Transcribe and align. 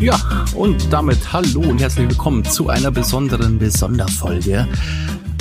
Ja, 0.00 0.18
und 0.54 0.90
damit 0.90 1.30
hallo 1.30 1.60
und 1.60 1.78
herzlich 1.78 2.08
willkommen 2.08 2.42
zu 2.42 2.70
einer 2.70 2.90
besonderen 2.90 3.58
Besonderfolge. 3.58 4.66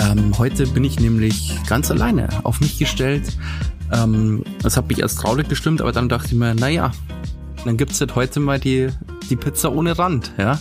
Ähm, 0.02 0.38
heute 0.38 0.68
bin 0.68 0.84
ich 0.84 1.00
nämlich 1.00 1.58
ganz 1.66 1.90
alleine 1.90 2.28
auf 2.44 2.60
mich 2.60 2.78
gestellt. 2.78 3.38
Ähm, 3.94 4.44
das 4.62 4.76
hat 4.76 4.90
mich 4.90 5.00
erst 5.00 5.20
traurig 5.20 5.48
gestimmt, 5.48 5.80
aber 5.80 5.94
dann 5.94 6.10
dachte 6.10 6.28
ich 6.28 6.34
mir, 6.34 6.56
naja, 6.56 6.92
dann 7.64 7.78
gibt's 7.78 8.02
halt 8.02 8.16
heute 8.16 8.42
mal 8.42 8.60
die, 8.60 8.90
die 9.30 9.38
Pizza 9.38 9.72
ohne 9.72 9.98
Rand, 9.98 10.34
ja. 10.38 10.60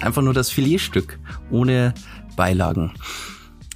Einfach 0.00 0.22
nur 0.22 0.34
das 0.34 0.50
Filetstück, 0.50 1.20
ohne 1.48 1.94
Beilagen. 2.34 2.94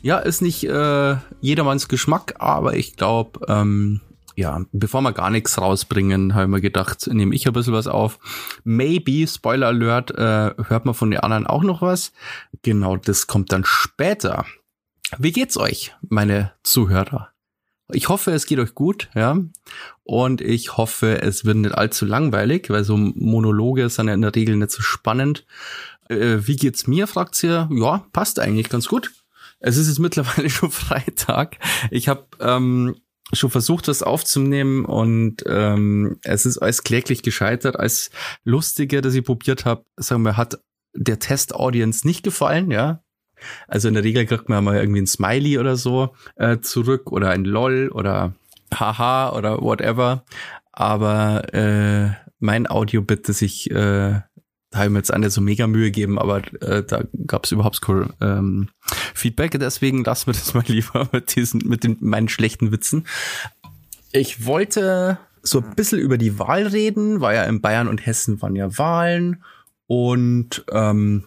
Ja, 0.03 0.19
ist 0.19 0.43
nicht 0.43 0.65
äh, 0.65 1.17
jedermanns 1.41 1.87
Geschmack, 1.87 2.35
aber 2.41 2.75
ich 2.75 2.97
glaube, 2.97 3.39
ähm, 3.47 4.01
ja, 4.43 4.61
bevor 4.73 5.03
wir 5.03 5.13
gar 5.13 5.31
nichts 5.31 5.57
rausbringen, 5.57 6.35
habe 6.35 6.45
ich 6.45 6.51
mir 6.51 6.61
gedacht, 6.61 7.07
nehme 7.07 7.33
ich 7.33 7.47
ein 7.47 7.53
bisschen 7.53 7.75
was 7.75 7.87
auf. 7.87 8.19
Maybe, 8.65 9.27
Spoiler 9.29 9.69
Alert, 9.69 10.11
äh, 10.11 10.51
hört 10.67 10.85
man 10.85 10.95
von 10.95 11.13
den 11.13 11.21
anderen 11.21 11.47
auch 11.47 11.63
noch 11.63 11.81
was. 11.81 12.13
Genau, 12.63 12.97
das 12.97 13.29
kommt 13.29 13.53
dann 13.53 13.65
später. 13.65 14.45
Wie 15.17 15.31
geht's 15.31 15.57
euch, 15.57 15.95
meine 16.09 16.53
Zuhörer? 16.65 17.29
Ich 17.93 18.09
hoffe, 18.09 18.33
es 18.33 18.47
geht 18.47 18.59
euch 18.59 18.75
gut, 18.75 19.11
ja. 19.15 19.39
Und 20.03 20.41
ich 20.41 20.77
hoffe, 20.77 21.23
es 21.23 21.45
wird 21.45 21.59
nicht 21.59 21.77
allzu 21.77 22.05
langweilig, 22.05 22.69
weil 22.69 22.83
so 22.83 22.97
Monologe 22.97 23.89
sind 23.91 24.09
ja 24.09 24.15
in 24.15 24.23
der 24.23 24.35
Regel 24.35 24.57
nicht 24.57 24.73
so 24.73 24.83
spannend. 24.83 25.47
Äh, 26.09 26.39
wie 26.41 26.57
geht's 26.57 26.89
mir, 26.89 27.07
fragt 27.07 27.41
ihr? 27.45 27.69
Ja, 27.71 28.05
passt 28.13 28.41
eigentlich 28.41 28.69
ganz 28.69 28.89
gut. 28.89 29.13
Es 29.61 29.77
ist 29.77 29.87
jetzt 29.87 30.01
mittlerweile 30.01 30.51
schon 30.51 30.73
Freitag. 30.73 31.59
Ich 31.93 32.09
habe 32.09 32.27
ähm, 32.41 32.97
schon 33.33 33.51
versucht, 33.51 33.89
das 33.89 34.03
aufzunehmen 34.03 34.85
und 34.85 35.43
ähm, 35.47 36.19
es 36.23 36.45
ist 36.47 36.59
alles 36.59 36.83
kläglich 36.83 37.23
gescheitert. 37.23 37.79
Als 37.79 38.11
lustige, 38.45 39.01
das 39.01 39.15
ich 39.15 39.25
probiert 39.25 39.65
habe, 39.65 39.85
sagen 39.97 40.23
wir, 40.23 40.37
hat 40.37 40.61
der 40.95 41.19
Test-Audience 41.19 42.07
nicht 42.07 42.23
gefallen, 42.23 42.71
ja. 42.71 43.03
Also 43.67 43.89
in 43.89 43.95
der 43.95 44.05
Regel 44.05 44.27
kriegt 44.27 44.49
man 44.49 44.63
mal 44.63 44.77
irgendwie 44.77 45.01
ein 45.01 45.07
Smiley 45.07 45.59
oder 45.59 45.77
so 45.77 46.15
äh, 46.37 46.59
zurück 46.61 47.11
oder 47.11 47.31
ein 47.31 47.45
LOL 47.45 47.89
oder 47.89 48.35
Haha 48.73 49.33
oder 49.33 49.61
whatever. 49.61 50.25
Aber 50.73 51.53
äh, 51.55 52.11
mein 52.39 52.71
Audio-Bit, 52.71 53.29
das 53.29 53.43
ich 53.43 53.71
äh, 53.71 54.21
habe 54.75 54.87
ich 54.87 54.91
mir 54.91 54.99
jetzt 54.99 55.13
eine 55.13 55.31
so 55.31 55.41
mega 55.41 55.67
Mühe 55.67 55.87
gegeben, 55.87 56.19
aber 56.19 56.43
äh, 56.63 56.83
da 56.83 57.05
gab 57.27 57.45
es 57.45 57.53
überhaupt 57.53 57.83
kein 57.83 58.13
ähm, 58.21 58.69
Feedback. 59.15 59.59
Deswegen 59.59 60.05
lassen 60.05 60.27
wir 60.27 60.35
das 60.35 60.55
mal 60.55 60.65
lieber 60.67 61.09
mit 61.13 61.37
diesen, 61.37 61.61
mit 61.67 61.85
den 61.85 61.97
meinen 62.01 62.29
schlechten 62.29 62.73
Witzen. 62.73 63.07
Ich 64.13 64.47
wollte 64.47 65.19
so 65.43 65.61
ein 65.61 65.75
bisschen 65.75 65.99
über 65.99 66.19
die 66.19 66.39
Wahl 66.39 66.67
reden, 66.67 67.21
weil 67.21 67.37
ja 67.37 67.45
in 67.45 67.61
Bayern 67.61 67.89
und 67.89 68.05
Hessen 68.05 68.41
waren 68.43 68.57
ja 68.57 68.77
Wahlen. 68.79 69.43
Und 69.87 70.65
ähm, 70.71 71.25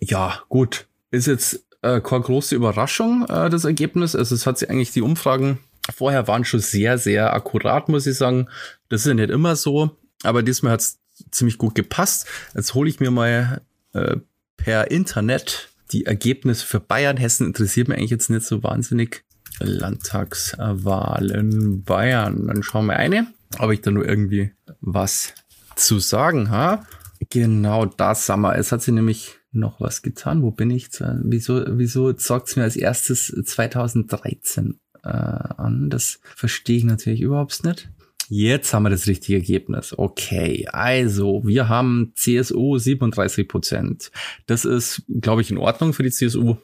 ja, 0.00 0.40
gut, 0.48 0.86
ist 1.10 1.26
jetzt 1.26 1.64
äh, 1.82 2.00
keine 2.00 2.22
große 2.22 2.54
Überraschung, 2.54 3.26
äh, 3.28 3.50
das 3.50 3.64
Ergebnis. 3.64 4.16
Also 4.16 4.34
es 4.34 4.46
hat 4.46 4.58
sich 4.58 4.70
eigentlich 4.70 4.92
die 4.92 5.02
Umfragen 5.02 5.58
vorher 5.92 6.28
waren 6.28 6.44
schon 6.44 6.60
sehr, 6.60 6.98
sehr 6.98 7.32
akkurat, 7.32 7.88
muss 7.88 8.06
ich 8.06 8.16
sagen. 8.16 8.48
Das 8.88 9.02
ist 9.02 9.06
ja 9.06 9.14
nicht 9.14 9.30
immer 9.30 9.56
so. 9.56 9.96
Aber 10.22 10.42
diesmal 10.42 10.72
hat 10.72 10.80
es 10.80 10.98
ziemlich 11.30 11.58
gut 11.58 11.74
gepasst. 11.74 12.26
Jetzt 12.54 12.72
hole 12.74 12.88
ich 12.88 13.00
mir 13.00 13.10
mal 13.10 13.60
äh, 13.92 14.16
per 14.56 14.90
Internet 14.90 15.68
die 15.92 16.06
Ergebnisse 16.06 16.64
für 16.66 16.80
Bayern. 16.80 17.16
Hessen 17.16 17.46
interessiert 17.46 17.88
mich 17.88 17.96
eigentlich 17.98 18.10
jetzt 18.10 18.30
nicht 18.30 18.46
so 18.46 18.62
wahnsinnig. 18.62 19.24
Landtagswahlen 19.60 21.82
Bayern. 21.82 22.46
Dann 22.46 22.62
schauen 22.62 22.86
wir 22.86 22.96
eine, 22.96 23.26
ob 23.58 23.72
ich 23.72 23.80
da 23.80 23.90
nur 23.90 24.06
irgendwie 24.06 24.52
was 24.80 25.34
zu 25.76 25.98
sagen 25.98 26.50
habe. 26.50 26.86
Genau 27.30 27.86
das 27.86 28.26
sagen 28.26 28.42
wir. 28.42 28.56
Es 28.56 28.70
hat 28.72 28.82
sie 28.82 28.92
nämlich 28.92 29.38
noch 29.50 29.80
was 29.80 30.02
getan. 30.02 30.42
Wo 30.42 30.50
bin 30.50 30.70
ich? 30.70 30.90
Wieso, 31.22 31.64
wieso 31.66 32.14
sagt 32.16 32.48
es 32.48 32.56
mir 32.56 32.64
als 32.64 32.76
erstes 32.76 33.34
2013 33.44 34.78
äh, 35.02 35.08
an? 35.08 35.88
Das 35.90 36.20
verstehe 36.36 36.76
ich 36.78 36.84
natürlich 36.84 37.22
überhaupt 37.22 37.64
nicht. 37.64 37.88
Jetzt 38.28 38.74
haben 38.74 38.82
wir 38.82 38.90
das 38.90 39.06
richtige 39.06 39.38
Ergebnis. 39.38 39.94
Okay, 39.96 40.66
also 40.70 41.42
wir 41.44 41.68
haben 41.68 42.12
CSU 42.14 42.76
37 42.76 43.48
Prozent. 43.48 44.10
Das 44.46 44.66
ist, 44.66 45.02
glaube 45.08 45.40
ich, 45.40 45.50
in 45.50 45.56
Ordnung 45.56 45.94
für 45.94 46.02
die 46.02 46.10
CSU. 46.10 46.56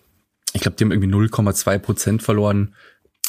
Ich 0.53 0.60
glaube, 0.60 0.76
die 0.76 0.84
haben 0.84 0.92
irgendwie 0.92 1.12
0,2 1.12 1.78
Prozent 1.78 2.22
verloren. 2.22 2.74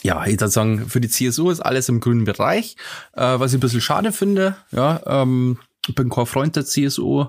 Ja, 0.04 0.26
ich 0.26 0.34
würde 0.34 0.50
sagen, 0.50 0.88
für 0.88 1.00
die 1.00 1.10
CSU 1.10 1.50
ist 1.50 1.62
alles 1.62 1.88
im 1.90 2.02
grünen 2.02 2.26
Bereich, 2.26 2.76
äh, 3.14 3.40
was 3.40 3.54
ich 3.54 3.58
ein 3.58 3.62
bisschen 3.62 3.82
schade 3.82 4.12
finde. 4.12 4.58
Ja, 4.72 5.02
ähm, 5.06 5.58
ich 5.88 5.96
bin 5.96 6.10
kein 6.10 6.26
Freund 6.26 6.56
der 6.56 6.66
CSU 6.66 7.26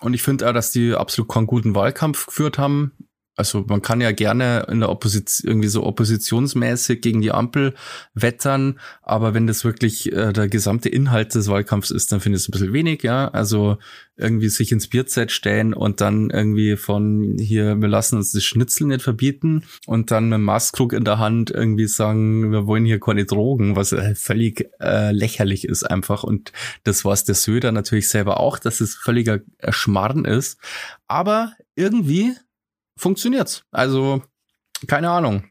und 0.00 0.14
ich 0.14 0.22
finde 0.22 0.48
auch, 0.48 0.52
dass 0.52 0.72
die 0.72 0.94
absolut 0.94 1.30
keinen 1.30 1.46
guten 1.46 1.74
Wahlkampf 1.74 2.26
geführt 2.26 2.58
haben. 2.58 2.92
Also 3.40 3.64
man 3.66 3.80
kann 3.80 4.02
ja 4.02 4.12
gerne 4.12 4.66
in 4.70 4.80
der 4.80 4.90
Opposition 4.90 5.50
irgendwie 5.50 5.68
so 5.68 5.84
oppositionsmäßig 5.84 7.00
gegen 7.00 7.22
die 7.22 7.32
Ampel 7.32 7.74
wettern, 8.12 8.78
aber 9.00 9.32
wenn 9.32 9.46
das 9.46 9.64
wirklich 9.64 10.12
äh, 10.12 10.34
der 10.34 10.46
gesamte 10.48 10.90
Inhalt 10.90 11.34
des 11.34 11.48
Wahlkampfs 11.48 11.90
ist, 11.90 12.12
dann 12.12 12.20
finde 12.20 12.36
ich 12.36 12.42
es 12.42 12.48
ein 12.48 12.52
bisschen 12.52 12.74
wenig, 12.74 13.02
ja. 13.02 13.28
Also 13.28 13.78
irgendwie 14.18 14.50
sich 14.50 14.72
ins 14.72 14.88
Bierzeit 14.88 15.32
stellen 15.32 15.72
und 15.72 16.02
dann 16.02 16.28
irgendwie 16.28 16.76
von 16.76 17.38
hier, 17.40 17.80
wir 17.80 17.88
lassen 17.88 18.16
uns 18.16 18.32
das 18.32 18.44
Schnitzel 18.44 18.88
nicht 18.88 19.00
verbieten 19.00 19.64
und 19.86 20.10
dann 20.10 20.28
mit 20.28 20.34
dem 20.34 20.44
Maßkrug 20.44 20.92
in 20.92 21.04
der 21.04 21.18
Hand 21.18 21.50
irgendwie 21.50 21.86
sagen, 21.86 22.52
wir 22.52 22.66
wollen 22.66 22.84
hier 22.84 23.00
keine 23.00 23.24
Drogen, 23.24 23.74
was 23.74 23.92
äh, 23.92 24.14
völlig 24.14 24.68
äh, 24.80 25.12
lächerlich 25.12 25.66
ist 25.66 25.84
einfach. 25.84 26.24
Und 26.24 26.52
das 26.84 27.06
war 27.06 27.14
es 27.14 27.24
der 27.24 27.34
Söder 27.34 27.72
natürlich 27.72 28.10
selber 28.10 28.38
auch, 28.38 28.58
dass 28.58 28.82
es 28.82 28.96
völliger 28.96 29.40
Schmarrn 29.70 30.26
ist. 30.26 30.60
Aber 31.08 31.54
irgendwie 31.74 32.34
funktioniert's. 33.00 33.64
Also, 33.70 34.22
keine 34.86 35.10
Ahnung. 35.10 35.44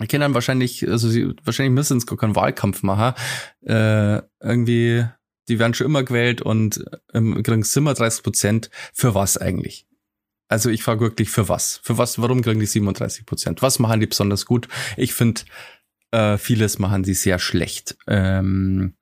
Ich 0.00 0.08
kenne 0.08 0.24
dann 0.24 0.34
wahrscheinlich, 0.34 0.88
also 0.88 1.08
sie, 1.08 1.32
wahrscheinlich 1.44 1.74
müssen 1.74 1.98
es 1.98 2.06
gar 2.06 2.18
keinen 2.18 2.34
Wahlkampf 2.34 2.82
machen. 2.82 3.14
Äh, 3.64 4.22
irgendwie, 4.40 5.04
die 5.48 5.58
werden 5.58 5.74
schon 5.74 5.86
immer 5.86 6.02
gewählt 6.02 6.42
und 6.42 6.84
ähm, 7.14 7.40
kriegen 7.42 7.64
immer 7.76 7.94
30 7.94 8.22
Prozent. 8.22 8.70
Für 8.92 9.14
was 9.14 9.36
eigentlich? 9.38 9.86
Also 10.48 10.70
ich 10.70 10.82
frage 10.82 11.00
wirklich, 11.00 11.30
für 11.30 11.48
was? 11.48 11.80
Für 11.82 11.98
was, 11.98 12.20
warum 12.20 12.42
kriegen 12.42 12.60
die 12.60 12.66
37 12.66 13.24
Prozent? 13.26 13.62
Was 13.62 13.78
machen 13.78 14.00
die 14.00 14.06
besonders 14.06 14.44
gut? 14.44 14.68
Ich 14.96 15.14
finde, 15.14 15.42
äh, 16.10 16.36
vieles 16.36 16.78
machen 16.78 17.04
sie 17.04 17.14
sehr 17.14 17.38
schlecht. 17.38 17.96
Ähm, 18.06 18.94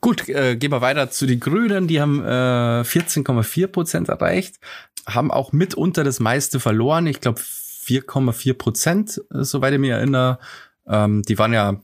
gut, 0.00 0.28
äh, 0.28 0.56
gehen 0.56 0.72
wir 0.72 0.80
weiter 0.80 1.10
zu 1.10 1.26
den 1.26 1.40
Grünen. 1.40 1.88
Die 1.88 2.00
haben 2.00 2.20
äh, 2.22 2.82
14,4 2.82 3.68
Prozent 3.68 4.08
erreicht 4.08 4.58
haben 5.06 5.30
auch 5.30 5.52
mitunter 5.52 6.04
das 6.04 6.20
meiste 6.20 6.60
verloren. 6.60 7.06
Ich 7.06 7.20
glaube 7.20 7.40
4,4 7.40 8.54
Prozent, 8.54 9.20
soweit 9.30 9.74
ich 9.74 9.80
mich 9.80 9.90
erinnere. 9.90 10.38
Ähm, 10.86 11.22
die 11.22 11.38
waren 11.38 11.52
ja 11.52 11.80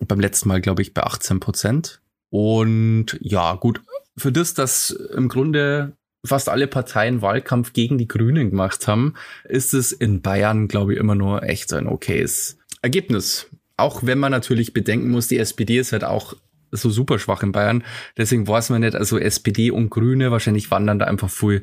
beim 0.00 0.20
letzten 0.20 0.48
Mal, 0.48 0.60
glaube 0.60 0.82
ich, 0.82 0.94
bei 0.94 1.02
18 1.02 1.40
Prozent. 1.40 2.00
Und 2.30 3.18
ja, 3.20 3.54
gut, 3.54 3.80
für 4.16 4.32
das, 4.32 4.54
dass 4.54 4.90
im 4.90 5.28
Grunde 5.28 5.92
fast 6.24 6.48
alle 6.48 6.66
Parteien 6.66 7.22
Wahlkampf 7.22 7.72
gegen 7.72 7.98
die 7.98 8.08
Grünen 8.08 8.50
gemacht 8.50 8.88
haben, 8.88 9.14
ist 9.44 9.74
es 9.74 9.92
in 9.92 10.22
Bayern, 10.22 10.68
glaube 10.68 10.94
ich, 10.94 10.98
immer 10.98 11.14
nur 11.14 11.42
echt 11.42 11.72
ein 11.72 11.86
okayes 11.86 12.58
Ergebnis. 12.82 13.46
Auch 13.76 14.04
wenn 14.04 14.18
man 14.18 14.32
natürlich 14.32 14.72
bedenken 14.72 15.10
muss, 15.10 15.28
die 15.28 15.38
SPD 15.38 15.78
ist 15.78 15.92
halt 15.92 16.04
auch 16.04 16.34
so 16.70 16.90
super 16.90 17.18
schwach 17.18 17.42
in 17.42 17.52
Bayern. 17.52 17.84
Deswegen 18.16 18.48
weiß 18.48 18.70
man 18.70 18.80
nicht, 18.80 18.96
also 18.96 19.18
SPD 19.18 19.70
und 19.70 19.90
Grüne, 19.90 20.30
wahrscheinlich 20.30 20.70
wandern 20.70 20.98
da 20.98 21.06
einfach 21.06 21.30
viel 21.30 21.62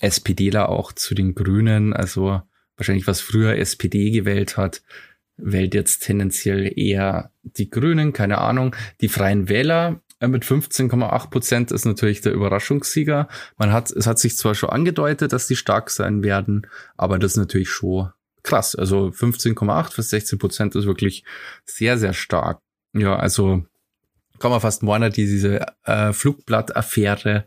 SPDler 0.00 0.68
auch 0.68 0.92
zu 0.92 1.14
den 1.14 1.34
Grünen, 1.34 1.92
also 1.92 2.42
wahrscheinlich 2.76 3.06
was 3.06 3.20
früher 3.20 3.56
SPD 3.56 4.10
gewählt 4.10 4.56
hat, 4.56 4.82
wählt 5.36 5.74
jetzt 5.74 6.00
tendenziell 6.00 6.72
eher 6.76 7.30
die 7.42 7.70
Grünen, 7.70 8.12
keine 8.12 8.38
Ahnung. 8.38 8.74
Die 9.00 9.08
Freien 9.08 9.48
Wähler 9.48 10.00
äh, 10.18 10.28
mit 10.28 10.44
15,8 10.44 11.30
Prozent 11.30 11.72
ist 11.72 11.84
natürlich 11.84 12.20
der 12.20 12.32
Überraschungssieger. 12.32 13.28
Man 13.56 13.72
hat, 13.72 13.90
es 13.90 14.06
hat 14.06 14.18
sich 14.18 14.36
zwar 14.36 14.54
schon 14.54 14.70
angedeutet, 14.70 15.32
dass 15.32 15.46
die 15.46 15.56
stark 15.56 15.90
sein 15.90 16.22
werden, 16.22 16.66
aber 16.96 17.18
das 17.18 17.32
ist 17.32 17.38
natürlich 17.38 17.70
schon 17.70 18.10
krass. 18.42 18.74
Also 18.74 19.08
15,8 19.08 19.96
bis 19.96 20.10
16 20.10 20.38
Prozent 20.38 20.74
ist 20.74 20.86
wirklich 20.86 21.24
sehr, 21.64 21.98
sehr 21.98 22.12
stark. 22.12 22.60
Ja, 22.92 23.16
also 23.16 23.64
kann 24.38 24.50
man 24.50 24.60
fast 24.60 24.82
meinen, 24.82 25.12
diese 25.12 25.66
äh, 25.84 26.12
Flugblatt-Affäre 26.12 27.44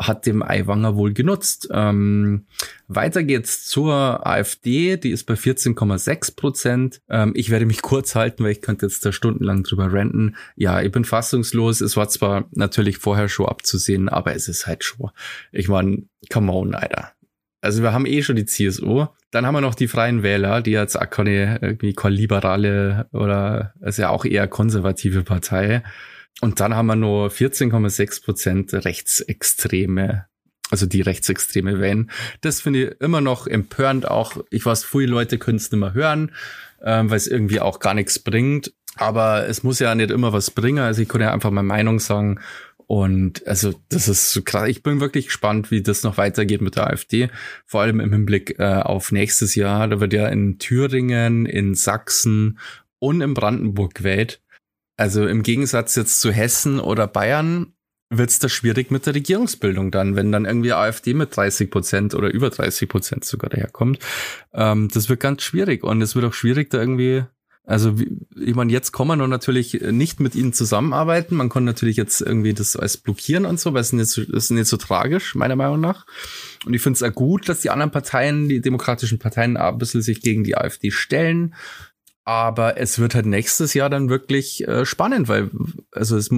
hat 0.00 0.24
dem 0.24 0.42
Aiwanger 0.42 0.96
wohl 0.96 1.12
genutzt. 1.12 1.68
Ähm, 1.72 2.46
weiter 2.88 3.22
geht's 3.22 3.66
zur 3.66 4.26
AfD, 4.26 4.96
die 4.96 5.10
ist 5.10 5.24
bei 5.24 5.34
14,6 5.34 6.36
Prozent. 6.36 7.02
Ähm, 7.10 7.32
ich 7.36 7.50
werde 7.50 7.66
mich 7.66 7.82
kurz 7.82 8.14
halten, 8.14 8.42
weil 8.42 8.52
ich 8.52 8.62
könnte 8.62 8.86
jetzt 8.86 9.04
da 9.04 9.12
stundenlang 9.12 9.62
drüber 9.62 9.92
renten. 9.92 10.36
Ja, 10.56 10.80
ich 10.80 10.90
bin 10.90 11.04
fassungslos. 11.04 11.82
Es 11.82 11.98
war 11.98 12.08
zwar 12.08 12.48
natürlich 12.52 12.96
vorher 12.96 13.28
schon 13.28 13.46
abzusehen, 13.46 14.08
aber 14.08 14.34
es 14.34 14.48
ist 14.48 14.66
halt 14.66 14.84
schon. 14.84 15.10
Ich 15.52 15.68
meine, 15.68 16.04
come 16.32 16.50
on, 16.50 16.74
Alter. 16.74 17.12
Also 17.60 17.82
wir 17.82 17.92
haben 17.92 18.06
eh 18.06 18.22
schon 18.22 18.36
die 18.36 18.46
CSU. 18.46 19.06
Dann 19.30 19.44
haben 19.44 19.54
wir 19.54 19.60
noch 19.60 19.74
die 19.74 19.88
Freien 19.88 20.22
Wähler, 20.22 20.62
die 20.62 20.70
jetzt 20.70 20.98
auch 20.98 21.10
keine, 21.10 21.58
irgendwie 21.60 21.92
keine 21.92 22.14
liberale 22.14 23.06
oder 23.12 23.74
ist 23.82 23.98
ja 23.98 24.08
auch 24.08 24.24
eher 24.24 24.48
konservative 24.48 25.24
Partei. 25.24 25.82
Und 26.40 26.60
dann 26.60 26.74
haben 26.74 26.86
wir 26.86 26.96
nur 26.96 27.28
14,6 27.28 28.24
Prozent 28.24 28.72
Rechtsextreme. 28.72 30.26
also 30.70 30.86
die 30.86 31.00
Rechtsextreme 31.02 31.80
wählen. 31.80 32.10
Das 32.40 32.60
finde 32.60 32.82
ich 32.84 33.00
immer 33.00 33.20
noch 33.20 33.46
empörend. 33.46 34.08
Auch 34.08 34.36
ich 34.50 34.64
weiß, 34.64 34.84
viele 34.84 35.08
Leute 35.08 35.38
können 35.38 35.56
es 35.56 35.70
nicht 35.70 35.80
mehr 35.80 35.94
hören, 35.94 36.32
ähm, 36.82 37.10
weil 37.10 37.16
es 37.16 37.26
irgendwie 37.26 37.60
auch 37.60 37.80
gar 37.80 37.94
nichts 37.94 38.18
bringt. 38.20 38.72
Aber 38.96 39.48
es 39.48 39.62
muss 39.62 39.78
ja 39.78 39.94
nicht 39.94 40.10
immer 40.10 40.32
was 40.32 40.50
bringen. 40.50 40.78
Also 40.78 41.02
ich 41.02 41.08
kann 41.08 41.20
ja 41.20 41.32
einfach 41.32 41.50
meine 41.50 41.66
Meinung 41.66 41.98
sagen. 41.98 42.40
Und 42.86 43.46
also 43.46 43.72
das 43.88 44.08
ist 44.08 44.32
so 44.32 44.42
krass. 44.42 44.68
Ich 44.68 44.82
bin 44.82 45.00
wirklich 45.00 45.26
gespannt, 45.26 45.70
wie 45.70 45.80
das 45.80 46.02
noch 46.02 46.16
weitergeht 46.16 46.60
mit 46.60 46.74
der 46.74 46.88
AfD. 46.88 47.30
Vor 47.64 47.82
allem 47.82 48.00
im 48.00 48.12
Hinblick 48.12 48.58
äh, 48.58 48.64
auf 48.64 49.12
nächstes 49.12 49.54
Jahr. 49.54 49.86
Da 49.86 50.00
wird 50.00 50.12
ja 50.12 50.26
in 50.26 50.58
Thüringen, 50.58 51.46
in 51.46 51.74
Sachsen 51.74 52.58
und 52.98 53.20
in 53.20 53.34
Brandenburg 53.34 53.94
gewählt. 53.94 54.40
Also 55.00 55.26
im 55.26 55.42
Gegensatz 55.42 55.96
jetzt 55.96 56.20
zu 56.20 56.30
Hessen 56.30 56.78
oder 56.78 57.06
Bayern 57.06 57.72
wird 58.10 58.28
es 58.28 58.38
da 58.38 58.50
schwierig 58.50 58.90
mit 58.90 59.06
der 59.06 59.14
Regierungsbildung 59.14 59.90
dann, 59.90 60.14
wenn 60.14 60.30
dann 60.30 60.44
irgendwie 60.44 60.74
AfD 60.74 61.14
mit 61.14 61.34
30 61.34 61.70
Prozent 61.70 62.14
oder 62.14 62.30
über 62.30 62.50
30 62.50 62.86
Prozent 62.86 63.24
sogar 63.24 63.48
daherkommt. 63.48 63.98
Ähm, 64.52 64.88
das 64.92 65.08
wird 65.08 65.20
ganz 65.20 65.42
schwierig 65.42 65.84
und 65.84 66.02
es 66.02 66.14
wird 66.14 66.26
auch 66.26 66.34
schwierig, 66.34 66.68
da 66.68 66.80
irgendwie 66.80 67.24
also 67.64 67.94
ich 68.36 68.54
meine, 68.56 68.72
jetzt 68.72 68.90
kann 68.90 69.06
man 69.06 69.18
natürlich 69.30 69.80
nicht 69.80 70.18
mit 70.18 70.34
ihnen 70.34 70.52
zusammenarbeiten. 70.52 71.36
Man 71.36 71.50
kann 71.50 71.64
natürlich 71.64 71.96
jetzt 71.96 72.20
irgendwie 72.20 72.52
das 72.52 72.74
alles 72.74 72.96
blockieren 72.96 73.44
und 73.44 73.60
so, 73.60 73.72
weil 73.72 73.82
es 73.82 73.88
ist 73.88 73.92
nicht 73.92 74.08
so, 74.08 74.22
ist 74.22 74.50
nicht 74.50 74.66
so 74.66 74.76
tragisch, 74.76 75.36
meiner 75.36 75.54
Meinung 75.54 75.78
nach. 75.78 76.04
Und 76.66 76.74
ich 76.74 76.82
finde 76.82 76.96
es 76.96 77.02
auch 77.04 77.14
gut, 77.14 77.48
dass 77.48 77.60
die 77.60 77.70
anderen 77.70 77.92
Parteien, 77.92 78.48
die 78.48 78.60
demokratischen 78.60 79.20
Parteien, 79.20 79.56
ein 79.56 79.78
bisschen 79.78 80.02
sich 80.02 80.20
gegen 80.20 80.42
die 80.42 80.56
AfD 80.56 80.90
stellen. 80.90 81.54
Aber 82.30 82.78
es 82.78 83.00
wird 83.00 83.16
halt 83.16 83.26
nächstes 83.26 83.74
Jahr 83.74 83.90
dann 83.90 84.08
wirklich 84.08 84.64
äh, 84.68 84.86
spannend, 84.86 85.26
weil 85.26 85.50
also 85.90 86.16
es 86.16 86.30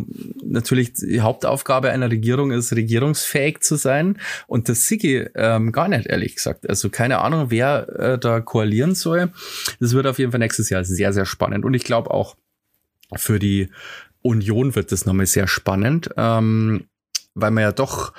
natürlich 0.43 0.94
die 0.94 1.21
Hauptaufgabe 1.21 1.91
einer 1.91 2.11
Regierung 2.11 2.50
ist, 2.50 2.73
regierungsfähig 2.73 3.61
zu 3.61 3.77
sein. 3.77 4.19
Und 4.47 4.71
das 4.71 4.89
Sigi 4.89 5.27
ähm, 5.35 5.71
gar 5.71 5.89
nicht, 5.89 6.06
ehrlich 6.06 6.37
gesagt. 6.37 6.67
Also 6.67 6.89
keine 6.89 7.19
Ahnung, 7.19 7.50
wer 7.50 7.91
äh, 7.99 8.19
da 8.19 8.41
koalieren 8.41 8.94
soll. 8.94 9.33
Das 9.81 9.93
wird 9.93 10.06
auf 10.06 10.19
jeden 10.19 10.31
Fall 10.31 10.39
nächstes 10.39 10.71
Jahr 10.71 10.83
sehr, 10.83 11.12
sehr 11.12 11.27
spannend. 11.27 11.67
Und 11.67 11.75
ich 11.75 11.85
glaube 11.85 12.11
auch 12.11 12.37
für 13.15 13.39
die 13.39 13.69
Union 14.23 14.75
wird 14.75 14.93
das 14.93 15.05
nochmal 15.05 15.27
sehr 15.27 15.47
spannend. 15.47 16.09
Ähm, 16.17 16.87
weil 17.35 17.50
man 17.50 17.65
ja 17.65 17.73
doch 17.73 18.15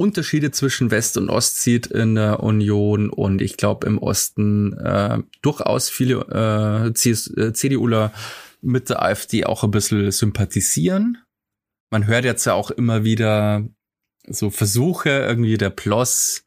Unterschiede 0.00 0.50
zwischen 0.50 0.90
West 0.90 1.18
und 1.18 1.28
Ost 1.28 1.60
sieht 1.60 1.86
in 1.86 2.14
der 2.14 2.42
Union 2.42 3.10
und 3.10 3.42
ich 3.42 3.58
glaube 3.58 3.86
im 3.86 3.98
Osten 3.98 4.72
äh, 4.78 5.18
durchaus 5.42 5.90
viele 5.90 6.86
äh, 6.86 6.94
CDUler 6.94 8.06
äh, 8.06 8.10
mit 8.62 8.88
der 8.88 9.02
AfD 9.02 9.44
auch 9.44 9.62
ein 9.62 9.70
bisschen 9.70 10.10
sympathisieren. 10.10 11.18
Man 11.90 12.06
hört 12.06 12.24
jetzt 12.24 12.46
ja 12.46 12.54
auch 12.54 12.70
immer 12.70 13.04
wieder 13.04 13.68
so 14.26 14.48
Versuche, 14.48 15.10
irgendwie 15.10 15.58
der 15.58 15.68
Ploss, 15.70 16.46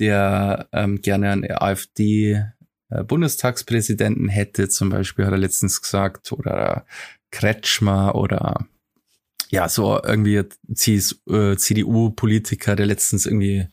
der 0.00 0.68
ähm, 0.72 1.00
gerne 1.00 1.30
einen 1.30 1.48
AfD-Bundestagspräsidenten 1.50 4.28
hätte, 4.28 4.68
zum 4.68 4.88
Beispiel 4.88 5.26
hat 5.26 5.32
er 5.32 5.38
letztens 5.38 5.80
gesagt, 5.80 6.32
oder 6.32 6.86
Kretschmer 7.30 8.16
oder 8.16 8.66
ja, 9.54 9.68
so 9.68 10.00
irgendwie 10.02 10.42
CDU-Politiker, 10.74 12.72
äh, 12.72 12.76
der 12.76 12.86
letztens 12.86 13.24
irgendwie 13.26 13.68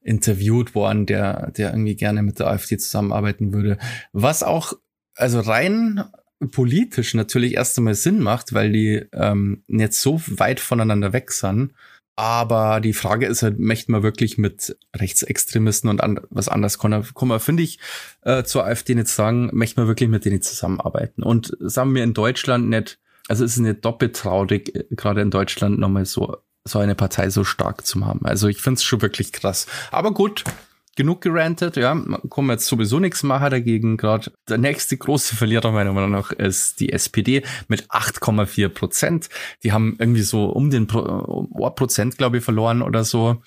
interviewt 0.00 0.74
worden, 0.74 1.06
der, 1.06 1.50
der 1.50 1.70
irgendwie 1.70 1.96
gerne 1.96 2.22
mit 2.22 2.38
der 2.38 2.46
AfD 2.48 2.78
zusammenarbeiten 2.78 3.52
würde. 3.52 3.78
Was 4.12 4.42
auch, 4.44 4.74
also 5.16 5.40
rein 5.40 6.04
politisch 6.50 7.14
natürlich 7.14 7.54
erst 7.54 7.78
einmal 7.78 7.94
Sinn 7.94 8.20
macht, 8.20 8.52
weil 8.52 8.70
die 8.70 9.06
ähm, 9.12 9.64
nicht 9.66 9.94
so 9.94 10.20
weit 10.26 10.60
voneinander 10.60 11.12
weg 11.12 11.32
sind. 11.32 11.72
Aber 12.16 12.80
die 12.80 12.92
Frage 12.92 13.26
ist 13.26 13.42
halt, 13.42 13.58
möchten 13.58 13.90
wir 13.92 14.04
wirklich 14.04 14.38
mit 14.38 14.76
Rechtsextremisten 14.94 15.90
und 15.90 16.00
an, 16.00 16.20
was 16.30 16.48
anders 16.48 16.78
kann 16.78 17.04
man, 17.22 17.40
finde 17.40 17.64
ich, 17.64 17.80
äh, 18.22 18.44
zur 18.44 18.64
AfD 18.64 18.94
nicht 18.94 19.08
sagen, 19.08 19.50
möchten 19.52 19.80
wir 19.80 19.88
wirklich 19.88 20.08
mit 20.08 20.24
denen 20.24 20.42
zusammenarbeiten. 20.42 21.24
Und 21.24 21.56
sagen 21.58 21.92
wir 21.92 22.04
in 22.04 22.14
Deutschland 22.14 22.68
nicht, 22.68 23.00
also 23.28 23.44
es 23.44 23.52
ist 23.52 23.58
nicht 23.58 23.84
doppelt 23.84 24.16
traurig, 24.16 24.74
äh, 24.74 24.84
gerade 24.90 25.20
in 25.20 25.30
Deutschland 25.30 25.78
nochmal 25.78 26.04
so, 26.04 26.36
so 26.64 26.78
eine 26.78 26.94
Partei 26.94 27.30
so 27.30 27.44
stark 27.44 27.86
zu 27.86 28.04
haben. 28.04 28.24
Also 28.24 28.48
ich 28.48 28.60
finde 28.60 28.78
es 28.78 28.84
schon 28.84 29.02
wirklich 29.02 29.32
krass. 29.32 29.66
Aber 29.90 30.12
gut, 30.12 30.44
genug 30.96 31.20
gerantet, 31.20 31.76
ja, 31.76 31.94
kommen 32.28 32.50
jetzt 32.50 32.66
sowieso 32.66 33.00
nichts 33.00 33.22
machen 33.22 33.50
dagegen. 33.50 33.96
Gerade 33.96 34.32
der 34.48 34.58
nächste 34.58 34.96
große 34.96 35.36
Verlierer 35.36 35.72
meiner 35.72 35.92
Meinung 35.92 36.10
nach 36.10 36.32
ist 36.32 36.80
die 36.80 36.92
SPD 36.92 37.42
mit 37.68 37.90
8,4 37.90 38.68
Prozent. 38.68 39.28
Die 39.62 39.72
haben 39.72 39.96
irgendwie 39.98 40.22
so 40.22 40.46
um 40.46 40.70
den 40.70 40.86
Pro, 40.86 41.70
Prozent, 41.74 42.18
glaube 42.18 42.38
ich, 42.38 42.44
verloren 42.44 42.82
oder 42.82 43.04
so. 43.04 43.42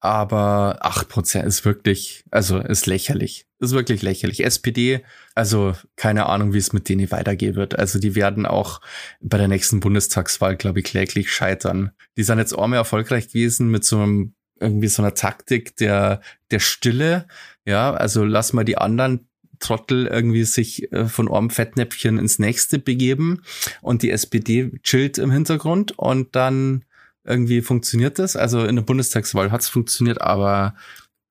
Aber 0.00 0.78
8 0.80 1.08
Prozent 1.08 1.46
ist 1.46 1.64
wirklich, 1.64 2.24
also 2.30 2.58
ist 2.58 2.86
lächerlich. 2.86 3.46
Ist 3.62 3.70
wirklich 3.70 4.02
lächerlich. 4.02 4.44
SPD, 4.44 5.04
also 5.36 5.76
keine 5.94 6.26
Ahnung, 6.26 6.52
wie 6.52 6.58
es 6.58 6.72
mit 6.72 6.88
denen 6.88 7.08
weitergehen 7.12 7.54
wird. 7.54 7.78
Also 7.78 8.00
die 8.00 8.16
werden 8.16 8.44
auch 8.44 8.80
bei 9.20 9.38
der 9.38 9.46
nächsten 9.46 9.78
Bundestagswahl, 9.78 10.56
glaube 10.56 10.80
ich, 10.80 10.84
kläglich 10.84 11.30
scheitern. 11.30 11.92
Die 12.16 12.24
sind 12.24 12.38
jetzt 12.38 12.58
auch 12.58 12.66
mehr 12.66 12.80
erfolgreich 12.80 13.28
gewesen 13.28 13.70
mit 13.70 13.84
so 13.84 14.00
einem 14.00 14.34
irgendwie 14.58 14.88
so 14.88 15.00
einer 15.00 15.14
Taktik 15.14 15.76
der, 15.76 16.22
der 16.50 16.58
Stille. 16.58 17.28
Ja, 17.64 17.94
also 17.94 18.24
lass 18.24 18.52
mal 18.52 18.64
die 18.64 18.78
anderen 18.78 19.28
Trottel 19.60 20.08
irgendwie 20.08 20.42
sich 20.42 20.90
äh, 20.90 21.06
von 21.06 21.32
einem 21.32 21.50
Fettnäpfchen 21.50 22.18
ins 22.18 22.40
nächste 22.40 22.80
begeben 22.80 23.42
und 23.80 24.02
die 24.02 24.10
SPD 24.10 24.72
chillt 24.82 25.18
im 25.18 25.30
Hintergrund 25.30 25.96
und 25.96 26.34
dann 26.34 26.84
irgendwie 27.22 27.62
funktioniert 27.62 28.18
das. 28.18 28.34
Also 28.34 28.64
in 28.64 28.74
der 28.74 28.82
Bundestagswahl 28.82 29.52
hat 29.52 29.60
es 29.60 29.68
funktioniert, 29.68 30.20
aber 30.20 30.74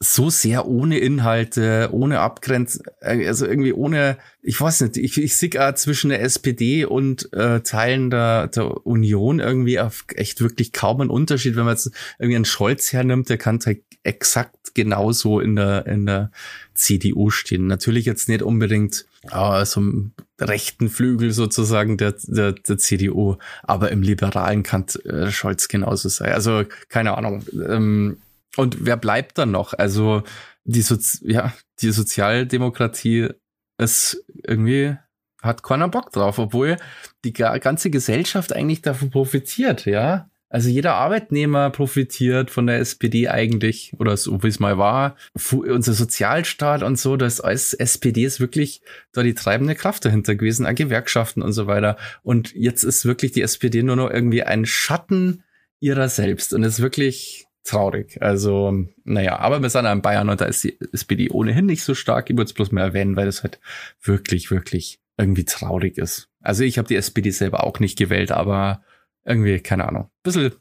so 0.04 0.32
sehr 0.32 0.68
ohne 0.68 0.98
Inhalte, 0.98 1.90
ohne 1.92 2.22
Abgrenz, 2.22 2.82
äh, 3.02 3.28
also 3.28 3.46
irgendwie 3.46 3.72
ohne, 3.72 4.18
ich 4.42 4.60
weiß 4.60 4.82
nicht, 4.82 4.98
ich, 4.98 5.18
ich 5.20 5.60
auch 5.60 5.76
zwischen 5.76 6.10
der 6.10 6.24
SPD 6.24 6.86
und 6.86 7.32
äh, 7.34 7.62
Teilen 7.62 8.10
der, 8.10 8.48
der 8.48 8.86
Union 8.88 9.40
irgendwie 9.40 9.80
auf 9.80 10.06
echt 10.16 10.42
wirklich 10.42 10.74
kaum 10.74 11.02
einen 11.02 11.12
Unterschied. 11.12 11.56
Wenn 11.56 11.66
man 11.66 11.76
jetzt 11.76 11.92
irgendwie 12.18 12.36
einen 12.36 12.46
Scholz 12.46 12.92
hernimmt, 12.92 13.30
der 13.30 13.38
kann 13.38 13.60
halt 13.64 13.84
exakt 14.02 14.74
genauso 14.74 15.40
in 15.40 15.56
der, 15.56 15.86
in 15.86 16.08
der 16.08 16.32
CDU 16.74 17.30
stehen. 17.30 17.68
Natürlich 17.68 18.06
jetzt 18.06 18.28
nicht 18.28 18.42
unbedingt 18.42 19.06
äh, 19.32 19.66
so 19.66 19.82
im 19.82 20.14
rechten 20.40 20.90
Flügel 20.90 21.32
sozusagen 21.32 21.98
der, 21.98 22.16
der, 22.24 22.54
der 22.54 22.78
CDU, 22.80 23.38
aber 23.62 23.92
im 23.92 24.02
liberalen 24.02 24.64
kann 24.64 24.86
äh, 25.06 25.30
Scholz 25.30 25.68
genauso 25.68 26.10
sein. 26.10 26.32
Also 26.32 26.64
keine 26.90 27.16
Ahnung. 27.16 27.46
Ähm, 27.68 28.18
und 28.58 28.86
wer 28.86 28.98
bleibt 28.98 29.38
dann 29.38 29.52
noch? 29.52 29.74
Also 29.74 30.24
die, 30.64 30.82
Sozi 30.82 31.32
ja, 31.32 31.54
die 31.80 31.92
Sozialdemokratie 31.92 33.30
ist 33.78 34.24
irgendwie 34.44 34.96
hat 35.42 35.64
keiner 35.64 35.90
Bock 35.90 36.12
drauf, 36.12 36.38
obwohl 36.38 36.78
die 37.26 37.34
ganze 37.34 37.90
Gesellschaft 37.90 38.54
eigentlich 38.54 38.82
davon 38.82 39.10
profitiert, 39.10 39.86
ja. 39.86 40.30
Also 40.50 40.68
jeder 40.68 40.96
Arbeitnehmer 40.96 41.70
profitiert 41.70 42.52
von 42.52 42.68
der 42.68 42.80
SPD 42.80 43.30
eigentlich, 43.30 43.94
oder 43.98 44.18
so 44.18 44.44
wie 44.44 44.50
es 44.50 44.60
mal 44.60 44.78
war. 44.78 45.16
Unser 45.52 45.94
Sozialstaat 45.94 46.84
und 46.84 47.00
so, 47.00 47.16
das 47.16 47.40
als 47.40 47.74
SPD 47.74 48.26
ist 48.26 48.42
wirklich 48.42 48.82
da 49.14 49.24
die 49.24 49.34
treibende 49.34 49.76
Kraft 49.76 50.04
dahinter 50.04 50.36
gewesen, 50.36 50.66
an 50.66 50.76
Gewerkschaften 50.76 51.42
und 51.42 51.54
so 51.54 51.68
weiter. 51.68 51.96
Und 52.22 52.54
jetzt 52.54 52.84
ist 52.84 53.06
wirklich 53.06 53.32
die 53.32 53.44
SPD 53.44 53.82
nur 53.82 53.96
noch 53.96 54.12
irgendwie 54.12 54.44
ein 54.44 54.66
Schatten 54.66 55.44
ihrer 55.80 56.10
selbst 56.10 56.54
und 56.54 56.64
ist 56.64 56.82
wirklich 56.82 57.48
traurig. 57.64 58.22
Also, 58.22 58.86
naja, 59.04 59.40
aber 59.40 59.62
wir 59.62 59.70
sind 59.70 59.86
ja 59.86 59.94
in 59.94 60.02
Bayern 60.02 60.30
und 60.30 60.42
da 60.42 60.46
ist 60.46 60.64
die 60.64 60.78
SPD 60.94 61.30
ohnehin 61.30 61.66
nicht 61.66 61.84
so 61.84 61.94
stark. 61.96 62.30
Ich 62.30 62.36
würde 62.36 62.50
es 62.50 62.54
bloß 62.54 62.72
mal 62.72 62.82
erwähnen, 62.82 63.16
weil 63.16 63.26
das 63.26 63.44
halt 63.44 63.60
wirklich, 64.02 64.52
wirklich 64.52 65.00
irgendwie 65.18 65.46
traurig 65.46 65.98
ist. 65.98 66.30
Also 66.42 66.64
ich 66.64 66.78
habe 66.78 66.88
die 66.88 66.96
SPD 66.96 67.30
selber 67.32 67.64
auch 67.64 67.80
nicht 67.80 67.98
gewählt, 67.98 68.32
aber 68.32 68.84
irgendwie, 69.24 69.60
keine 69.60 69.88
Ahnung. 69.88 70.10
Bisschen, 70.24 70.52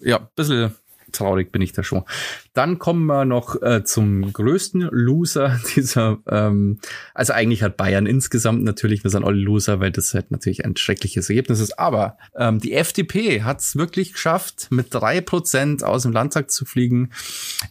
ja, 0.00 0.18
bisschen 0.34 0.74
traurig 1.12 1.52
bin 1.52 1.62
ich 1.62 1.72
da 1.72 1.82
schon. 1.82 2.04
Dann 2.52 2.78
kommen 2.78 3.06
wir 3.06 3.24
noch 3.24 3.60
äh, 3.62 3.84
zum 3.84 4.32
größten 4.32 4.88
Loser 4.90 5.60
dieser, 5.74 6.18
ähm, 6.28 6.78
also 7.14 7.32
eigentlich 7.32 7.62
hat 7.62 7.76
Bayern 7.76 8.06
insgesamt 8.06 8.64
natürlich, 8.64 9.04
wir 9.04 9.10
sind 9.10 9.24
alle 9.24 9.36
Loser, 9.36 9.80
weil 9.80 9.92
das 9.92 10.14
halt 10.14 10.30
natürlich 10.30 10.64
ein 10.64 10.76
schreckliches 10.76 11.28
Ergebnis 11.28 11.60
ist, 11.60 11.78
aber 11.78 12.18
ähm, 12.36 12.58
die 12.58 12.74
FDP 12.74 13.42
hat 13.42 13.60
es 13.60 13.76
wirklich 13.76 14.12
geschafft, 14.12 14.68
mit 14.70 14.88
drei 14.90 15.20
Prozent 15.20 15.84
aus 15.84 16.02
dem 16.02 16.12
Landtag 16.12 16.50
zu 16.50 16.64
fliegen. 16.64 17.10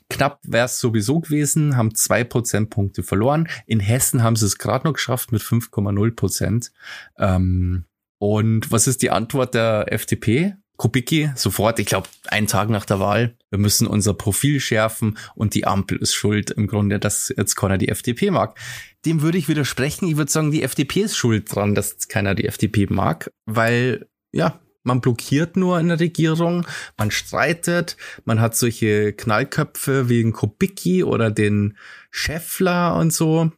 Knapp 0.09 0.39
wäre 0.43 0.65
es 0.65 0.79
sowieso 0.79 1.19
gewesen, 1.19 1.77
haben 1.77 1.95
zwei 1.95 2.23
Prozentpunkte 2.23 3.03
verloren. 3.03 3.47
In 3.65 3.79
Hessen 3.79 4.23
haben 4.23 4.35
sie 4.35 4.45
es 4.45 4.57
gerade 4.57 4.87
noch 4.87 4.93
geschafft 4.93 5.31
mit 5.31 5.41
5,0 5.41 6.15
Prozent. 6.15 6.71
Ähm, 7.17 7.85
und 8.19 8.71
was 8.71 8.87
ist 8.87 9.01
die 9.01 9.11
Antwort 9.11 9.53
der 9.53 9.91
FDP? 9.91 10.55
Kubicki 10.79 11.29
sofort, 11.35 11.77
ich 11.79 11.87
glaube, 11.87 12.07
einen 12.29 12.47
Tag 12.47 12.69
nach 12.69 12.85
der 12.85 13.01
Wahl, 13.01 13.35
wir 13.49 13.59
müssen 13.59 13.85
unser 13.85 14.13
Profil 14.13 14.61
schärfen 14.61 15.17
und 15.35 15.53
die 15.53 15.67
Ampel 15.67 15.97
ist 15.97 16.13
schuld 16.13 16.51
im 16.51 16.67
Grunde, 16.67 16.99
dass 16.99 17.33
jetzt 17.35 17.55
keiner 17.55 17.77
die 17.77 17.89
FDP 17.89 18.31
mag. 18.31 18.57
Dem 19.05 19.21
würde 19.21 19.37
ich 19.37 19.49
widersprechen. 19.49 20.07
Ich 20.07 20.15
würde 20.15 20.31
sagen, 20.31 20.51
die 20.51 20.63
FDP 20.63 21.01
ist 21.01 21.17
schuld 21.17 21.53
dran, 21.53 21.75
dass 21.75 22.07
keiner 22.07 22.33
die 22.33 22.45
FDP 22.45 22.87
mag, 22.89 23.29
weil, 23.45 24.07
ja, 24.31 24.57
man 24.83 25.01
blockiert 25.01 25.57
nur 25.57 25.81
in 25.81 25.89
der 25.89 25.99
Regierung, 25.99 26.65
man 26.97 27.11
streitet, 27.11 27.97
man 28.23 28.39
hat 28.39 28.55
solche 28.55 29.11
Knallköpfe 29.11 30.07
wie 30.07 30.23
den 30.23 30.31
Kubicki 30.31 31.03
oder 31.03 31.29
den 31.29 31.77
Scheffler 32.09 32.95
und 32.95 33.11
so, 33.11 33.51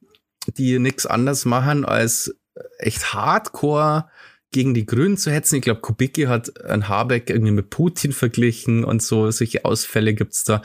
die 0.48 0.80
nichts 0.80 1.06
anderes 1.06 1.46
machen 1.46 1.86
als 1.86 2.36
echt 2.80 3.14
hardcore 3.14 4.10
gegen 4.52 4.74
die 4.74 4.86
Grünen 4.86 5.18
zu 5.18 5.32
hetzen. 5.32 5.56
Ich 5.56 5.62
glaube, 5.62 5.82
Kubicki 5.82 6.24
hat 6.24 6.64
ein 6.66 6.88
Habeck 6.88 7.30
irgendwie 7.30 7.52
mit 7.52 7.70
Putin 7.70 8.12
verglichen 8.12 8.84
und 8.84 9.02
so. 9.02 9.32
Solche 9.32 9.66
Ausfälle 9.66 10.14
gibt's 10.14 10.44
da. 10.44 10.62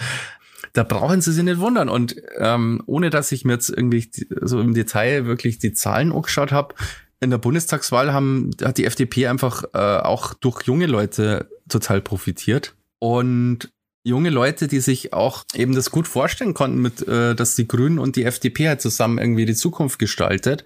Da 0.73 0.83
brauchen 0.83 1.21
sie 1.21 1.33
sich 1.33 1.45
nicht 1.45 1.61
wundern. 1.61 1.89
Und 1.89 2.17
ähm, 2.39 2.83
ohne 2.87 3.11
dass 3.11 3.33
ich 3.33 3.45
mir 3.45 3.55
jetzt 3.55 3.71
irgendwie 3.71 4.11
so 4.43 4.61
im 4.61 4.75
Detail 4.75 5.27
wirklich 5.27 5.59
die 5.59 5.73
Zahlen 5.73 6.13
angeschaut 6.13 6.53
habe, 6.53 6.75
in 7.21 7.31
der 7.31 7.39
Bundestagswahl 7.39 8.13
haben, 8.13 8.51
hat 8.63 8.77
die 8.77 8.85
FDP 8.85 9.29
einfach 9.29 9.65
äh, 9.73 9.79
auch 9.79 10.35
durch 10.35 10.63
junge 10.63 10.87
Leute 10.87 11.49
total 11.69 12.03
profitiert. 12.03 12.75
Und 12.99 13.71
junge 14.05 14.31
Leute, 14.31 14.69
die 14.69 14.81
sich 14.81 15.13
auch 15.13 15.45
eben 15.55 15.75
das 15.75 15.91
gut 15.91 16.09
vorstellen 16.09 16.55
konnten, 16.55 16.81
mit, 16.81 17.07
äh, 17.07 17.35
dass 17.35 17.57
die 17.57 17.69
Grünen 17.69 17.99
und 17.99 18.17
die 18.17 18.25
FDP 18.25 18.69
halt 18.69 18.81
zusammen 18.81 19.19
irgendwie 19.19 19.47
die 19.47 19.55
Zukunft 19.55 19.99
gestaltet. 19.99 20.65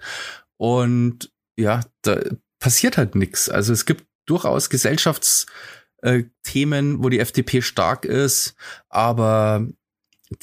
Und 0.57 1.31
ja, 1.57 1.81
da 2.01 2.19
passiert 2.61 2.97
halt 2.97 3.15
nichts. 3.15 3.49
Also 3.49 3.73
es 3.73 3.85
gibt 3.85 4.05
durchaus 4.25 4.69
Gesellschaftsthemen, 4.69 6.95
äh, 6.95 7.03
wo 7.03 7.09
die 7.09 7.19
FDP 7.19 7.61
stark 7.61 8.05
ist, 8.05 8.55
aber 8.87 9.67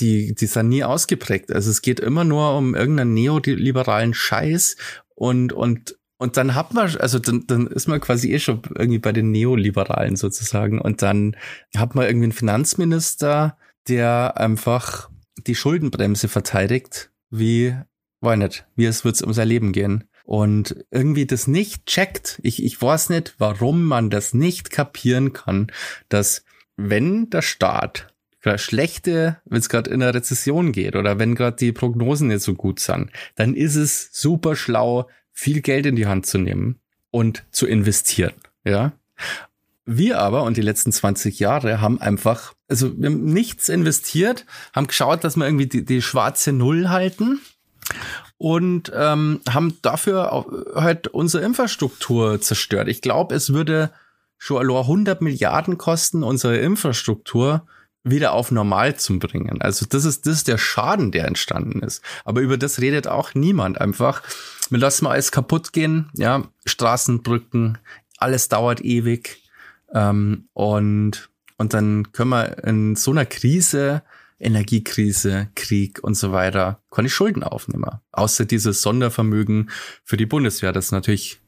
die, 0.01 0.35
die 0.35 0.47
sind 0.47 0.69
nie 0.69 0.85
ausgeprägt. 0.85 1.51
Also 1.51 1.71
es 1.71 1.81
geht 1.81 2.01
immer 2.01 2.25
nur 2.25 2.59
um 2.59 2.75
irgendeinen 2.75 3.15
neoliberalen 3.15 4.13
Scheiß 4.13 4.77
und, 5.15 5.55
und, 5.55 5.97
und 6.19 6.37
dann 6.37 6.55
hat 6.55 6.75
man, 6.75 6.95
also 6.97 7.19
dann, 7.19 7.47
dann 7.47 7.69
ist 7.69 7.89
man 7.89 8.01
quasi 8.01 8.31
eh 8.33 8.39
schon 8.39 8.61
irgendwie 8.77 8.99
bei 8.99 9.13
den 9.13 9.31
Neoliberalen 9.31 10.17
sozusagen. 10.17 10.79
Und 10.81 11.01
dann 11.01 11.37
hat 11.75 11.95
man 11.95 12.07
irgendwie 12.07 12.25
einen 12.25 12.33
Finanzminister, 12.33 13.57
der 13.87 14.37
einfach 14.37 15.09
die 15.47 15.55
Schuldenbremse 15.55 16.29
verteidigt, 16.29 17.11
wie, 17.31 17.75
weiß 18.21 18.37
nicht, 18.37 18.67
wie 18.75 18.87
es 18.87 19.05
wird 19.05 19.23
um 19.23 19.33
sein 19.33 19.49
Leben 19.49 19.73
gehen 19.73 20.05
und 20.29 20.85
irgendwie 20.91 21.25
das 21.25 21.47
nicht 21.47 21.87
checkt. 21.87 22.39
Ich, 22.43 22.63
ich 22.63 22.81
weiß 22.83 23.09
nicht, 23.09 23.37
warum 23.39 23.85
man 23.87 24.11
das 24.11 24.35
nicht 24.35 24.71
kapieren 24.71 25.33
kann, 25.33 25.73
dass 26.11 26.45
wenn 26.77 27.31
der 27.31 27.41
Staat 27.41 28.13
schlechte, 28.57 29.39
wenn 29.47 29.59
es 29.59 29.71
gerade 29.71 29.89
in 29.91 30.03
einer 30.03 30.15
Rezession 30.15 30.73
geht 30.73 30.97
oder 30.97 31.19
wenn 31.19 31.35
gerade 31.35 31.57
die 31.57 31.73
Prognosen 31.73 32.29
nicht 32.29 32.43
so 32.43 32.53
gut 32.53 32.79
sind, 32.79 33.11
dann 33.37 33.55
ist 33.55 33.75
es 33.75 34.11
super 34.13 34.55
schlau, 34.55 35.09
viel 35.33 35.63
Geld 35.63 35.87
in 35.87 35.97
die 35.97 36.07
Hand 36.07 36.27
zu 36.27 36.37
nehmen 36.37 36.79
und 37.11 37.45
zu 37.51 37.67
investieren. 37.67 38.35
Ja. 38.65 38.93
Wir 39.87 40.19
aber 40.19 40.43
und 40.43 40.59
die 40.59 40.63
letzten 40.63 40.93
20 40.93 41.39
Jahre 41.39 41.81
haben 41.81 42.03
einfach, 42.03 42.53
also 42.69 42.95
wir 42.99 43.09
haben 43.09 43.25
nichts 43.25 43.71
investiert, 43.71 44.45
haben 44.75 44.89
geschaut, 44.89 45.25
dass 45.25 45.37
wir 45.37 45.47
irgendwie 45.47 45.69
die, 45.69 45.87
die 45.87 46.03
schwarze 46.03 46.53
Null 46.53 46.91
halten 46.91 47.41
und 48.39 48.93
ähm, 48.95 49.41
haben 49.49 49.77
dafür 49.83 50.47
halt 50.75 51.09
unsere 51.09 51.45
Infrastruktur 51.45 52.41
zerstört. 52.41 52.89
Ich 52.89 53.03
glaube, 53.03 53.35
es 53.35 53.53
würde 53.53 53.91
schon 54.39 54.59
allein 54.59 54.83
100 54.83 55.21
Milliarden 55.21 55.77
kosten, 55.77 56.23
unsere 56.23 56.57
Infrastruktur 56.57 57.67
wieder 58.05 58.33
auf 58.33 58.53
normal 58.53 58.97
zu 58.97 59.19
bringen. 59.19 59.61
Also 59.61 59.85
das 59.87 60.05
ist, 60.05 60.27
das 60.27 60.37
ist 60.37 60.49
der 60.49 60.57
Schaden, 60.57 61.11
der 61.11 61.27
entstanden 61.27 61.81
ist. 61.81 62.03
Aber 62.25 62.41
über 62.41 62.57
das 62.57 62.81
redet 62.81 63.09
auch 63.09 63.35
niemand. 63.35 63.81
Einfach, 63.81 64.23
wir 64.71 64.79
lassen 64.79 65.05
mal 65.05 65.13
alles 65.13 65.33
kaputt 65.33 65.73
gehen, 65.73 66.09
ja, 66.15 66.45
Straßenbrücken, 66.65 67.79
alles 68.19 68.49
dauert 68.49 68.81
ewig. 68.81 69.43
Ähm, 69.93 70.49
und, 70.53 71.29
und 71.57 71.75
dann 71.75 72.13
können 72.13 72.31
wir 72.31 72.65
in 72.65 72.95
so 72.95 73.11
einer 73.11 73.27
Krise 73.27 74.03
Energiekrise, 74.39 75.49
Krieg 75.55 76.03
und 76.03 76.15
so 76.15 76.33
weiter, 76.33 76.83
keine 76.91 77.09
Schulden 77.09 77.43
aufnehmen. 77.43 78.01
Außer 78.13 78.45
dieses 78.45 78.83
Sondervermögen 78.83 79.71
für 80.05 80.17
die 80.17 80.27
Bundeswehr. 80.27 80.73
Das 80.73 80.87
ist 80.87 80.93
natürlich, 80.93 81.41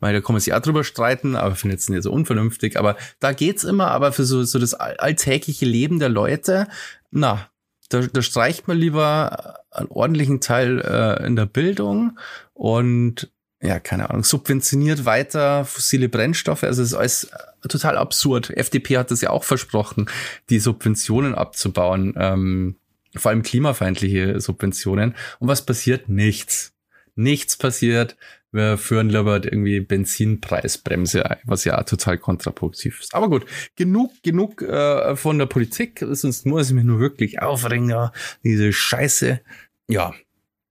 weil 0.00 0.14
da 0.14 0.20
kann 0.20 0.34
man 0.34 0.40
sich 0.40 0.54
auch 0.54 0.60
drüber 0.60 0.84
streiten, 0.84 1.36
aber 1.36 1.52
ich 1.52 1.60
finde 1.60 1.76
es 1.76 1.88
nicht 1.88 2.02
so 2.02 2.12
unvernünftig. 2.12 2.78
Aber 2.78 2.96
da 3.20 3.32
geht's 3.32 3.64
immer, 3.64 3.90
aber 3.90 4.12
für 4.12 4.24
so, 4.24 4.42
so 4.44 4.58
das 4.58 4.74
alltägliche 4.74 5.66
Leben 5.66 5.98
der 5.98 6.08
Leute, 6.08 6.68
na, 7.10 7.48
da, 7.90 8.00
da 8.00 8.22
streicht 8.22 8.68
man 8.68 8.78
lieber 8.78 9.60
einen 9.70 9.88
ordentlichen 9.88 10.40
Teil 10.40 10.80
äh, 10.80 11.26
in 11.26 11.36
der 11.36 11.46
Bildung 11.46 12.18
und 12.54 13.30
ja, 13.60 13.80
keine 13.80 14.10
Ahnung, 14.10 14.22
subventioniert 14.22 15.04
weiter 15.04 15.64
fossile 15.64 16.08
Brennstoffe. 16.08 16.62
Also 16.62 16.82
es 16.82 16.92
ist 16.92 16.94
alles 16.94 17.30
total 17.68 17.96
absurd. 17.96 18.50
FDP 18.50 18.98
hat 18.98 19.10
das 19.10 19.20
ja 19.20 19.30
auch 19.30 19.44
versprochen, 19.44 20.08
die 20.48 20.60
Subventionen 20.60 21.34
abzubauen, 21.34 22.14
ähm, 22.16 22.76
vor 23.16 23.30
allem 23.30 23.42
klimafeindliche 23.42 24.40
Subventionen. 24.40 25.14
Und 25.40 25.48
was 25.48 25.66
passiert? 25.66 26.08
Nichts. 26.08 26.72
Nichts 27.16 27.56
passiert. 27.56 28.16
Wir 28.52 28.78
führen 28.78 29.10
lieber 29.10 29.44
irgendwie 29.44 29.80
Benzinpreisbremse 29.80 31.28
ein, 31.28 31.38
was 31.44 31.64
ja 31.64 31.82
total 31.82 32.16
kontraproduktiv 32.16 33.00
ist. 33.00 33.14
Aber 33.14 33.28
gut, 33.28 33.44
genug, 33.76 34.12
genug 34.22 34.62
äh, 34.62 35.16
von 35.16 35.38
der 35.38 35.46
Politik. 35.46 36.04
Sonst 36.12 36.46
muss 36.46 36.68
ich 36.68 36.74
mich 36.74 36.84
nur 36.84 37.00
wirklich 37.00 37.42
aufregen, 37.42 37.90
ja, 37.90 38.12
diese 38.44 38.72
Scheiße. 38.72 39.40
Ja, 39.88 40.14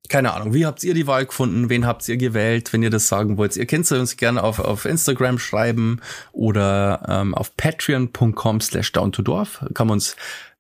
keine 0.10 0.34
Ahnung, 0.34 0.54
wie 0.54 0.66
habt 0.66 0.84
ihr 0.84 0.94
die 0.94 1.08
Wahl 1.08 1.26
gefunden? 1.26 1.70
Wen 1.70 1.86
habt 1.86 2.08
ihr 2.08 2.18
gewählt, 2.18 2.74
wenn 2.74 2.84
ihr 2.84 2.90
das 2.90 3.08
sagen 3.08 3.38
wollt? 3.38 3.56
Ihr 3.56 3.66
könnt 3.66 3.86
es 3.86 3.92
uns 3.92 4.18
gerne 4.18 4.44
auf, 4.44 4.60
auf 4.60 4.86
Instagram 4.86 5.40
schreiben 5.40 6.02
oder 6.32 7.02
ähm, 7.08 7.36
auf 7.36 7.56
patreon.com 7.58 8.62
slash 8.62 8.92
down 8.92 9.12
to 9.12 9.22
dorf. 9.22 9.66
Kann 9.74 9.88
man 9.88 9.96
uns 9.96 10.16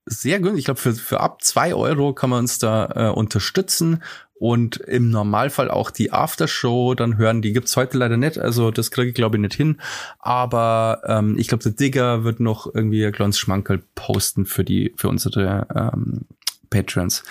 sehr 0.06 0.40
günstig, 0.40 0.60
ich 0.60 0.66
glaube 0.66 0.80
für, 0.80 0.94
für 0.94 1.20
ab 1.20 1.44
zwei 1.44 1.74
Euro 1.74 2.14
kann 2.14 2.30
man 2.30 2.40
uns 2.40 2.60
da 2.60 3.10
äh, 3.10 3.12
unterstützen 3.12 4.02
und 4.40 4.78
im 4.78 5.10
Normalfall 5.10 5.70
auch 5.70 5.92
die 5.92 6.14
Aftershow 6.14 6.94
dann 6.94 7.18
hören. 7.18 7.42
Die 7.42 7.54
gibt's 7.54 7.76
heute 7.76 7.98
leider 7.98 8.18
nicht, 8.18 8.38
also 8.38 8.72
das 8.72 8.92
kriege 8.92 9.10
ich 9.10 9.16
glaube 9.16 9.38
ich 9.38 9.42
nicht 9.42 9.56
hin. 9.56 9.82
Aber 10.20 11.02
ähm, 11.06 11.38
ich 11.38 11.48
glaube, 11.48 11.64
der 11.64 11.74
Digger 11.74 12.24
wird 12.24 12.40
noch 12.40 12.74
irgendwie 12.74 13.06
ein 13.06 13.12
kleines 13.12 13.38
Schmankerl 13.38 13.82
posten 13.96 14.46
für 14.46 14.64
die 14.64 14.94
für 14.96 15.10
unsere 15.10 15.68
ähm, 15.76 16.26
Patrons. 16.70 17.24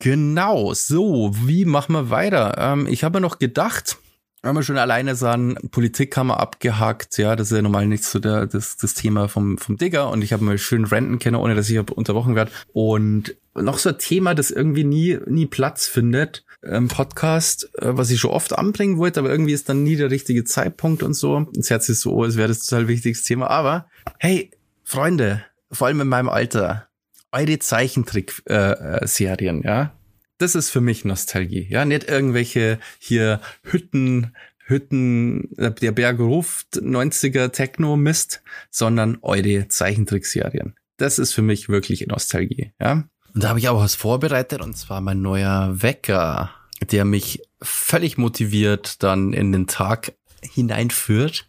Genau, 0.00 0.74
so, 0.74 1.32
wie 1.34 1.64
machen 1.64 1.92
wir 1.92 2.10
weiter? 2.10 2.54
Ähm, 2.58 2.86
ich 2.86 3.02
habe 3.02 3.20
noch 3.20 3.38
gedacht, 3.38 3.98
wenn 4.42 4.54
wir 4.54 4.62
schon 4.62 4.78
alleine 4.78 5.16
sagen, 5.16 5.56
Politik 5.72 6.16
haben 6.16 6.28
wir 6.28 6.38
abgehakt, 6.38 7.18
ja, 7.18 7.34
das 7.34 7.50
ist 7.50 7.56
ja 7.56 7.62
normal 7.62 7.86
nicht 7.86 8.04
so 8.04 8.20
der, 8.20 8.46
das, 8.46 8.76
das 8.76 8.94
Thema 8.94 9.26
vom, 9.26 9.58
vom 9.58 9.76
Digger 9.76 10.10
und 10.10 10.22
ich 10.22 10.32
habe 10.32 10.44
mal 10.44 10.58
schön 10.58 10.84
renten 10.84 11.18
können, 11.18 11.36
ohne 11.36 11.56
dass 11.56 11.68
ich 11.68 11.78
unterbrochen 11.78 12.36
werde. 12.36 12.52
Und 12.72 13.34
noch 13.54 13.78
so 13.78 13.88
ein 13.88 13.98
Thema, 13.98 14.36
das 14.36 14.52
irgendwie 14.52 14.84
nie, 14.84 15.18
nie 15.26 15.46
Platz 15.46 15.88
findet 15.88 16.44
im 16.62 16.86
Podcast, 16.86 17.68
äh, 17.78 17.96
was 17.96 18.10
ich 18.10 18.20
schon 18.20 18.30
oft 18.30 18.56
anbringen 18.56 18.98
wollte, 18.98 19.18
aber 19.20 19.30
irgendwie 19.30 19.52
ist 19.52 19.68
dann 19.68 19.82
nie 19.82 19.96
der 19.96 20.12
richtige 20.12 20.44
Zeitpunkt 20.44 21.02
und 21.02 21.14
so. 21.14 21.48
Das 21.54 21.70
Herz 21.70 21.88
ist 21.88 22.02
so, 22.02 22.24
es 22.24 22.36
wäre 22.36 22.48
das 22.48 22.64
total 22.64 22.86
wichtiges 22.86 23.24
Thema. 23.24 23.50
Aber 23.50 23.86
hey, 24.18 24.50
Freunde, 24.84 25.44
vor 25.72 25.88
allem 25.88 26.00
in 26.00 26.08
meinem 26.08 26.28
Alter, 26.28 26.87
eure 27.32 27.58
Zeichentrick-Serien, 27.58 29.62
äh, 29.62 29.66
ja. 29.66 29.92
Das 30.38 30.54
ist 30.54 30.70
für 30.70 30.80
mich 30.80 31.04
Nostalgie, 31.04 31.66
ja. 31.68 31.84
Nicht 31.84 32.08
irgendwelche 32.08 32.78
hier 32.98 33.40
Hütten, 33.62 34.34
Hütten, 34.64 35.56
äh, 35.56 35.72
der 35.72 35.92
Berg 35.92 36.20
ruft 36.20 36.76
90er 36.76 37.50
Techno-Mist, 37.50 38.42
sondern 38.70 39.18
eure 39.22 39.68
Zeichentrickserien. 39.68 40.74
Das 40.96 41.18
ist 41.18 41.32
für 41.32 41.42
mich 41.42 41.68
wirklich 41.68 42.06
Nostalgie, 42.06 42.72
ja. 42.80 43.04
Und 43.34 43.44
da 43.44 43.50
habe 43.50 43.58
ich 43.58 43.68
auch 43.68 43.80
was 43.80 43.94
vorbereitet 43.94 44.62
und 44.62 44.76
zwar 44.76 45.00
mein 45.00 45.22
neuer 45.22 45.82
Wecker, 45.82 46.50
der 46.90 47.04
mich 47.04 47.42
völlig 47.60 48.18
motiviert 48.18 49.02
dann 49.02 49.32
in 49.32 49.52
den 49.52 49.66
Tag 49.66 50.12
hineinführt. 50.42 51.48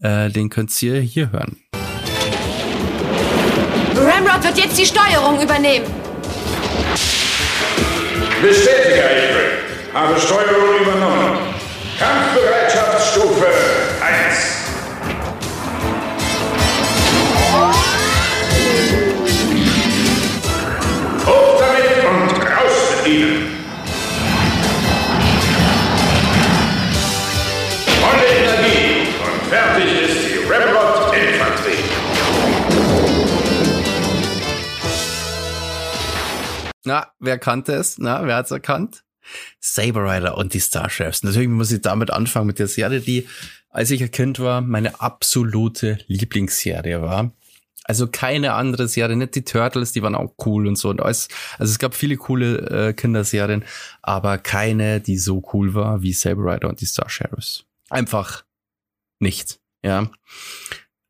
Äh, 0.00 0.30
den 0.30 0.50
könnt 0.50 0.82
ihr 0.82 1.00
hier 1.00 1.32
hören. 1.32 1.58
Ramrod 3.96 4.42
wird 4.42 4.58
jetzt 4.58 4.78
die 4.78 4.86
Steuerung 4.86 5.40
übernehmen. 5.40 5.86
Bestätige, 8.42 9.04
April. 9.04 9.50
Habe 9.94 10.20
Steuerung 10.20 10.80
übernommen. 10.80 11.38
Kampfbereitschaftsstufe 11.98 12.63
Na, 36.84 37.08
wer 37.18 37.38
kannte 37.38 37.72
es? 37.72 37.98
Na, 37.98 38.26
wer 38.26 38.36
hat's 38.36 38.50
erkannt? 38.50 39.04
Saber 39.58 40.04
Rider 40.04 40.36
und 40.36 40.52
die 40.52 40.60
Star 40.60 40.90
Chefs. 40.90 41.22
Natürlich 41.22 41.48
muss 41.48 41.72
ich 41.72 41.80
damit 41.80 42.10
anfangen 42.10 42.46
mit 42.46 42.58
der 42.58 42.68
Serie, 42.68 43.00
die, 43.00 43.26
als 43.70 43.90
ich 43.90 44.02
ein 44.02 44.10
Kind 44.10 44.38
war, 44.38 44.60
meine 44.60 45.00
absolute 45.00 45.98
Lieblingsserie 46.06 47.00
war. 47.00 47.32
Also 47.84 48.06
keine 48.06 48.54
andere 48.54 48.88
Serie, 48.88 49.16
nicht 49.16 49.34
die 49.34 49.44
Turtles, 49.44 49.92
die 49.92 50.02
waren 50.02 50.14
auch 50.14 50.34
cool 50.46 50.66
und 50.66 50.76
so 50.76 50.88
und 50.88 51.02
alles. 51.02 51.28
Also 51.58 51.70
es 51.70 51.78
gab 51.78 51.94
viele 51.94 52.16
coole 52.16 52.88
äh, 52.88 52.92
Kinderserien, 52.94 53.64
aber 54.00 54.38
keine, 54.38 55.00
die 55.00 55.18
so 55.18 55.42
cool 55.52 55.74
war 55.74 56.02
wie 56.02 56.14
Saber 56.14 56.54
Rider 56.54 56.68
und 56.68 56.80
die 56.80 56.86
Star 56.86 57.10
Sheriffs. 57.10 57.64
Einfach 57.90 58.44
nicht, 59.20 59.60
ja. 59.82 60.10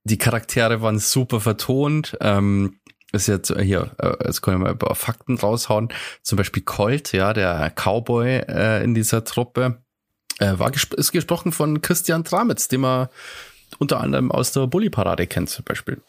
Die 0.03 0.19
Charaktere 0.19 0.83
waren 0.83 0.99
super 0.99 1.41
vertont. 1.41 2.17
Ähm, 2.21 2.81
ist 3.15 3.29
jetzt 3.29 3.55
hier, 3.61 3.91
äh, 3.99 4.15
jetzt 4.27 4.43
können 4.43 4.61
wir 4.61 4.67
mal 4.67 4.77
paar 4.77 4.95
Fakten 4.95 5.39
raushauen. 5.39 5.89
Zum 6.23 6.37
Beispiel 6.37 6.63
Colt, 6.63 7.13
ja, 7.13 7.33
der 7.33 7.71
Cowboy 7.71 8.45
äh, 8.49 8.85
in 8.85 8.95
dieser 8.95 9.25
Truppe, 9.25 9.83
äh, 10.39 10.59
war 10.59 10.71
gesp 10.71 10.95
ist 10.95 11.13
gesprochen 11.13 11.53
von 11.53 11.81
Christian 11.81 12.25
Tramitz, 12.25 12.69
den 12.69 12.83
man 12.83 13.09
unter 13.79 14.01
anderem 14.01 14.31
aus 14.31 14.53
der 14.53 14.67
Bully-Parade 14.67 15.27
kennt 15.27 15.51
zum 15.51 15.65
Beispiel. 15.65 16.01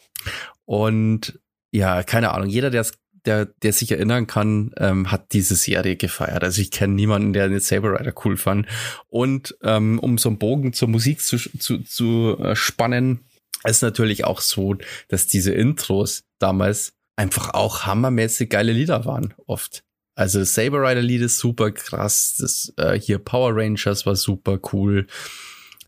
Und 0.66 1.40
ja, 1.72 2.04
keine 2.04 2.32
Ahnung, 2.32 2.50
jeder, 2.50 2.70
der 2.70 2.86
der, 3.26 3.46
der 3.46 3.74
sich 3.74 3.92
erinnern 3.92 4.28
kann, 4.28 4.72
ähm, 4.78 5.12
hat 5.12 5.34
diese 5.34 5.56
Serie 5.56 5.96
gefeiert. 5.96 6.44
Also 6.44 6.62
ich 6.62 6.72
kenne 6.72 6.94
niemanden, 6.94 7.34
der 7.34 7.50
den 7.50 7.60
Saber 7.60 8.00
Rider 8.00 8.14
cool 8.24 8.38
fand. 8.38 8.68
Und 9.08 9.58
ähm, 9.64 10.00
um 10.00 10.18
so 10.18 10.30
einen 10.30 10.38
Bogen 10.38 10.74
zur 10.74 10.88
Musik 10.88 11.22
zu, 11.22 11.38
zu, 11.38 11.80
zu 11.80 12.38
äh, 12.40 12.56
spannen, 12.56 13.26
ist 13.64 13.82
natürlich 13.82 14.26
auch 14.26 14.42
so, 14.42 14.76
dass 15.08 15.28
diese 15.28 15.52
Intros 15.54 16.24
damals 16.40 16.94
einfach 17.16 17.54
auch 17.54 17.86
hammermäßig 17.86 18.50
geile 18.50 18.72
Lieder 18.72 19.06
waren, 19.06 19.34
oft. 19.48 19.84
Also 20.16 20.44
Saber 20.44 20.82
Rider 20.82 21.02
Lied 21.02 21.22
ist 21.22 21.38
super 21.38 21.72
krass, 21.72 22.36
das 22.40 22.74
äh, 22.78 22.98
hier 22.98 23.20
Power 23.20 23.52
Rangers 23.54 24.06
war 24.06 24.16
super 24.16 24.60
cool. 24.72 25.08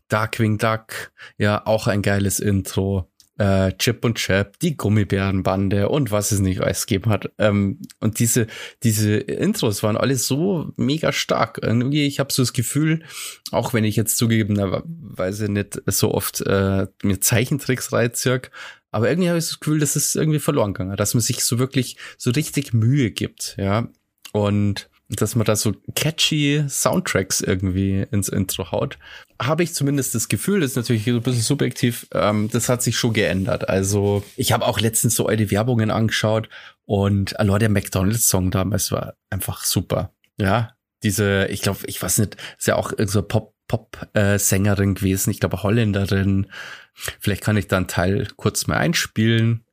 Darkwing 0.08 0.58
Duck, 0.58 1.12
ja, 1.38 1.66
auch 1.66 1.86
ein 1.86 2.02
geiles 2.02 2.40
Intro 2.40 3.10
äh, 3.38 3.72
Chip 3.78 4.04
und 4.04 4.16
Chap, 4.16 4.58
die 4.58 4.76
Gummibärenbande 4.76 5.88
und 5.88 6.10
was 6.10 6.32
es 6.32 6.40
nicht 6.40 6.60
alles 6.60 6.86
gegeben 6.86 7.10
hat. 7.10 7.30
Ähm, 7.38 7.80
und 8.00 8.18
diese, 8.18 8.48
diese 8.82 9.16
Intros 9.16 9.82
waren 9.82 9.96
alle 9.96 10.16
so 10.16 10.72
mega 10.76 11.12
stark. 11.12 11.60
Irgendwie, 11.62 12.06
ich 12.06 12.18
habe 12.18 12.32
so 12.32 12.42
das 12.42 12.52
Gefühl, 12.52 13.04
auch 13.52 13.72
wenn 13.72 13.84
ich 13.84 13.96
jetzt 13.96 14.18
zugegebenerweise 14.18 15.50
nicht 15.50 15.80
so 15.86 16.12
oft 16.12 16.40
äh, 16.42 16.88
mir 17.02 17.20
Zeichentricks 17.20 17.92
reinzirk, 17.92 18.50
aber 18.90 19.08
irgendwie 19.08 19.28
habe 19.28 19.38
ich 19.38 19.46
das 19.46 19.60
Gefühl, 19.60 19.80
dass 19.80 19.96
es 19.96 20.14
irgendwie 20.14 20.38
verloren 20.38 20.72
gegangen, 20.72 20.96
dass 20.96 21.14
man 21.14 21.20
sich 21.20 21.44
so 21.44 21.58
wirklich 21.58 21.96
so 22.16 22.30
richtig 22.30 22.72
Mühe 22.72 23.10
gibt, 23.10 23.56
ja. 23.58 23.88
Und 24.32 24.88
dass 25.08 25.34
man 25.34 25.46
da 25.46 25.56
so 25.56 25.74
catchy 25.94 26.64
Soundtracks 26.68 27.40
irgendwie 27.40 28.06
ins 28.10 28.28
Intro 28.28 28.70
haut, 28.72 28.98
habe 29.40 29.62
ich 29.62 29.72
zumindest 29.72 30.14
das 30.14 30.28
Gefühl, 30.28 30.60
das 30.60 30.72
ist 30.72 30.76
natürlich 30.76 31.06
ein 31.06 31.22
bisschen 31.22 31.42
subjektiv, 31.42 32.06
ähm, 32.12 32.50
das 32.52 32.68
hat 32.68 32.82
sich 32.82 32.98
schon 32.98 33.14
geändert. 33.14 33.68
Also 33.68 34.22
ich 34.36 34.52
habe 34.52 34.66
auch 34.66 34.80
letztens 34.80 35.14
so 35.14 35.26
alte 35.26 35.50
Werbungen 35.50 35.90
angeschaut 35.90 36.48
und 36.84 37.38
allein 37.40 37.60
der 37.60 37.68
McDonalds-Song 37.70 38.50
damals 38.50 38.92
war 38.92 39.14
einfach 39.30 39.64
super. 39.64 40.12
Ja, 40.38 40.74
diese, 41.02 41.46
ich 41.46 41.62
glaube, 41.62 41.80
ich 41.86 42.02
weiß 42.02 42.18
nicht, 42.18 42.36
ist 42.58 42.66
ja 42.66 42.76
auch 42.76 42.92
so 43.06 43.22
Pop, 43.22 43.54
Pop-Sängerin 43.68 44.94
gewesen, 44.94 45.30
ich 45.30 45.40
glaube 45.40 45.62
Holländerin. 45.62 46.48
Vielleicht 46.94 47.42
kann 47.42 47.56
ich 47.56 47.68
da 47.68 47.76
einen 47.76 47.86
Teil 47.86 48.26
kurz 48.36 48.66
mal 48.66 48.78
einspielen. 48.78 49.64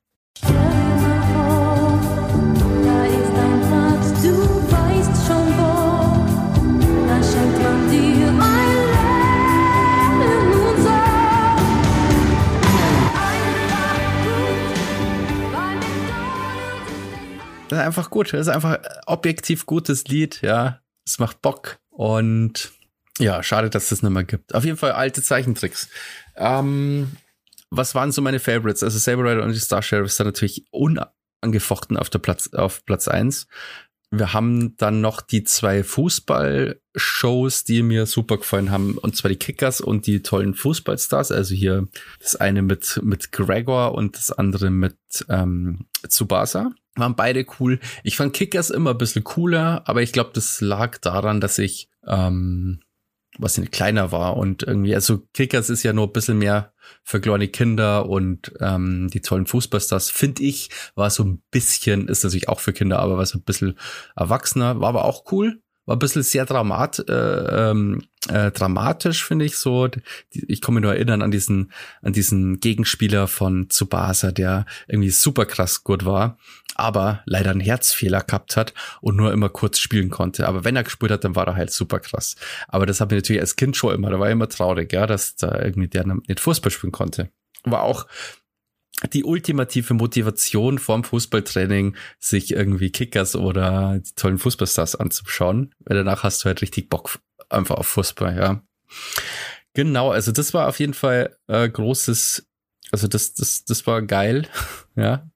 Das 17.68 17.80
ist 17.80 17.84
einfach 17.84 18.10
gut. 18.10 18.32
Das 18.32 18.42
ist 18.42 18.48
einfach 18.48 18.78
objektiv 19.06 19.66
gutes 19.66 20.04
Lied, 20.04 20.40
ja. 20.42 20.80
Es 21.04 21.18
macht 21.18 21.42
Bock. 21.42 21.78
Und 21.90 22.72
ja, 23.18 23.42
schade, 23.42 23.70
dass 23.70 23.84
es 23.84 23.88
das 23.90 24.02
nicht 24.02 24.12
mehr 24.12 24.24
gibt. 24.24 24.54
Auf 24.54 24.64
jeden 24.64 24.76
Fall 24.76 24.92
alte 24.92 25.22
Zeichentricks. 25.22 25.88
Ähm, 26.36 27.12
was 27.70 27.94
waren 27.94 28.12
so 28.12 28.22
meine 28.22 28.40
Favorites? 28.40 28.82
Also 28.82 28.98
Saber 28.98 29.24
Rider 29.24 29.42
und 29.42 29.52
die 29.52 29.58
Star 29.58 29.82
Sheriff 29.82 30.14
da 30.16 30.24
natürlich 30.24 30.66
unangefochten 30.70 31.96
auf 31.96 32.10
der 32.10 32.18
Platz, 32.18 32.52
auf 32.52 32.84
Platz 32.84 33.08
eins. 33.08 33.46
Wir 34.10 34.32
haben 34.32 34.76
dann 34.76 35.00
noch 35.00 35.20
die 35.20 35.42
zwei 35.42 35.82
Fußballshows, 35.82 37.64
die 37.64 37.82
mir 37.82 38.06
super 38.06 38.36
gefallen 38.36 38.70
haben, 38.70 38.98
und 38.98 39.16
zwar 39.16 39.30
die 39.30 39.36
Kickers 39.36 39.80
und 39.80 40.06
die 40.06 40.22
tollen 40.22 40.54
Fußballstars. 40.54 41.32
Also 41.32 41.54
hier 41.54 41.88
das 42.20 42.36
eine 42.36 42.62
mit, 42.62 43.00
mit 43.02 43.32
Gregor 43.32 43.94
und 43.94 44.16
das 44.16 44.30
andere 44.30 44.70
mit 44.70 44.96
ähm, 45.28 45.86
Tsubasa. 46.06 46.70
Waren 46.94 47.16
beide 47.16 47.44
cool. 47.58 47.80
Ich 48.04 48.16
fand 48.16 48.32
Kickers 48.32 48.70
immer 48.70 48.90
ein 48.90 48.98
bisschen 48.98 49.24
cooler, 49.24 49.82
aber 49.86 50.02
ich 50.02 50.12
glaube, 50.12 50.30
das 50.34 50.60
lag 50.60 50.98
daran, 50.98 51.40
dass 51.40 51.58
ich 51.58 51.90
ähm, 52.06 52.80
was 53.38 53.58
kleiner 53.70 54.12
war 54.12 54.36
und 54.36 54.62
irgendwie, 54.62 54.94
also 54.94 55.18
Kickers 55.34 55.70
ist 55.70 55.82
ja 55.82 55.92
nur 55.92 56.06
ein 56.06 56.12
bisschen 56.12 56.38
mehr 56.38 56.72
für 57.02 57.20
kleine 57.20 57.48
Kinder 57.48 58.08
und 58.08 58.52
ähm, 58.60 59.08
die 59.12 59.20
tollen 59.20 59.46
Fußballstars, 59.46 60.10
finde 60.10 60.42
ich, 60.42 60.70
war 60.94 61.10
so 61.10 61.24
ein 61.24 61.42
bisschen, 61.50 62.08
ist 62.08 62.24
natürlich 62.24 62.48
auch 62.48 62.60
für 62.60 62.72
Kinder, 62.72 62.98
aber 62.98 63.18
war 63.18 63.26
so 63.26 63.38
ein 63.38 63.44
bisschen 63.44 63.78
erwachsener, 64.14 64.80
war 64.80 64.88
aber 64.88 65.04
auch 65.04 65.30
cool, 65.32 65.60
war 65.86 65.96
ein 65.96 66.00
bisschen 66.00 66.22
sehr 66.22 66.44
dramat, 66.44 67.08
äh, 67.08 67.70
ähm, 67.70 68.02
äh, 68.28 68.50
dramatisch, 68.50 69.24
finde 69.24 69.44
ich 69.44 69.56
so. 69.56 69.88
Ich 70.30 70.60
komme 70.60 70.80
nur 70.80 70.94
erinnern 70.94 71.22
an 71.22 71.30
diesen, 71.30 71.72
an 72.02 72.12
diesen 72.12 72.58
Gegenspieler 72.60 73.28
von 73.28 73.68
Tsubasa, 73.70 74.32
der 74.32 74.66
irgendwie 74.88 75.10
super 75.10 75.46
krass 75.46 75.84
gut 75.84 76.04
war, 76.04 76.38
aber 76.74 77.22
leider 77.24 77.50
einen 77.50 77.60
Herzfehler 77.60 78.20
gehabt 78.22 78.56
hat 78.56 78.74
und 79.00 79.16
nur 79.16 79.32
immer 79.32 79.48
kurz 79.48 79.78
spielen 79.78 80.10
konnte. 80.10 80.48
Aber 80.48 80.64
wenn 80.64 80.76
er 80.76 80.82
gespielt 80.82 81.12
hat, 81.12 81.24
dann 81.24 81.36
war 81.36 81.46
er 81.46 81.54
halt 81.54 81.70
super 81.70 82.00
krass. 82.00 82.34
Aber 82.68 82.84
das 82.84 83.00
habe 83.00 83.14
ich 83.14 83.22
natürlich 83.22 83.40
als 83.40 83.56
Kind 83.56 83.76
schon 83.76 83.94
immer, 83.94 84.10
da 84.10 84.18
war 84.18 84.26
ich 84.26 84.32
immer 84.32 84.48
traurig, 84.48 84.92
ja, 84.92 85.06
dass 85.06 85.36
da 85.36 85.60
irgendwie 85.62 85.88
der 85.88 86.04
nicht 86.06 86.40
Fußball 86.40 86.72
spielen 86.72 86.92
konnte. 86.92 87.30
War 87.64 87.82
auch 87.82 88.06
die 89.12 89.24
ultimative 89.24 89.94
Motivation 89.94 90.78
vorm 90.78 91.04
Fußballtraining, 91.04 91.96
sich 92.18 92.52
irgendwie 92.52 92.90
Kickers 92.90 93.36
oder 93.36 93.98
die 93.98 94.14
tollen 94.14 94.38
Fußballstars 94.38 94.96
anzuschauen, 94.96 95.74
weil 95.80 95.98
danach 95.98 96.22
hast 96.22 96.42
du 96.42 96.46
halt 96.46 96.62
richtig 96.62 96.88
Bock 96.88 97.18
einfach 97.48 97.76
auf 97.76 97.86
Fußball, 97.88 98.36
ja. 98.36 98.62
Genau, 99.74 100.10
also 100.10 100.32
das 100.32 100.54
war 100.54 100.68
auf 100.68 100.80
jeden 100.80 100.94
Fall 100.94 101.36
äh, 101.48 101.68
großes, 101.68 102.48
also 102.90 103.08
das, 103.08 103.34
das, 103.34 103.64
das 103.64 103.86
war 103.86 104.00
geil, 104.02 104.48
ja. 104.96 105.28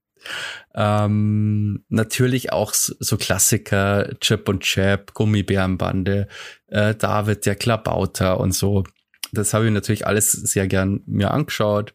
Ähm, 0.75 1.85
natürlich 1.89 2.53
auch 2.53 2.73
so 2.75 3.17
Klassiker, 3.17 4.15
Chip 4.21 4.49
und 4.49 4.63
Chap, 4.63 5.15
Gummibärenbande, 5.15 6.29
äh, 6.69 6.95
David, 6.95 7.47
der 7.47 7.57
Klabauter 7.57 8.39
und 8.39 8.53
so. 8.53 8.85
Das 9.33 9.55
habe 9.55 9.67
ich 9.67 9.73
natürlich 9.73 10.07
alles 10.07 10.33
sehr 10.33 10.67
gern 10.69 11.03
mir 11.07 11.31
angeschaut. 11.31 11.95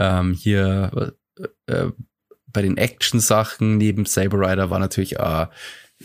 Ähm, 0.00 0.34
hier 0.34 1.12
äh, 1.66 1.72
äh 1.72 1.92
bei 2.52 2.62
den 2.62 2.76
Action-Sachen 2.76 3.76
neben 3.76 4.06
Saber 4.06 4.38
Rider 4.38 4.70
war 4.70 4.80
natürlich 4.80 5.20
äh, 5.20 5.46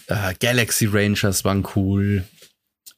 äh, 0.08 0.34
Galaxy 0.40 0.86
Rangers 0.86 1.44
waren 1.44 1.66
cool, 1.76 2.24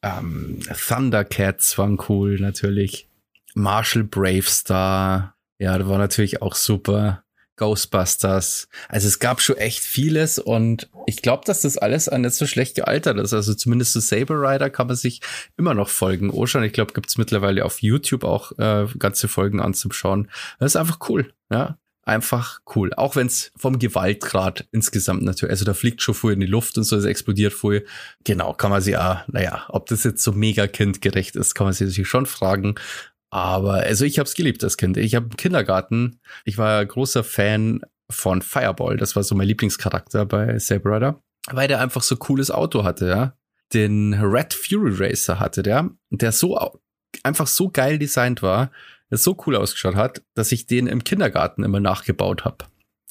ähm, 0.02 0.60
Thundercats 0.88 1.78
waren 1.78 1.98
cool 2.10 2.40
natürlich, 2.40 3.08
Marshall 3.56 4.04
Bravestar, 4.04 5.38
ja, 5.60 5.78
das 5.78 5.88
war 5.88 5.98
natürlich 5.98 6.42
auch 6.42 6.56
super. 6.56 7.24
Ghostbusters. 7.58 8.70
Also 8.88 9.08
es 9.08 9.20
gab 9.20 9.42
schon 9.42 9.58
echt 9.58 9.80
vieles 9.80 10.40
und 10.40 10.90
ich 11.06 11.22
glaube, 11.22 11.44
dass 11.46 11.62
das 11.62 11.78
alles 11.78 12.10
nicht 12.10 12.34
so 12.34 12.48
schlecht 12.48 12.76
gealtert 12.76 13.18
ist. 13.18 13.34
Also 13.34 13.54
zumindest 13.54 13.94
zu 13.94 14.00
Saber 14.00 14.36
Rider 14.36 14.70
kann 14.70 14.88
man 14.88 14.96
sich 14.96 15.22
immer 15.58 15.74
noch 15.74 15.90
folgen. 15.90 16.30
Ocean, 16.30 16.64
ich 16.64 16.74
glaube, 16.74 16.94
gibt's 16.94 17.18
mittlerweile 17.18 17.66
auf 17.66 17.82
YouTube 17.82 18.24
auch 18.24 18.52
äh, 18.58 18.88
ganze 18.98 19.28
Folgen 19.28 19.60
anzuschauen. 19.60 20.30
Das 20.60 20.74
ist 20.74 20.76
einfach 20.78 21.00
cool, 21.10 21.34
ja. 21.52 21.78
Einfach 22.04 22.62
cool. 22.74 22.94
Auch 22.94 23.18
wenn 23.18 23.28
es 23.28 23.52
vom 23.58 23.80
Gewaltgrad 23.80 24.66
insgesamt 24.72 25.24
natürlich, 25.24 25.52
also 25.52 25.66
da 25.66 25.74
fliegt 25.74 26.02
schon 26.02 26.16
voll 26.16 26.32
in 26.32 26.40
die 26.40 26.46
Luft 26.46 26.78
und 26.78 26.86
so, 26.86 26.96
es 26.96 27.04
explodiert 27.04 27.52
voll. 27.52 27.84
Genau, 28.24 28.54
kann 28.54 28.72
man 28.72 28.82
sich 28.82 28.96
auch, 28.96 29.28
naja, 29.28 29.66
ob 29.68 29.88
das 29.88 30.06
jetzt 30.06 30.24
so 30.24 30.32
mega 30.32 30.68
kindgerecht 30.68 31.36
ist, 31.36 31.54
kann 31.54 31.66
man 31.66 31.74
sich 31.74 31.86
natürlich 31.86 32.08
schon 32.08 32.26
fragen. 32.26 32.76
Aber 33.30 33.76
also 33.76 34.06
ich 34.06 34.20
habe 34.20 34.28
es 34.28 34.36
geliebt 34.36 34.64
als 34.64 34.78
Kind. 34.78 34.98
Ich 34.98 35.16
habe 35.16 35.26
im 35.26 35.36
Kindergarten, 35.36 36.20
ich 36.46 36.58
war 36.58 36.86
großer 36.86 37.24
Fan 37.24 37.82
von 38.10 38.42
Fireball. 38.42 38.98
Das 38.98 39.16
war 39.16 39.24
so 39.24 39.36
mein 39.36 39.48
Lieblingscharakter 39.48 40.26
bei 40.26 40.58
Saber 40.60 40.96
Rider, 40.96 41.22
weil 41.50 41.68
der 41.68 41.82
einfach 41.82 42.02
so 42.02 42.16
cooles 42.16 42.52
Auto 42.52 42.84
hatte, 42.84 43.08
ja. 43.08 43.34
Den 43.74 44.14
Red 44.14 44.54
Fury 44.54 44.94
Racer 44.96 45.42
hatte 45.42 45.62
der, 45.62 45.90
der 46.10 46.32
so 46.32 46.58
einfach 47.24 47.48
so 47.48 47.70
geil 47.70 48.00
designt 48.00 48.42
war, 48.42 48.72
der 49.12 49.18
so 49.18 49.38
cool 49.46 49.58
ausgeschaut 49.58 49.96
hat, 49.96 50.22
dass 50.36 50.54
ich 50.54 50.68
den 50.68 50.88
im 50.88 51.04
Kindergarten 51.04 51.64
immer 51.64 51.82
nachgebaut 51.82 52.46
habe. 52.46 52.66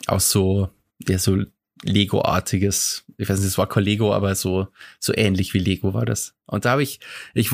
Aus 0.07 0.31
so, 0.31 0.71
ja, 1.07 1.19
so 1.19 1.43
Lego-artiges. 1.83 3.05
Ich 3.19 3.29
weiß 3.29 3.39
nicht, 3.39 3.49
es 3.49 3.59
war 3.59 3.69
kein 3.69 3.85
Lego, 3.85 4.15
aber 4.15 4.35
so, 4.35 4.69
so 4.99 5.13
ähnlich 5.15 5.55
wie 5.55 5.59
Lego 5.59 5.95
war 5.95 6.07
das. 6.07 6.35
Und 6.47 6.65
da 6.65 6.71
habe 6.73 6.83
ich, 6.83 7.01
ich, 7.35 7.51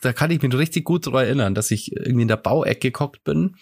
da 0.00 0.12
kann 0.12 0.30
ich 0.30 0.42
mich 0.42 0.52
richtig 0.54 0.84
gut 0.84 1.06
daran 1.06 1.24
erinnern, 1.24 1.54
dass 1.54 1.70
ich 1.70 1.94
irgendwie 1.94 2.22
in 2.22 2.28
der 2.28 2.36
Bauecke 2.36 2.90
gehockt 2.90 3.24
bin 3.24 3.56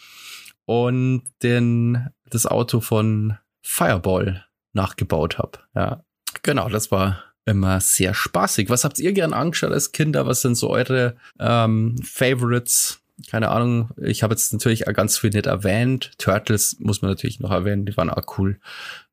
und 0.65 1.23
den, 1.43 2.09
das 2.31 2.47
Auto 2.47 2.81
von 2.81 3.37
Fireball 3.63 4.47
nachgebaut 4.73 5.39
habe. 5.39 5.59
Ja, 5.75 6.05
genau, 6.43 6.69
das 6.69 6.91
war 6.91 7.25
immer 7.45 7.81
sehr 7.81 8.15
spaßig. 8.15 8.69
Was 8.69 8.85
habt 8.85 8.99
ihr 8.99 9.13
gern 9.13 9.33
angeschaut 9.33 9.73
als 9.73 9.93
Kinder? 9.93 10.27
Was 10.27 10.43
sind 10.43 10.55
so 10.55 10.71
eure 10.71 11.17
ähm, 11.39 11.97
Favorites? 12.03 13.01
Keine 13.29 13.51
Ahnung. 13.51 13.91
Ich 13.97 14.23
habe 14.23 14.35
jetzt 14.35 14.53
natürlich 14.53 14.87
auch 14.87 14.93
ganz 14.93 15.19
viel 15.19 15.31
nicht 15.31 15.47
erwähnt. 15.47 16.13
Turtles 16.19 16.77
muss 16.79 17.03
man 17.03 17.11
natürlich 17.11 17.41
noch 17.41 17.51
erwähnen. 17.51 17.87
Die 17.87 17.97
waren 17.97 18.11
auch 18.11 18.39
cool. 18.39 18.61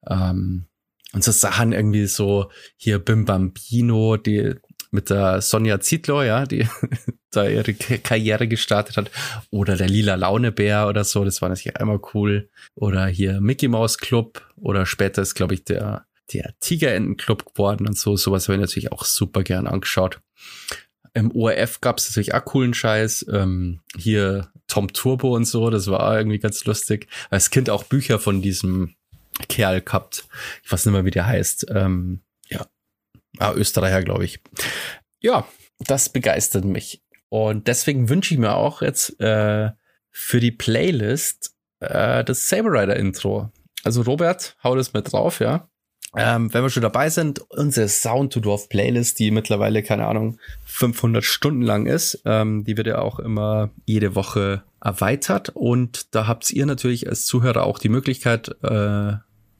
Ähm, 0.08 0.66
und 1.16 1.24
so 1.24 1.32
Sachen 1.32 1.72
irgendwie 1.72 2.08
so 2.08 2.52
hier 2.76 3.00
Bim 3.00 3.26
Bambino, 3.26 4.18
die 4.18 4.56
mit 4.92 5.10
der 5.10 5.42
Sonja 5.42 5.80
Zietlow, 5.80 6.24
ja, 6.24 6.46
die 6.46 6.68
da 7.32 7.48
ihre 7.48 7.74
Karriere 7.74 8.48
gestartet 8.48 8.98
hat. 8.98 9.12
Oder 9.50 9.78
der 9.78 9.88
Lila 9.88 10.16
Launebär 10.16 10.88
oder 10.88 11.04
so, 11.04 11.24
das 11.24 11.42
war 11.42 11.50
natürlich 11.50 11.78
einmal 11.78 12.00
cool. 12.14 12.50
Oder 12.76 13.08
hier 13.08 13.40
Mickey 13.42 13.68
Mouse 13.68 13.98
Club 13.98 14.42
oder 14.58 14.86
später 14.86 15.22
ist, 15.22 15.36
glaube 15.36 15.54
ich, 15.54 15.64
der, 15.64 16.06
der 16.34 16.54
Tigerenten-Club 16.60 17.54
geworden 17.54 17.88
und 17.88 17.98
so. 17.98 18.16
Sowas 18.18 18.48
habe 18.48 18.56
ich 18.56 18.62
natürlich 18.62 18.92
auch 18.92 19.06
super 19.06 19.44
gern 19.44 19.68
angeschaut. 19.68 20.20
Im 21.14 21.32
ORF 21.34 21.80
gab 21.80 22.00
es 22.00 22.10
natürlich 22.10 22.34
auch 22.34 22.44
coolen 22.44 22.74
Scheiß. 22.74 23.26
Ähm, 23.32 23.80
hier 23.98 24.50
Tom 24.68 24.92
Turbo 24.92 25.34
und 25.34 25.46
so, 25.46 25.70
das 25.70 25.88
war 25.88 26.18
irgendwie 26.18 26.40
ganz 26.40 26.66
lustig. 26.66 27.08
Als 27.30 27.52
Kind 27.52 27.70
auch 27.70 27.84
Bücher 27.84 28.20
von 28.20 28.42
diesem 28.42 28.96
Kerl 29.50 29.82
gehabt. 29.82 30.28
Ich 30.64 30.72
weiß 30.72 30.86
nicht 30.86 30.94
mehr, 30.94 31.06
wie 31.06 31.12
der 31.12 31.28
heißt. 31.28 31.68
Ähm, 31.70 32.22
ja, 32.48 32.66
ah, 33.40 33.54
Österreicher, 33.54 34.04
glaube 34.04 34.26
ich. 34.26 34.42
Ja, 35.20 35.48
das 35.80 36.10
begeistert 36.10 36.66
mich. 36.66 37.04
Und 37.30 37.68
deswegen 37.68 38.10
wünsche 38.10 38.34
ich 38.34 38.40
mir 38.40 38.56
auch 38.56 38.82
jetzt 38.82 39.20
äh, 39.20 39.72
für 40.12 40.40
die 40.40 40.52
Playlist 40.52 41.54
äh, 41.80 42.24
das 42.24 42.48
Saber 42.48 42.72
Rider 42.72 42.96
Intro. 42.96 43.52
Also 43.84 44.02
Robert, 44.02 44.56
hau 44.64 44.76
das 44.76 44.94
mit 44.94 45.12
drauf, 45.12 45.40
ja. 45.40 45.68
Ähm, 46.18 46.54
wenn 46.54 46.64
wir 46.64 46.70
schon 46.70 46.82
dabei 46.82 47.10
sind, 47.10 47.40
unsere 47.50 47.90
Sound 47.90 48.32
to 48.32 48.40
Dwarf 48.40 48.70
Playlist, 48.70 49.20
die 49.20 49.32
mittlerweile, 49.32 49.84
keine 49.84 50.08
Ahnung, 50.08 50.40
500 50.66 51.24
Stunden 51.24 51.62
lang 51.62 51.88
ist, 51.88 52.22
ähm, 52.26 52.64
die 52.64 52.78
wird 52.78 52.88
ja 52.88 53.00
auch 53.00 53.20
immer 53.20 53.72
jede 53.86 54.16
Woche 54.16 54.64
erweitert. 54.86 55.50
Und 55.50 56.14
da 56.16 56.28
habt 56.28 56.50
ihr 56.52 56.66
natürlich 56.66 57.10
als 57.10 57.26
Zuhörer 57.26 57.64
auch 57.64 57.80
die 57.80 57.90
Möglichkeit, 57.90 58.56
äh, 58.64 59.14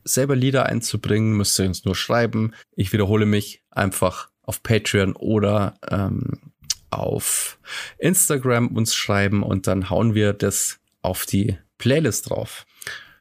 selber 0.04 0.36
Lieder 0.36 0.68
einzubringen, 0.68 1.36
müsst 1.36 1.60
ihr 1.60 1.66
uns 1.66 1.84
nur 1.84 1.96
schreiben. 1.96 2.54
Ich 2.76 2.94
wiederhole 2.94 3.26
mich 3.26 3.64
einfach 3.72 4.30
auf 4.44 4.62
Patreon 4.62 5.16
oder 5.16 5.74
ähm, 5.90 6.52
auf 6.92 7.58
Instagram 7.98 8.68
uns 8.68 8.94
schreiben 8.94 9.42
und 9.42 9.66
dann 9.66 9.90
hauen 9.90 10.14
wir 10.14 10.34
das 10.34 10.80
auf 11.02 11.26
die 11.26 11.58
Playlist 11.80 12.30
drauf. 12.30 12.66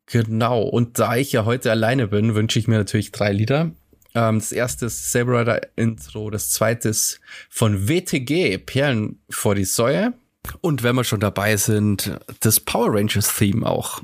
Genau, 0.07 0.63
und 0.63 0.99
da 0.99 1.17
ich 1.17 1.33
ja 1.33 1.47
heute 1.47 1.71
alleine 1.71 2.09
bin, 2.09 2.35
wünsche 2.35 2.59
ich 2.59 2.69
mir 2.69 2.77
natürlich 2.77 3.11
drei 3.11 3.33
Lieder. 3.33 3.71
Ähm, 4.15 4.39
das 4.39 4.53
erste 4.53 4.87
ist 4.87 5.11
Saber 5.11 5.41
Rider 5.41 5.61
Intro, 5.77 6.29
das 6.29 6.51
zweite 6.51 6.91
ist 6.91 7.21
von 7.49 7.89
WTG, 7.89 8.59
Perlen 8.59 9.21
vor 9.31 9.55
die 9.55 9.65
Säue. 9.65 10.13
Und 10.61 10.83
wenn 10.83 10.97
wir 10.97 11.05
schon 11.05 11.21
dabei 11.21 11.57
sind, 11.57 12.19
das 12.41 12.61
Power 12.61 12.95
Rangers 12.95 13.35
Theme 13.37 13.67
auch. 13.67 14.01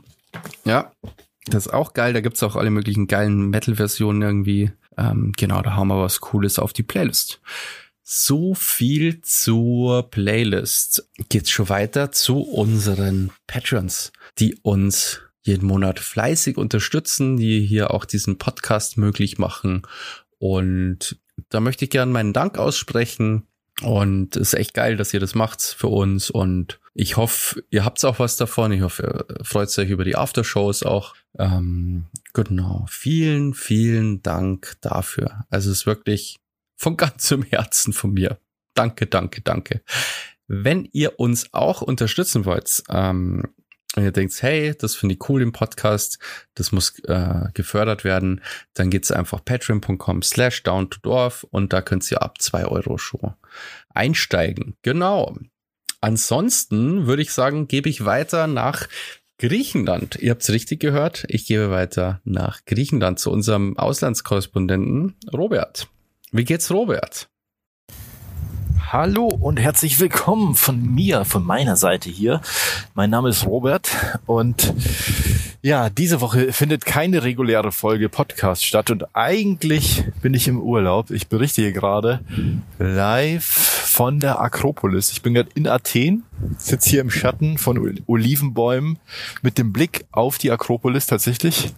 Ja, 0.65 0.93
das 1.47 1.67
ist 1.67 1.73
auch 1.73 1.95
geil. 1.95 2.13
Da 2.13 2.21
gibt's 2.21 2.43
auch 2.43 2.57
alle 2.57 2.71
möglichen 2.71 3.07
geilen 3.07 3.51
Metal-Versionen 3.51 4.23
irgendwie. 4.23 4.73
Ähm, 4.97 5.33
genau, 5.37 5.63
da 5.63 5.75
haben 5.75 5.89
wir 5.89 6.01
was 6.01 6.21
Cooles 6.21 6.59
auf 6.59 6.73
die 6.73 6.83
Playlist. 6.83 7.41
So 8.03 8.55
viel 8.55 9.23
zur 9.23 10.11
Playlist. 10.11 11.09
Geht's 11.29 11.51
schon 11.51 11.69
weiter 11.69 12.13
zu 12.13 12.41
unseren 12.41 13.31
Patrons, 13.47 14.13
die 14.39 14.57
uns 14.63 15.21
jeden 15.43 15.67
Monat 15.67 16.01
fleißig 16.01 16.57
unterstützen, 16.57 17.37
die 17.37 17.65
hier 17.65 17.93
auch 17.93 18.05
diesen 18.05 18.37
Podcast 18.37 18.99
möglich 18.99 19.39
machen. 19.39 19.83
Und 20.39 21.19
da 21.49 21.61
möchte 21.61 21.85
ich 21.85 21.91
gerne 21.91 22.13
meinen 22.13 22.33
Dank 22.33 22.59
aussprechen. 22.59 23.47
Und 23.83 24.37
es 24.37 24.53
ist 24.53 24.59
echt 24.59 24.75
geil, 24.75 24.97
dass 24.97 25.15
ihr 25.15 25.21
das 25.21 25.35
macht 25.35 25.63
für 25.63 25.89
uns. 25.89 26.31
Und 26.31 26.81
ich 26.95 27.17
hoffe, 27.17 27.63
ihr 27.71 27.85
habt 27.85 28.05
auch 28.05 28.19
was 28.19 28.37
davon. 28.37 28.73
Ich 28.73 28.83
hoffe, 28.83 29.27
ihr 29.39 29.45
freut 29.45 29.77
euch 29.79 29.91
über 29.91 30.05
die 30.05 30.17
Aftershows 30.17 30.83
auch. 30.83 31.15
Ähm, 31.39 32.07
genau. 32.35 32.87
Vielen, 32.89 33.55
vielen 33.55 34.23
Dank 34.23 34.77
dafür. 34.81 35.45
Also 35.51 35.71
es 35.71 35.79
ist 35.79 35.87
wirklich 35.87 36.39
von 36.77 36.97
ganzem 36.97 37.43
Herzen 37.43 37.93
von 37.93 38.13
mir. 38.13 38.39
Danke, 38.75 39.07
danke, 39.07 39.41
danke. 39.41 39.83
Wenn 40.47 40.89
ihr 40.93 41.21
uns 41.21 41.53
auch 41.53 41.81
unterstützen 41.83 42.45
wollt, 42.45 42.83
ähm, 42.91 43.45
und 43.97 44.05
ihr 44.05 44.13
denkt, 44.13 44.41
hey, 44.43 44.73
das 44.79 44.95
finde 44.95 45.17
ich 45.17 45.29
cool 45.29 45.43
im 45.43 45.51
Podcast, 45.51 46.21
das 46.55 46.71
muss 46.71 46.99
äh, 47.01 47.47
gefördert 47.55 48.05
werden, 48.05 48.41
dann 48.75 48.89
geht's 48.89 49.11
einfach 49.11 49.45
patreon.com 49.45 50.23
slash 50.23 50.63
down 50.63 50.91
to 50.91 51.01
dorf 51.03 51.45
und 51.51 51.73
da 51.73 51.83
könnt 51.83 52.09
ihr 52.11 52.23
ab 52.23 52.41
zwei 52.41 52.67
Euro 52.67 52.99
schon 52.99 53.35
einsteigen. 53.95 54.77
Genau. 54.83 55.37
Ansonsten 56.01 57.07
würde 57.07 57.23
ich 57.23 57.33
sagen, 57.33 57.69
gebe 57.69 57.89
ich 57.89 58.05
weiter 58.05 58.47
nach 58.47 58.89
Griechenland. 59.39 60.17
Ihr 60.17 60.33
habt 60.33 60.43
es 60.43 60.51
richtig 60.51 60.81
gehört. 60.81 61.25
Ich 61.29 61.47
gebe 61.47 61.71
weiter 61.71 62.21
nach 62.25 62.65
Griechenland 62.67 63.19
zu 63.19 63.31
unserem 63.31 63.77
Auslandskorrespondenten 63.79 65.17
Robert. 65.33 65.89
Wie 66.31 66.45
geht's, 66.45 66.71
Robert? 66.71 67.29
Hallo 68.93 69.27
und 69.27 69.59
herzlich 69.61 70.01
willkommen 70.01 70.55
von 70.55 70.95
mir, 70.95 71.25
von 71.25 71.47
meiner 71.47 71.77
Seite 71.77 72.11
hier. 72.11 72.41
Mein 72.95 73.11
Name 73.11 73.29
ist 73.29 73.47
Robert 73.47 73.91
und 74.27 74.75
ja, 75.63 75.91
diese 75.91 76.23
Woche 76.23 76.53
findet 76.53 76.87
keine 76.87 77.23
reguläre 77.23 77.71
Folge 77.71 78.09
Podcast 78.09 78.65
statt 78.65 78.91
und 78.91 79.15
eigentlich 79.15 80.05
bin 80.23 80.33
ich 80.33 80.49
im 80.49 80.59
Urlaub. 80.59 81.11
Ich 81.11 81.29
berichte 81.29 81.61
hier 81.61 81.73
gerade 81.73 82.21
live 82.79 83.45
von 83.45 84.21
der 84.21 84.41
Akropolis. 84.41 85.13
Ich 85.13 85.21
bin 85.21 85.35
gerade 85.35 85.51
in 85.55 85.67
Athen, 85.67 86.23
sitze 86.57 86.89
hier 86.89 87.01
im 87.03 87.11
Schatten 87.11 87.59
von 87.59 88.03
Olivenbäumen 88.07 88.99
mit 89.43 89.59
dem 89.59 89.73
Blick 89.73 90.07
auf 90.13 90.39
die 90.39 90.51
Akropolis 90.51 91.07
tatsächlich 91.07 91.75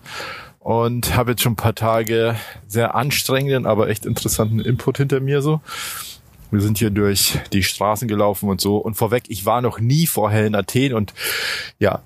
und 0.60 1.16
habe 1.16 1.32
jetzt 1.32 1.42
schon 1.42 1.54
ein 1.54 1.56
paar 1.56 1.74
Tage 1.74 2.36
sehr 2.68 2.94
anstrengenden, 2.94 3.66
aber 3.66 3.88
echt 3.88 4.06
interessanten 4.06 4.60
Input 4.60 4.98
hinter 4.98 5.18
mir 5.18 5.42
so. 5.42 5.60
Wir 6.52 6.60
sind 6.60 6.78
hier 6.78 6.90
durch 6.90 7.38
die 7.52 7.64
Straßen 7.64 8.06
gelaufen 8.06 8.48
und 8.48 8.60
so. 8.60 8.76
Und 8.76 8.94
vorweg, 8.94 9.24
ich 9.28 9.44
war 9.44 9.60
noch 9.62 9.80
nie 9.80 10.06
vorher 10.06 10.46
in 10.46 10.54
Athen 10.54 10.92
und 10.92 11.14
ja, 11.80 12.02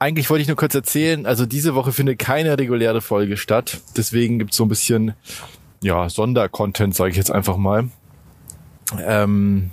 eigentlich 0.00 0.30
wollte 0.30 0.42
ich 0.42 0.48
nur 0.48 0.56
kurz 0.56 0.74
erzählen, 0.74 1.26
also 1.26 1.44
diese 1.44 1.74
Woche 1.74 1.92
findet 1.92 2.18
keine 2.18 2.58
reguläre 2.58 3.02
Folge 3.02 3.36
statt. 3.36 3.80
Deswegen 3.96 4.38
gibt's 4.38 4.56
so 4.56 4.64
ein 4.64 4.68
bisschen, 4.68 5.12
ja, 5.82 6.08
Sondercontent, 6.08 6.94
sage 6.94 7.10
ich 7.10 7.16
jetzt 7.18 7.30
einfach 7.30 7.58
mal. 7.58 7.90
Ähm, 8.98 9.70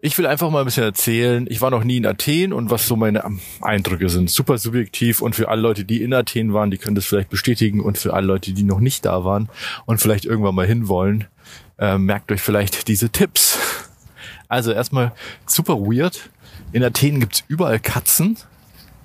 ich 0.00 0.18
will 0.18 0.26
einfach 0.26 0.50
mal 0.50 0.60
ein 0.60 0.64
bisschen 0.64 0.82
erzählen. 0.82 1.46
Ich 1.48 1.60
war 1.60 1.70
noch 1.70 1.84
nie 1.84 1.98
in 1.98 2.06
Athen 2.06 2.52
und 2.52 2.70
was 2.70 2.88
so 2.88 2.96
meine 2.96 3.22
Eindrücke 3.60 4.08
sind. 4.08 4.28
Super 4.28 4.58
subjektiv 4.58 5.22
und 5.22 5.36
für 5.36 5.48
alle 5.48 5.62
Leute, 5.62 5.84
die 5.84 6.02
in 6.02 6.12
Athen 6.12 6.52
waren, 6.52 6.72
die 6.72 6.78
können 6.78 6.96
das 6.96 7.06
vielleicht 7.06 7.30
bestätigen 7.30 7.80
und 7.80 7.96
für 7.96 8.12
alle 8.12 8.26
Leute, 8.26 8.52
die 8.52 8.64
noch 8.64 8.80
nicht 8.80 9.04
da 9.04 9.24
waren 9.24 9.48
und 9.86 10.00
vielleicht 10.00 10.24
irgendwann 10.24 10.56
mal 10.56 10.66
hinwollen, 10.66 11.26
äh, 11.78 11.96
merkt 11.96 12.32
euch 12.32 12.42
vielleicht 12.42 12.88
diese 12.88 13.10
Tipps. 13.10 13.56
Also 14.48 14.72
erstmal 14.72 15.12
super 15.46 15.78
weird. 15.78 16.28
In 16.72 16.82
Athen 16.82 17.20
gibt's 17.20 17.44
überall 17.46 17.78
Katzen. 17.78 18.36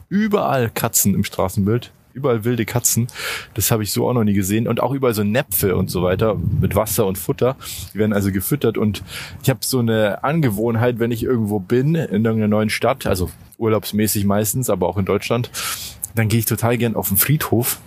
Überall 0.10 0.70
Katzen 0.70 1.16
im 1.16 1.24
Straßenbild. 1.24 1.92
Überall 2.14 2.46
wilde 2.46 2.66
Katzen. 2.66 3.08
Das 3.56 3.72
habe 3.72 3.84
ich 3.84 3.92
so 3.92 4.08
auch 4.08 4.14
noch 4.14 4.24
nie 4.24 4.34
gesehen. 4.34 4.68
Und 4.68 4.82
auch 4.82 4.94
überall 4.94 5.14
so 5.14 5.24
Näpfe 5.24 5.76
und 5.76 5.90
so 5.90 6.02
weiter 6.02 6.36
mit 6.62 6.76
Wasser 6.76 7.06
und 7.06 7.18
Futter. 7.18 7.58
Die 7.94 8.00
werden 8.00 8.14
also 8.14 8.32
gefüttert. 8.32 8.78
Und 8.78 9.04
ich 9.44 9.50
habe 9.50 9.60
so 9.64 9.80
eine 9.80 10.24
Angewohnheit, 10.24 11.00
wenn 11.00 11.12
ich 11.12 11.24
irgendwo 11.24 11.60
bin, 11.60 11.96
in 11.96 12.24
irgendeiner 12.24 12.48
neuen 12.48 12.70
Stadt, 12.70 13.06
also 13.06 13.30
urlaubsmäßig 13.58 14.26
meistens, 14.26 14.70
aber 14.70 14.88
auch 14.88 14.98
in 14.98 15.06
Deutschland, 15.06 15.50
dann 16.16 16.30
gehe 16.30 16.40
ich 16.40 16.46
total 16.46 16.78
gern 16.78 16.96
auf 16.96 17.10
den 17.10 17.18
Friedhof, 17.18 17.80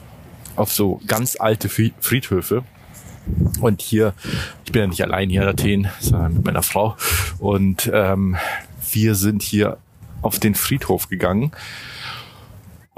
auf 0.56 0.72
so 0.72 1.00
ganz 1.06 1.36
alte 1.40 1.70
Friedhöfe 1.70 2.64
und 3.60 3.82
hier, 3.82 4.14
ich 4.64 4.72
bin 4.72 4.82
ja 4.82 4.86
nicht 4.88 5.02
allein 5.02 5.30
hier 5.30 5.42
in 5.42 5.48
Athen, 5.48 5.88
sondern 6.00 6.34
mit 6.34 6.44
meiner 6.44 6.62
Frau. 6.62 6.96
Und 7.38 7.90
ähm, 7.92 8.36
wir 8.92 9.14
sind 9.14 9.42
hier 9.42 9.78
auf 10.22 10.38
den 10.38 10.54
Friedhof 10.54 11.08
gegangen 11.08 11.52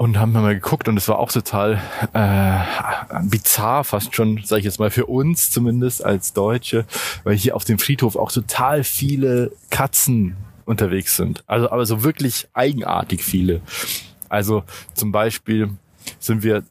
und 0.01 0.17
haben 0.17 0.31
mal 0.31 0.55
geguckt 0.55 0.87
und 0.87 0.97
es 0.97 1.07
war 1.07 1.19
auch 1.19 1.31
total 1.31 1.79
äh, 2.13 3.19
bizarr, 3.23 3.83
fast 3.83 4.15
schon, 4.15 4.41
sage 4.43 4.61
ich 4.61 4.65
jetzt 4.65 4.79
mal, 4.79 4.89
für 4.89 5.05
uns 5.05 5.51
zumindest 5.51 6.03
als 6.03 6.33
Deutsche, 6.33 6.85
weil 7.23 7.35
hier 7.35 7.55
auf 7.55 7.65
dem 7.65 7.77
Friedhof 7.77 8.15
auch 8.15 8.31
total 8.31 8.83
viele 8.83 9.51
Katzen 9.69 10.35
unterwegs 10.65 11.17
sind. 11.17 11.43
Also 11.45 11.69
aber 11.69 11.85
so 11.85 12.01
wirklich 12.01 12.47
eigenartig 12.53 13.23
viele. 13.23 13.61
Also 14.27 14.63
zum 14.95 15.11
Beispiel 15.11 15.69
sind 16.17 16.41
wir 16.41 16.63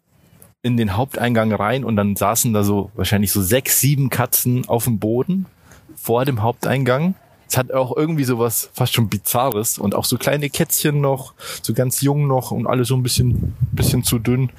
in 0.62 0.76
den 0.76 0.96
Haupteingang 0.96 1.52
rein 1.52 1.84
und 1.84 1.94
dann 1.94 2.16
saßen 2.16 2.52
da 2.52 2.64
so 2.64 2.90
wahrscheinlich 2.94 3.30
so 3.30 3.42
sechs, 3.42 3.80
sieben 3.80 4.10
Katzen 4.10 4.68
auf 4.68 4.84
dem 4.84 4.98
Boden 4.98 5.46
vor 5.94 6.24
dem 6.24 6.42
Haupteingang. 6.42 7.14
Es 7.50 7.56
hat 7.56 7.72
auch 7.72 7.96
irgendwie 7.96 8.22
sowas 8.22 8.70
fast 8.74 8.94
schon 8.94 9.08
Bizarres 9.08 9.76
und 9.76 9.96
auch 9.96 10.04
so 10.04 10.16
kleine 10.16 10.48
Kätzchen 10.50 11.00
noch, 11.00 11.34
so 11.62 11.74
ganz 11.74 12.00
jung 12.00 12.28
noch 12.28 12.52
und 12.52 12.68
alle 12.68 12.84
so 12.84 12.94
ein 12.94 13.02
bisschen, 13.02 13.56
bisschen 13.72 14.04
zu 14.04 14.20
dünn. 14.20 14.50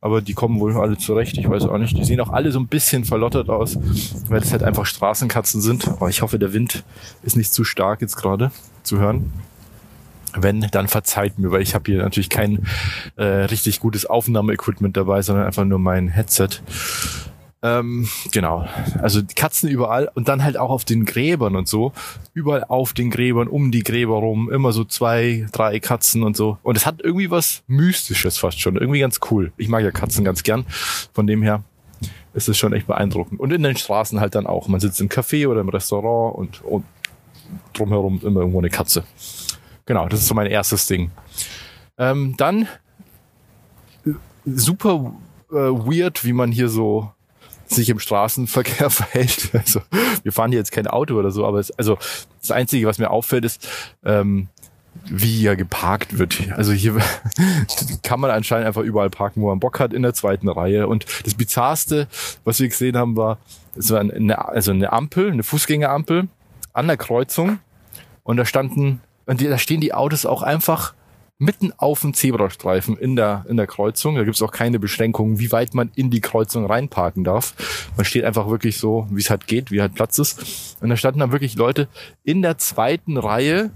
Aber 0.00 0.20
die 0.22 0.34
kommen 0.34 0.58
wohl 0.58 0.76
alle 0.76 0.98
zurecht, 0.98 1.38
ich 1.38 1.48
weiß 1.48 1.66
auch 1.66 1.78
nicht. 1.78 1.96
Die 1.96 2.02
sehen 2.02 2.20
auch 2.20 2.30
alle 2.30 2.50
so 2.50 2.58
ein 2.58 2.66
bisschen 2.66 3.04
verlottert 3.04 3.48
aus, 3.48 3.78
weil 4.28 4.40
das 4.40 4.50
halt 4.50 4.64
einfach 4.64 4.86
Straßenkatzen 4.86 5.60
sind. 5.60 5.86
Aber 5.86 6.08
ich 6.08 6.22
hoffe, 6.22 6.40
der 6.40 6.52
Wind 6.52 6.82
ist 7.22 7.36
nicht 7.36 7.54
zu 7.54 7.62
stark 7.62 8.00
jetzt 8.00 8.16
gerade 8.16 8.50
zu 8.82 8.98
hören. 8.98 9.32
Wenn, 10.34 10.62
dann 10.72 10.88
verzeiht 10.88 11.38
mir, 11.38 11.52
weil 11.52 11.62
ich 11.62 11.76
habe 11.76 11.92
hier 11.92 12.02
natürlich 12.02 12.30
kein 12.30 12.66
äh, 13.14 13.24
richtig 13.24 13.78
gutes 13.78 14.04
Aufnahmeequipment 14.04 14.96
dabei, 14.96 15.22
sondern 15.22 15.46
einfach 15.46 15.64
nur 15.64 15.78
mein 15.78 16.08
Headset. 16.08 16.48
Ähm, 17.64 18.08
genau. 18.32 18.66
Also 19.00 19.20
Katzen 19.36 19.68
überall 19.68 20.10
und 20.14 20.26
dann 20.28 20.42
halt 20.42 20.56
auch 20.56 20.70
auf 20.70 20.84
den 20.84 21.04
Gräbern 21.04 21.54
und 21.54 21.68
so. 21.68 21.92
Überall 22.34 22.64
auf 22.64 22.92
den 22.92 23.10
Gräbern, 23.10 23.46
um 23.46 23.70
die 23.70 23.84
Gräber 23.84 24.16
rum, 24.16 24.50
immer 24.50 24.72
so 24.72 24.84
zwei, 24.84 25.46
drei 25.52 25.78
Katzen 25.78 26.24
und 26.24 26.36
so. 26.36 26.58
Und 26.62 26.76
es 26.76 26.86
hat 26.86 27.00
irgendwie 27.00 27.30
was 27.30 27.62
Mystisches 27.68 28.38
fast 28.38 28.60
schon. 28.60 28.76
Irgendwie 28.76 28.98
ganz 28.98 29.20
cool. 29.30 29.52
Ich 29.56 29.68
mag 29.68 29.84
ja 29.84 29.92
Katzen 29.92 30.24
ganz 30.24 30.42
gern. 30.42 30.66
Von 31.14 31.28
dem 31.28 31.42
her 31.42 31.62
ist 32.34 32.48
es 32.48 32.58
schon 32.58 32.72
echt 32.72 32.88
beeindruckend. 32.88 33.38
Und 33.38 33.52
in 33.52 33.62
den 33.62 33.76
Straßen 33.76 34.18
halt 34.18 34.34
dann 34.34 34.46
auch. 34.46 34.66
Man 34.66 34.80
sitzt 34.80 35.00
im 35.00 35.08
Café 35.08 35.46
oder 35.46 35.60
im 35.60 35.68
Restaurant 35.68 36.36
und, 36.36 36.64
und 36.64 36.84
drumherum 37.74 38.20
immer 38.24 38.40
irgendwo 38.40 38.58
eine 38.58 38.70
Katze. 38.70 39.04
Genau, 39.86 40.08
das 40.08 40.20
ist 40.20 40.28
so 40.28 40.34
mein 40.34 40.46
erstes 40.46 40.86
Ding. 40.86 41.12
Ähm, 41.96 42.34
dann 42.38 42.66
äh, 44.04 44.12
super 44.46 45.14
äh, 45.50 45.54
weird, 45.54 46.24
wie 46.24 46.32
man 46.32 46.50
hier 46.50 46.68
so 46.68 47.12
sich 47.74 47.88
im 47.88 47.98
Straßenverkehr 47.98 48.90
verhält. 48.90 49.50
Also 49.52 49.80
wir 50.22 50.32
fahren 50.32 50.50
hier 50.50 50.58
jetzt 50.58 50.72
kein 50.72 50.86
Auto 50.86 51.18
oder 51.18 51.30
so, 51.30 51.46
aber 51.46 51.58
es, 51.58 51.70
also 51.72 51.98
das 52.40 52.50
Einzige, 52.50 52.86
was 52.86 52.98
mir 52.98 53.10
auffällt, 53.10 53.44
ist, 53.44 53.68
ähm, 54.04 54.48
wie 55.04 55.38
hier 55.38 55.56
geparkt 55.56 56.18
wird. 56.18 56.52
Also 56.54 56.72
hier 56.72 56.96
kann 58.02 58.20
man 58.20 58.30
anscheinend 58.30 58.66
einfach 58.66 58.82
überall 58.82 59.10
parken, 59.10 59.42
wo 59.42 59.48
man 59.48 59.60
Bock 59.60 59.80
hat, 59.80 59.92
in 59.92 60.02
der 60.02 60.14
zweiten 60.14 60.48
Reihe. 60.48 60.86
Und 60.86 61.06
das 61.24 61.34
Bizarrste, 61.34 62.08
was 62.44 62.60
wir 62.60 62.68
gesehen 62.68 62.96
haben, 62.96 63.16
war, 63.16 63.38
es 63.74 63.90
war 63.90 64.00
eine, 64.00 64.48
also 64.48 64.70
eine 64.70 64.92
Ampel, 64.92 65.30
eine 65.30 65.42
Fußgängerampel 65.42 66.28
an 66.72 66.86
der 66.86 66.96
Kreuzung. 66.96 67.58
Und 68.22 68.36
da 68.36 68.44
standen, 68.44 69.00
und 69.26 69.40
die, 69.40 69.48
da 69.48 69.58
stehen 69.58 69.80
die 69.80 69.94
Autos 69.94 70.26
auch 70.26 70.42
einfach 70.42 70.94
mitten 71.38 71.72
auf 71.76 72.00
dem 72.02 72.14
Zebrastreifen 72.14 72.96
in 72.96 73.16
der, 73.16 73.44
in 73.48 73.56
der 73.56 73.66
Kreuzung. 73.66 74.14
Da 74.14 74.24
gibt 74.24 74.36
es 74.36 74.42
auch 74.42 74.52
keine 74.52 74.78
Beschränkungen, 74.78 75.38
wie 75.38 75.50
weit 75.50 75.74
man 75.74 75.90
in 75.94 76.10
die 76.10 76.20
Kreuzung 76.20 76.66
reinparken 76.66 77.24
darf. 77.24 77.54
Man 77.96 78.04
steht 78.04 78.24
einfach 78.24 78.48
wirklich 78.48 78.78
so, 78.78 79.06
wie 79.10 79.20
es 79.20 79.30
halt 79.30 79.46
geht, 79.46 79.70
wie 79.70 79.80
halt 79.80 79.94
Platz 79.94 80.18
ist. 80.18 80.76
Und 80.80 80.90
da 80.90 80.96
standen 80.96 81.20
dann 81.20 81.32
wirklich 81.32 81.56
Leute 81.56 81.88
in 82.22 82.42
der 82.42 82.58
zweiten 82.58 83.16
Reihe 83.16 83.72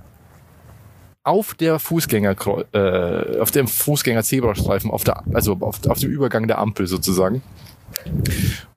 auf 1.25 1.55
der 1.55 1.81
Fußgänger, 1.81 2.37
äh, 2.73 3.41
auf 3.41 3.51
dem 3.51 3.67
Fußgänger-Zebrastreifen, 3.67 4.93
auf 4.93 5.03
der, 5.03 5.25
also 5.35 5.57
auf, 5.61 5.85
auf 5.89 5.99
dem 5.99 6.11
Übergang 6.11 6.47
der 6.47 6.59
Ampel 6.59 6.87
sozusagen. 6.87 7.43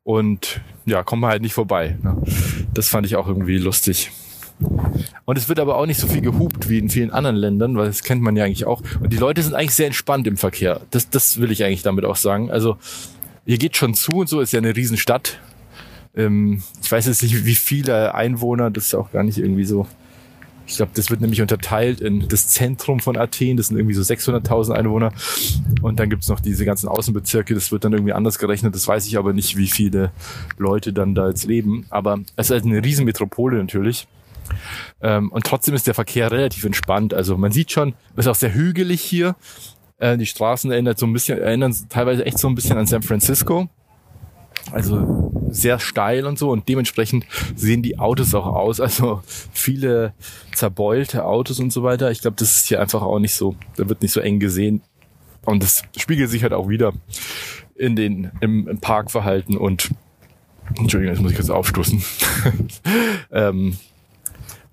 Und 0.02 0.62
ja, 0.86 1.04
kommt 1.04 1.22
man 1.22 1.30
halt 1.30 1.44
nicht 1.44 1.54
vorbei. 1.54 1.98
Ne? 2.02 2.18
Das 2.74 2.90
fand 2.90 3.06
ich 3.06 3.16
auch 3.16 3.28
irgendwie 3.28 3.60
lustig. 3.60 4.12
Und 5.26 5.38
es 5.38 5.48
wird 5.48 5.60
aber 5.60 5.78
auch 5.78 5.86
nicht 5.86 6.00
so 6.00 6.08
viel 6.08 6.22
gehupt 6.22 6.70
wie 6.70 6.80
in 6.80 6.90
vielen 6.90 7.12
anderen 7.12 7.36
Ländern, 7.36 7.78
weil 7.78 7.88
das 7.88 8.04
kennt 8.04 8.22
man 8.22 8.36
ja 8.36 8.44
eigentlich 8.44 8.66
auch. 8.66 8.82
Und 9.00 9.14
die 9.14 9.18
Leute 9.18 9.42
sind 9.42 9.54
eigentlich 9.54 9.76
sehr 9.76 9.88
entspannt 9.88 10.28
im 10.28 10.38
Verkehr. 10.38 10.82
Das, 10.92 11.10
das 11.10 11.40
will 11.40 11.52
ich 11.52 11.64
eigentlich 11.64 11.84
damit 11.84 12.06
auch 12.06 12.16
sagen. 12.16 12.52
Also 12.52 12.78
hier 13.46 13.58
geht 13.58 13.78
schon 13.78 13.94
zu 13.94 14.14
und 14.14 14.30
so, 14.30 14.42
ist 14.42 14.54
ja 14.54 14.60
eine 14.60 14.76
Riesenstadt. 14.76 15.40
Ähm, 16.16 16.62
ich 16.84 16.92
weiß 16.92 17.08
jetzt 17.08 17.24
nicht, 17.24 17.46
wie 17.46 17.56
viele 17.56 18.14
Einwohner, 18.16 18.70
das 18.70 18.88
ist 18.88 18.96
auch 18.96 19.12
gar 19.12 19.24
nicht 19.24 19.38
irgendwie 19.38 19.66
so. 19.66 19.88
Ich 20.68 20.76
glaube, 20.76 20.92
das 20.94 21.10
wird 21.10 21.22
nämlich 21.22 21.42
unterteilt 21.42 22.00
in 22.00 22.28
das 22.28 22.48
Zentrum 22.48 23.00
von 23.00 23.18
Athen, 23.18 23.58
das 23.58 23.68
sind 23.68 23.78
irgendwie 23.78 23.96
so 23.96 24.04
600.000 24.04 24.74
Einwohner. 24.74 25.12
Und 25.82 26.00
dann 26.00 26.12
gibt's 26.12 26.28
noch 26.28 26.40
diese 26.40 26.64
ganzen 26.64 26.88
Außenbezirke, 26.88 27.56
das 27.56 27.72
wird 27.72 27.86
dann 27.86 27.94
irgendwie 27.94 28.14
anders 28.14 28.38
gerechnet. 28.38 28.76
Das 28.76 28.88
weiß 28.88 29.08
ich 29.08 29.18
aber 29.18 29.34
nicht, 29.34 29.58
wie 29.58 29.68
viele 29.68 30.12
Leute 30.60 30.94
dann 30.94 31.16
da 31.16 31.28
jetzt 31.28 31.46
leben. 31.46 31.88
Aber 31.90 32.20
es 32.36 32.48
ist 32.48 32.52
halt 32.52 32.66
eine 32.66 32.84
Riesenmetropole 32.84 33.58
natürlich. 33.58 34.08
Ähm, 35.02 35.32
und 35.32 35.46
trotzdem 35.46 35.76
ist 35.76 35.88
der 35.88 35.94
Verkehr 35.94 36.32
relativ 36.32 36.66
entspannt. 36.66 37.14
Also 37.14 37.38
man 37.38 37.52
sieht 37.52 37.72
schon, 37.72 37.94
es 38.14 38.26
ist 38.26 38.28
auch 38.28 38.36
sehr 38.36 38.54
hügelig 38.54 39.02
hier. 39.02 39.36
Äh, 39.98 40.18
die 40.18 40.26
Straßen 40.26 40.72
erinnern 40.72 40.96
so 40.98 41.06
ein 41.06 41.14
bisschen, 41.14 41.40
erinnern 41.40 41.76
teilweise 41.90 42.26
echt 42.26 42.38
so 42.40 42.48
ein 42.48 42.56
bisschen 42.56 42.78
an 42.78 42.88
San 42.88 43.04
Francisco. 43.04 43.70
Also 44.72 45.32
sehr 45.50 45.80
steil 45.80 46.26
und 46.26 46.38
so 46.38 46.52
und 46.52 46.70
dementsprechend 46.70 47.26
sehen 47.56 47.82
die 47.82 47.98
Autos 47.98 48.36
auch 48.36 48.46
aus. 48.46 48.80
Also 48.80 49.22
viele 49.52 50.14
zerbeulte 50.54 51.26
Autos 51.26 51.60
und 51.60 51.72
so 51.72 51.84
weiter. 51.84 52.12
Ich 52.12 52.22
glaube, 52.22 52.36
das 52.38 52.58
ist 52.58 52.68
hier 52.68 52.82
einfach 52.82 53.02
auch 53.02 53.20
nicht 53.20 53.34
so, 53.34 53.56
da 53.78 53.90
wird 53.90 54.02
nicht 54.02 54.12
so 54.12 54.20
eng 54.20 54.40
gesehen. 54.40 54.82
Und 55.46 55.64
das 55.64 55.84
spiegelt 55.98 56.30
sich 56.30 56.44
halt 56.44 56.54
auch 56.54 56.70
wieder 56.70 56.94
in 57.76 57.96
den, 57.96 58.32
im, 58.42 58.68
im 58.68 58.80
Parkverhalten 58.80 59.58
und 59.58 59.90
Entschuldigung, 60.78 61.16
jetzt 61.16 61.22
muss 61.22 61.32
ich 61.32 61.38
kurz 61.38 61.50
aufstoßen. 61.50 62.04
ähm, 63.32 63.78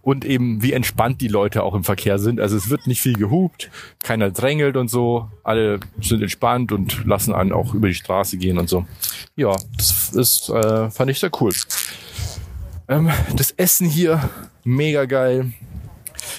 und 0.07 0.25
eben 0.25 0.63
wie 0.63 0.73
entspannt 0.73 1.21
die 1.21 1.27
Leute 1.27 1.65
auch 1.65 1.75
im 1.75 1.83
Verkehr 1.83 2.21
sind. 2.21 2.39
Also 2.39 2.57
es 2.57 2.71
wird 2.71 2.87
nicht 2.87 3.01
viel 3.01 3.15
gehupt, 3.15 3.73
keiner 4.05 4.31
drängelt 4.31 4.77
und 4.77 4.89
so. 4.89 5.29
Alle 5.43 5.81
sind 6.01 6.23
entspannt 6.23 6.71
und 6.71 7.05
lassen 7.05 7.35
einen 7.35 7.51
auch 7.51 7.75
über 7.75 7.89
die 7.89 7.95
Straße 7.95 8.37
gehen 8.37 8.57
und 8.57 8.69
so. 8.69 8.87
Ja, 9.35 9.57
das 9.77 10.11
ist, 10.11 10.49
äh, 10.49 10.91
fand 10.93 11.11
ich 11.11 11.19
sehr 11.19 11.33
cool. 11.41 11.53
Ähm, 12.87 13.11
das 13.35 13.51
Essen 13.51 13.89
hier, 13.89 14.31
mega 14.63 15.07
geil. 15.07 15.53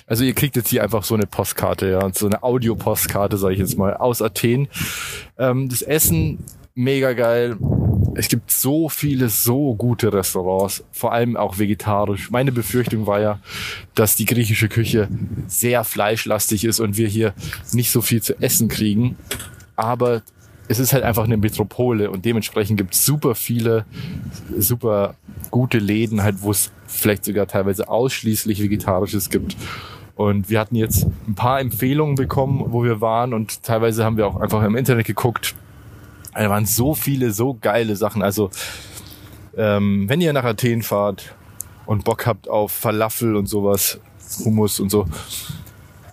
Also 0.05 0.23
ihr 0.23 0.33
kriegt 0.33 0.55
jetzt 0.55 0.69
hier 0.69 0.81
einfach 0.81 1.03
so 1.03 1.15
eine 1.15 1.27
Postkarte, 1.27 1.89
ja, 1.89 2.09
so 2.13 2.27
eine 2.27 2.43
Audiopostkarte, 2.43 3.35
sage 3.35 3.55
ich 3.55 3.59
jetzt 3.59 3.77
mal, 3.77 3.97
aus 3.97 4.21
Athen. 4.21 4.69
Ähm, 5.37 5.67
das 5.67 5.81
Essen, 5.81 6.45
mega 6.73 7.11
geil 7.11 7.57
es 8.15 8.27
gibt 8.27 8.51
so 8.51 8.89
viele, 8.89 9.29
so 9.29 9.75
gute 9.75 10.13
Restaurants, 10.13 10.83
vor 10.91 11.13
allem 11.13 11.37
auch 11.37 11.59
vegetarisch. 11.59 12.31
Meine 12.31 12.51
Befürchtung 12.51 13.05
war 13.07 13.19
ja, 13.19 13.39
dass 13.95 14.15
die 14.15 14.25
griechische 14.25 14.69
Küche 14.69 15.07
sehr 15.47 15.83
fleischlastig 15.83 16.65
ist 16.65 16.79
und 16.79 16.97
wir 16.97 17.07
hier 17.07 17.33
nicht 17.73 17.91
so 17.91 18.01
viel 18.01 18.21
zu 18.21 18.39
essen 18.41 18.67
kriegen. 18.67 19.17
Aber 19.75 20.21
es 20.67 20.79
ist 20.79 20.93
halt 20.93 21.03
einfach 21.03 21.23
eine 21.23 21.37
Metropole 21.37 22.11
und 22.11 22.25
dementsprechend 22.25 22.77
gibt 22.77 22.93
es 22.93 23.05
super 23.05 23.35
viele, 23.35 23.85
super 24.57 25.15
gute 25.51 25.77
Läden, 25.77 26.23
halt, 26.23 26.41
wo 26.41 26.51
es 26.51 26.71
vielleicht 26.87 27.25
sogar 27.25 27.47
teilweise 27.47 27.87
ausschließlich 27.87 28.61
Vegetarisches 28.61 29.29
gibt. 29.29 29.55
Und 30.15 30.49
wir 30.49 30.59
hatten 30.59 30.75
jetzt 30.75 31.05
ein 31.27 31.35
paar 31.35 31.59
Empfehlungen 31.59 32.15
bekommen, 32.15 32.63
wo 32.67 32.83
wir 32.83 33.01
waren 33.01 33.33
und 33.33 33.63
teilweise 33.63 34.03
haben 34.03 34.17
wir 34.17 34.27
auch 34.27 34.41
einfach 34.41 34.63
im 34.63 34.75
Internet 34.75 35.05
geguckt, 35.05 35.55
da 36.43 36.49
waren 36.49 36.65
so 36.65 36.93
viele, 36.93 37.31
so 37.31 37.57
geile 37.59 37.95
Sachen. 37.95 38.21
Also, 38.21 38.49
ähm, 39.55 40.07
wenn 40.07 40.21
ihr 40.21 40.33
nach 40.33 40.43
Athen 40.43 40.83
fahrt 40.83 41.35
und 41.85 42.03
Bock 42.03 42.25
habt 42.25 42.47
auf 42.47 42.71
Falafel 42.71 43.35
und 43.35 43.47
sowas, 43.47 43.99
Hummus 44.43 44.79
und 44.79 44.89
so, 44.89 45.05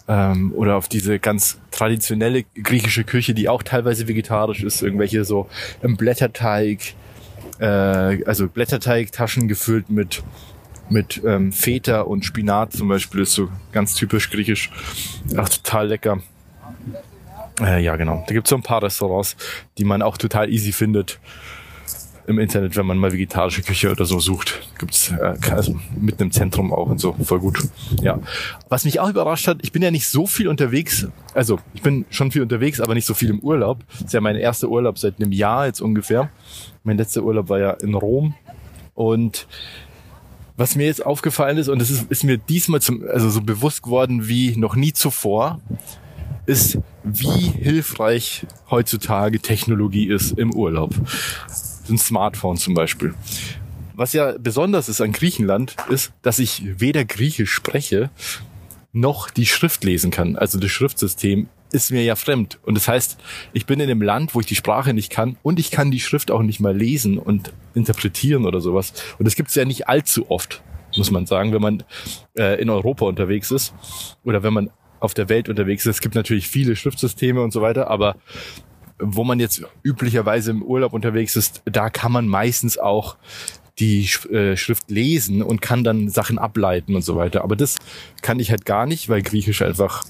ähm, 0.08 0.52
oder 0.54 0.76
auf 0.76 0.88
diese 0.88 1.18
ganz 1.18 1.58
traditionelle 1.70 2.44
griechische 2.44 3.04
Küche, 3.04 3.34
die 3.34 3.48
auch 3.48 3.62
teilweise 3.62 4.08
vegetarisch 4.08 4.62
ist, 4.62 4.82
irgendwelche 4.82 5.24
so 5.24 5.48
im 5.82 5.96
Blätterteig, 5.96 6.94
äh, 7.58 8.24
also 8.24 8.48
Blätterteigtaschen 8.48 9.48
gefüllt 9.48 9.90
mit 9.90 10.22
mit 10.90 11.22
ähm, 11.24 11.50
Feta 11.50 12.02
und 12.02 12.26
Spinat 12.26 12.74
zum 12.74 12.88
Beispiel 12.88 13.22
ist 13.22 13.32
so 13.32 13.48
ganz 13.72 13.94
typisch 13.94 14.30
griechisch. 14.30 14.70
Ach, 15.34 15.48
total 15.48 15.88
lecker. 15.88 16.20
Äh, 17.60 17.82
ja, 17.82 17.96
genau. 17.96 18.24
Da 18.26 18.34
gibt 18.34 18.46
es 18.46 18.50
so 18.50 18.56
ein 18.56 18.62
paar 18.62 18.82
Restaurants, 18.82 19.36
die 19.78 19.84
man 19.84 20.02
auch 20.02 20.16
total 20.16 20.50
easy 20.50 20.72
findet 20.72 21.18
im 22.26 22.38
Internet, 22.38 22.76
wenn 22.76 22.86
man 22.86 22.96
mal 22.98 23.12
vegetarische 23.12 23.62
Küche 23.62 23.90
oder 23.90 24.04
so 24.04 24.18
sucht. 24.18 24.66
Gibt's 24.78 25.10
äh, 25.10 25.34
also 25.50 25.78
mitten 25.94 26.24
im 26.24 26.30
Zentrum 26.30 26.72
auch 26.72 26.88
und 26.88 26.98
so. 26.98 27.14
Voll 27.22 27.40
gut. 27.40 27.58
Ja. 28.00 28.18
Was 28.68 28.84
mich 28.84 28.98
auch 29.00 29.08
überrascht 29.08 29.46
hat, 29.46 29.58
ich 29.62 29.72
bin 29.72 29.82
ja 29.82 29.90
nicht 29.90 30.08
so 30.08 30.26
viel 30.26 30.48
unterwegs. 30.48 31.06
Also 31.34 31.60
ich 31.74 31.82
bin 31.82 32.06
schon 32.10 32.30
viel 32.30 32.42
unterwegs, 32.42 32.80
aber 32.80 32.94
nicht 32.94 33.06
so 33.06 33.14
viel 33.14 33.30
im 33.30 33.40
Urlaub. 33.40 33.80
Das 33.90 34.02
ist 34.02 34.12
ja 34.12 34.20
mein 34.20 34.36
erster 34.36 34.68
Urlaub 34.68 34.98
seit 34.98 35.20
einem 35.20 35.32
Jahr 35.32 35.66
jetzt 35.66 35.80
ungefähr. 35.80 36.30
Mein 36.82 36.96
letzter 36.96 37.22
Urlaub 37.22 37.48
war 37.48 37.58
ja 37.58 37.70
in 37.72 37.94
Rom. 37.94 38.34
Und 38.94 39.46
was 40.56 40.76
mir 40.76 40.86
jetzt 40.86 41.04
aufgefallen 41.04 41.58
ist, 41.58 41.68
und 41.68 41.82
es 41.82 41.90
ist, 41.90 42.10
ist 42.10 42.24
mir 42.24 42.38
diesmal 42.38 42.80
zum, 42.80 43.04
also 43.12 43.28
so 43.28 43.42
bewusst 43.42 43.82
geworden 43.82 44.28
wie 44.28 44.56
noch 44.56 44.76
nie 44.76 44.92
zuvor, 44.92 45.60
ist, 46.46 46.78
wie 47.02 47.50
hilfreich 47.50 48.46
heutzutage 48.70 49.40
Technologie 49.40 50.08
ist 50.08 50.38
im 50.38 50.54
Urlaub. 50.54 50.94
Ein 51.88 51.98
Smartphone 51.98 52.56
zum 52.56 52.74
Beispiel. 52.74 53.14
Was 53.94 54.12
ja 54.12 54.34
besonders 54.38 54.88
ist 54.88 55.00
an 55.00 55.12
Griechenland, 55.12 55.76
ist, 55.88 56.12
dass 56.22 56.38
ich 56.38 56.80
weder 56.80 57.04
Griechisch 57.04 57.52
spreche, 57.52 58.10
noch 58.92 59.30
die 59.30 59.46
Schrift 59.46 59.84
lesen 59.84 60.10
kann. 60.10 60.36
Also 60.36 60.58
das 60.58 60.70
Schriftsystem 60.70 61.48
ist 61.72 61.90
mir 61.90 62.04
ja 62.04 62.16
fremd. 62.16 62.58
Und 62.62 62.76
das 62.76 62.88
heißt, 62.88 63.18
ich 63.52 63.66
bin 63.66 63.80
in 63.80 63.90
einem 63.90 64.02
Land, 64.02 64.34
wo 64.34 64.40
ich 64.40 64.46
die 64.46 64.54
Sprache 64.54 64.94
nicht 64.94 65.10
kann 65.10 65.36
und 65.42 65.58
ich 65.58 65.70
kann 65.70 65.90
die 65.90 66.00
Schrift 66.00 66.30
auch 66.30 66.42
nicht 66.42 66.60
mal 66.60 66.76
lesen 66.76 67.18
und 67.18 67.52
interpretieren 67.74 68.46
oder 68.46 68.60
sowas. 68.60 68.92
Und 69.18 69.26
das 69.26 69.34
gibt's 69.34 69.54
ja 69.56 69.64
nicht 69.64 69.88
allzu 69.88 70.30
oft, 70.30 70.62
muss 70.96 71.10
man 71.10 71.26
sagen, 71.26 71.52
wenn 71.52 71.62
man 71.62 71.82
äh, 72.38 72.60
in 72.60 72.70
Europa 72.70 73.04
unterwegs 73.06 73.50
ist 73.50 73.74
oder 74.22 74.42
wenn 74.44 74.52
man 74.52 74.70
auf 75.04 75.14
der 75.14 75.28
Welt 75.28 75.48
unterwegs 75.48 75.86
ist. 75.86 75.96
Es 75.96 76.00
gibt 76.00 76.14
natürlich 76.14 76.48
viele 76.48 76.76
Schriftsysteme 76.76 77.42
und 77.42 77.52
so 77.52 77.62
weiter, 77.62 77.88
aber 77.88 78.16
wo 78.98 79.24
man 79.24 79.40
jetzt 79.40 79.62
üblicherweise 79.82 80.50
im 80.50 80.62
Urlaub 80.62 80.92
unterwegs 80.92 81.36
ist, 81.36 81.62
da 81.64 81.90
kann 81.90 82.12
man 82.12 82.26
meistens 82.26 82.78
auch 82.78 83.16
die 83.78 84.08
äh, 84.30 84.56
Schrift 84.56 84.90
lesen 84.90 85.42
und 85.42 85.60
kann 85.60 85.82
dann 85.82 86.08
Sachen 86.08 86.38
ableiten 86.38 86.94
und 86.94 87.02
so 87.02 87.16
weiter. 87.16 87.42
Aber 87.42 87.56
das 87.56 87.76
kann 88.22 88.38
ich 88.38 88.50
halt 88.50 88.64
gar 88.64 88.86
nicht, 88.86 89.08
weil 89.08 89.22
Griechisch 89.22 89.62
einfach 89.62 90.04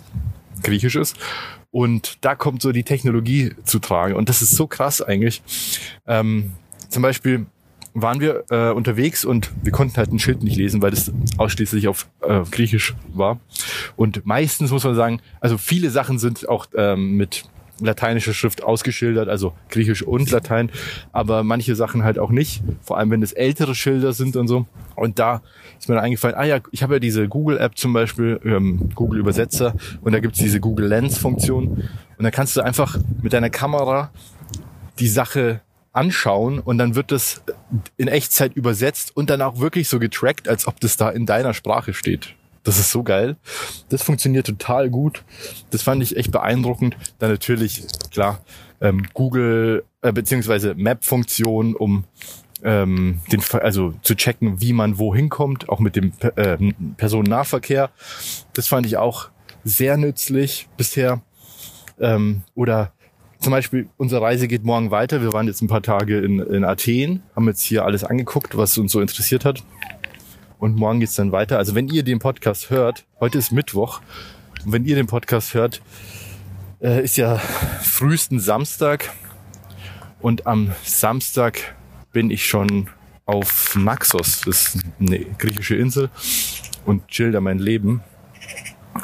Griechisch 0.63 0.97
ist. 0.97 1.17
Und 1.71 2.19
da 2.21 2.35
kommt 2.35 2.63
so 2.63 2.73
die 2.73 2.85
Technologie 2.85 3.53
zu 3.65 3.79
tragen. 3.79 4.15
Und 4.15 4.29
das 4.29 4.43
ist 4.43 4.55
so 4.55 4.67
krass 4.67 5.01
eigentlich. 5.03 5.43
Ähm, 6.07 6.53
zum 6.89 7.03
Beispiel 7.03 7.47
waren 7.95 8.21
wir 8.21 8.45
äh, 8.51 8.71
unterwegs 8.71 9.25
und 9.25 9.51
wir 9.63 9.73
konnten 9.73 9.97
halt 9.97 10.13
ein 10.13 10.19
Schild 10.19 10.43
nicht 10.43 10.57
lesen, 10.57 10.83
weil 10.83 10.91
das 10.91 11.13
ausschließlich 11.39 11.89
auf 11.89 12.09
äh, 12.23 12.43
Griechisch 12.51 12.95
war. 13.13 13.39
Und 13.97 14.27
meistens 14.27 14.73
muss 14.73 14.85
man 14.85 14.97
sagen, 14.97 15.21
also 15.41 15.57
viele 15.57 15.91
Sachen 15.91 16.19
sind 16.19 16.49
auch 16.49 16.67
ähm, 16.75 17.17
mit 17.17 17.45
lateinischer 17.81 18.35
Schrift 18.35 18.63
ausgeschildert, 18.63 19.29
also 19.29 19.53
Griechisch 19.69 20.03
und 20.03 20.31
Latein, 20.31 20.71
aber 21.13 21.43
manche 21.43 21.75
Sachen 21.75 22.05
halt 22.05 22.19
auch 22.19 22.31
nicht, 22.31 22.63
vor 22.83 22.99
allem 22.99 23.11
wenn 23.11 23.23
es 23.23 23.33
ältere 23.33 23.75
Schilder 23.75 24.13
sind 24.13 24.37
und 24.37 24.49
so. 24.49 24.67
Und 24.95 25.19
da 25.19 25.43
ist 25.79 25.89
mir 25.89 25.97
dann 25.97 26.05
eingefallen, 26.05 26.37
ah 26.37 26.45
ja, 26.45 26.59
ich 26.71 26.83
habe 26.83 26.95
ja 26.95 27.01
diese 27.01 27.29
Google-App 27.29 27.77
zum 27.77 27.93
Beispiel, 27.93 28.41
ähm, 28.45 28.91
Google 28.95 29.21
Übersetzer, 29.21 29.75
und 30.03 30.13
da 30.13 30.21
gibt's 30.21 30.39
diese 30.39 30.61
Google 30.61 30.87
Lens-Funktion. 30.87 31.89
Und 32.17 32.25
da 32.25 32.31
kannst 32.31 32.57
du 32.57 32.61
einfach 32.61 32.99
mit 33.23 33.33
deiner 33.33 33.51
Kamera 33.51 34.11
die 35.01 35.09
Sache 35.09 35.61
anschauen 35.95 36.59
und 36.59 36.79
dann 36.79 36.95
wird 36.95 37.11
das 37.13 37.43
in 37.97 38.09
Echtzeit 38.09 38.55
übersetzt 38.55 39.17
und 39.17 39.31
dann 39.31 39.41
auch 39.41 39.61
wirklich 39.61 39.89
so 39.89 39.99
getrackt, 39.99 40.49
als 40.49 40.67
ob 40.67 40.81
das 40.81 40.97
da 40.97 41.09
in 41.09 41.25
deiner 41.25 41.55
Sprache 41.55 41.95
steht. 41.95 42.35
Das 42.65 42.79
ist 42.79 42.91
so 42.91 43.03
geil. 43.03 43.37
Das 43.91 44.03
funktioniert 44.03 44.47
total 44.47 44.91
gut. 44.91 45.23
Das 45.71 45.83
fand 45.83 46.03
ich 46.03 46.17
echt 46.17 46.33
beeindruckend. 46.33 46.97
Dann 47.19 47.31
natürlich, 47.31 47.85
klar, 48.11 48.41
ähm, 48.81 49.07
Google 49.13 49.85
äh, 50.01 50.13
beziehungsweise 50.13 50.75
Map-Funktion, 50.75 51.77
um 51.77 52.05
ähm, 52.63 53.21
den, 53.31 53.43
also 53.61 53.95
zu 54.03 54.15
checken, 54.17 54.63
wie 54.63 54.73
man 54.73 54.99
wohin 54.99 55.29
kommt, 55.29 55.69
auch 55.69 55.79
mit 55.79 55.95
dem 55.95 56.13
äh, 56.37 56.57
Personennahverkehr. 56.97 57.91
Das 58.55 58.67
fand 58.67 58.87
ich 58.87 58.97
auch 58.97 59.29
sehr 59.63 59.99
nützlich 59.99 60.67
bisher. 60.79 61.21
Ähm, 62.01 62.43
oder 62.55 62.93
zum 63.45 63.51
Beispiel, 63.51 63.91
unsere 63.99 64.23
Reise 64.23 64.49
geht 64.49 64.65
morgen 64.65 64.91
weiter. 64.91 65.21
Wir 65.21 65.35
waren 65.35 65.47
jetzt 65.47 65.61
ein 65.61 65.69
paar 65.69 65.83
Tage 65.83 66.19
in, 66.19 66.41
in 66.41 66.65
Athen, 66.65 67.23
haben 67.37 67.47
jetzt 67.47 67.61
hier 67.61 67.85
alles 67.85 68.03
angeguckt, 68.03 68.57
was 68.57 68.79
uns 68.79 68.91
so 68.91 69.03
interessiert 69.03 69.45
hat 69.45 69.63
und 70.59 70.77
morgen 70.77 70.99
geht's 70.99 71.15
dann 71.15 71.31
weiter. 71.31 71.59
Also 71.59 71.75
wenn 71.75 71.89
ihr 71.89 72.05
den 72.05 72.21
Podcast 72.21 72.71
hört, 72.71 73.05
heute 73.21 73.37
ist 73.37 73.53
Mittwoch, 73.53 74.01
und 74.65 74.73
wenn 74.73 74.87
ihr 74.87 74.97
den 74.97 75.09
Podcast 75.09 75.53
hört, 75.53 75.83
äh, 76.81 77.05
ist 77.05 77.19
ja 77.19 77.37
frühesten 77.37 78.41
Samstag 78.41 79.13
und 80.23 80.47
am 80.47 80.73
Samstag 80.83 81.77
bin 82.15 82.31
ich 82.31 82.47
schon 82.47 82.89
auf 83.27 83.77
Naxos, 83.77 84.41
das 84.47 84.75
ist 84.75 84.85
eine 84.99 85.19
griechische 85.19 85.77
Insel 85.77 86.09
und 86.87 87.09
chill 87.09 87.31
da 87.31 87.43
mein 87.43 87.59
Leben. 87.59 88.01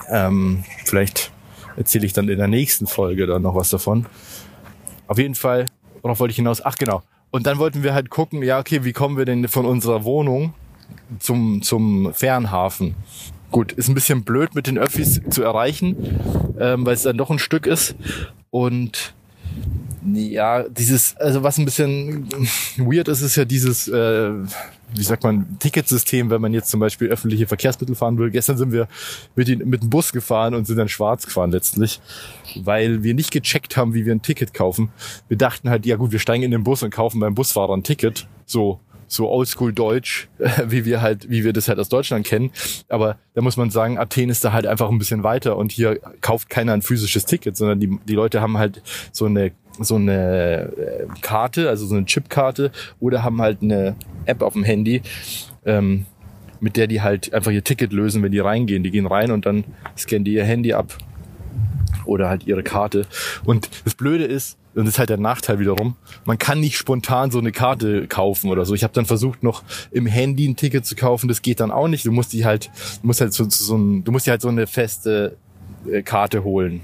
Ähm, 0.09 0.65
vielleicht 0.87 1.31
erzähle 1.77 2.07
ich 2.07 2.15
dann 2.15 2.31
in 2.31 2.39
der 2.39 2.49
nächsten 2.49 2.87
Folge 2.87 3.27
dann 3.27 3.43
noch 3.43 3.55
was 3.55 3.69
davon. 3.69 4.07
Auf 5.11 5.19
jeden 5.19 5.35
Fall, 5.35 5.67
worauf 6.03 6.21
wollte 6.21 6.31
ich 6.31 6.37
hinaus? 6.37 6.65
Ach 6.65 6.77
genau. 6.77 7.03
Und 7.33 7.45
dann 7.45 7.59
wollten 7.59 7.83
wir 7.83 7.95
halt 7.95 8.11
gucken, 8.11 8.45
ja, 8.45 8.61
okay, 8.61 8.85
wie 8.85 8.93
kommen 8.93 9.19
wir 9.19 9.25
denn 9.25 9.49
von 9.49 9.67
unserer 9.67 10.05
Wohnung 10.05 10.55
zum, 11.19 11.63
zum 11.63 12.15
Fernhafen. 12.15 12.95
Gut, 13.51 13.73
ist 13.73 13.89
ein 13.89 13.95
bisschen 13.95 14.23
blöd 14.23 14.55
mit 14.55 14.69
den 14.69 14.79
Öffis 14.79 15.21
zu 15.29 15.43
erreichen, 15.43 15.97
ähm, 16.61 16.87
weil 16.87 16.95
es 16.95 17.03
dann 17.03 17.19
doch 17.19 17.29
ein 17.29 17.41
Stück 17.41 17.67
ist. 17.67 17.97
Und 18.51 19.13
ja, 20.13 20.63
dieses, 20.69 21.17
also 21.17 21.43
was 21.43 21.59
ein 21.59 21.65
bisschen 21.65 22.29
weird 22.77 23.09
ist, 23.09 23.21
ist 23.21 23.35
ja 23.35 23.45
dieses, 23.45 23.89
äh, 23.89 24.31
wie 24.95 25.03
sagt 25.03 25.23
man, 25.23 25.59
Ticketsystem, 25.59 26.31
wenn 26.31 26.41
man 26.41 26.53
jetzt 26.53 26.71
zum 26.71 26.81
Beispiel 26.81 27.09
öffentliche 27.09 27.47
Verkehrsmittel 27.47 27.95
fahren 27.95 28.19
will. 28.19 28.31
Gestern 28.31 28.57
sind 28.57 28.73
wir 28.73 28.89
mit, 29.37 29.49
den, 29.49 29.69
mit 29.69 29.83
dem 29.83 29.91
Bus 29.91 30.13
gefahren 30.13 30.55
und 30.55 30.67
sind 30.67 30.77
dann 30.77 30.89
schwarz 30.89 31.27
gefahren 31.27 31.51
letztlich, 31.51 32.01
weil 32.57 33.03
wir 33.03 33.15
nicht 33.15 33.31
gecheckt 33.31 33.77
haben, 33.77 33.95
wie 33.95 34.05
wir 34.05 34.15
ein 34.15 34.23
Ticket 34.23 34.55
kaufen. 34.55 34.91
Wir 35.29 35.37
dachten 35.37 35.71
halt, 35.71 35.87
ja 35.87 35.97
gut, 35.97 36.13
wir 36.13 36.19
steigen 36.19 36.43
in 36.43 36.51
den 36.51 36.65
Bus 36.65 36.83
und 36.83 36.91
kaufen 36.91 37.21
beim 37.21 37.35
Busfahrer 37.35 37.77
ein 37.77 37.83
Ticket. 37.83 38.27
So, 38.47 38.81
so 39.07 39.29
oldschool 39.29 39.73
deutsch, 39.73 40.29
wie 40.67 40.85
wir 40.85 41.03
halt, 41.03 41.29
wie 41.29 41.45
wir 41.45 41.53
das 41.53 41.69
halt 41.69 41.79
aus 41.79 41.89
Deutschland 41.89 42.27
kennen. 42.27 42.51
Aber 42.89 43.17
da 43.35 43.43
muss 43.43 43.57
man 43.57 43.71
sagen, 43.71 43.99
Athen 43.99 44.31
ist 44.31 44.45
da 44.45 44.53
halt 44.53 44.67
einfach 44.67 44.89
ein 44.89 44.99
bisschen 44.99 45.23
weiter 45.23 45.57
und 45.57 45.73
hier 45.73 45.99
kauft 46.21 46.49
keiner 46.49 46.73
ein 46.73 46.83
physisches 46.83 47.27
Ticket, 47.27 47.57
sondern 47.57 47.81
die, 47.81 47.99
die 48.07 48.15
Leute 48.15 48.41
haben 48.41 48.59
halt 48.59 48.83
so 49.13 49.27
eine 49.27 49.53
so 49.85 49.97
eine 49.97 50.73
äh, 50.77 51.07
Karte, 51.21 51.69
also 51.69 51.87
so 51.87 51.95
eine 51.95 52.05
Chipkarte 52.05 52.71
oder 52.99 53.23
haben 53.23 53.41
halt 53.41 53.63
eine 53.63 53.97
App 54.27 54.43
auf 54.43 54.53
dem 54.53 54.65
Handy, 54.65 55.03
ähm, 55.65 56.07
mit 56.61 56.77
der 56.77 56.87
die 56.87 57.01
halt 57.01 57.33
einfach 57.33 57.51
ihr 57.51 57.65
Ticket 57.65 57.93
lösen, 57.93 58.23
wenn 58.23 58.33
die 58.33 58.39
reingehen. 58.39 58.83
Die 58.83 58.91
gehen 58.91 59.07
rein 59.07 59.31
und 59.31 59.47
dann 59.47 59.65
scannen 59.97 60.25
die 60.25 60.35
ihr 60.35 60.45
Handy 60.45 60.73
ab 60.73 60.97
oder 62.05 62.29
halt 62.29 62.47
ihre 62.47 62.63
Karte. 62.63 63.07
Und 63.45 63.69
das 63.85 63.95
Blöde 63.95 64.25
ist, 64.25 64.59
und 64.75 64.85
das 64.85 64.95
ist 64.95 64.99
halt 64.99 65.11
der 65.11 65.17
Nachteil 65.17 65.59
wiederum, 65.59 65.97
man 66.25 66.39
kann 66.39 66.61
nicht 66.61 66.77
spontan 66.77 67.31
so 67.31 67.39
eine 67.39 67.53
Karte 67.53 68.07
kaufen 68.07 68.51
oder 68.51 68.65
so. 68.65 68.75
Ich 68.75 68.83
habe 68.83 68.93
dann 68.93 69.07
versucht, 69.07 69.43
noch 69.43 69.63
im 69.91 70.07
Handy 70.07 70.49
ein 70.49 70.57
Ticket 70.57 70.87
zu 70.87 70.97
kaufen, 70.97 71.29
das 71.29 71.43
geht 71.43 71.61
dann 71.61 71.71
auch 71.71 71.89
nicht. 71.89 72.05
Du 72.05 72.13
musst 72.13 72.33
die 72.33 72.45
halt, 72.45 72.71
du 73.01 73.07
musst 73.07 73.21
halt 73.21 73.33
so, 73.33 73.49
so 73.49 73.77
ein, 73.77 74.05
du 74.05 74.13
musst 74.13 74.27
dir 74.27 74.33
halt 74.33 74.43
so 74.43 74.49
eine 74.49 74.67
feste 74.67 75.37
äh, 75.91 76.03
Karte 76.03 76.45
holen. 76.45 76.83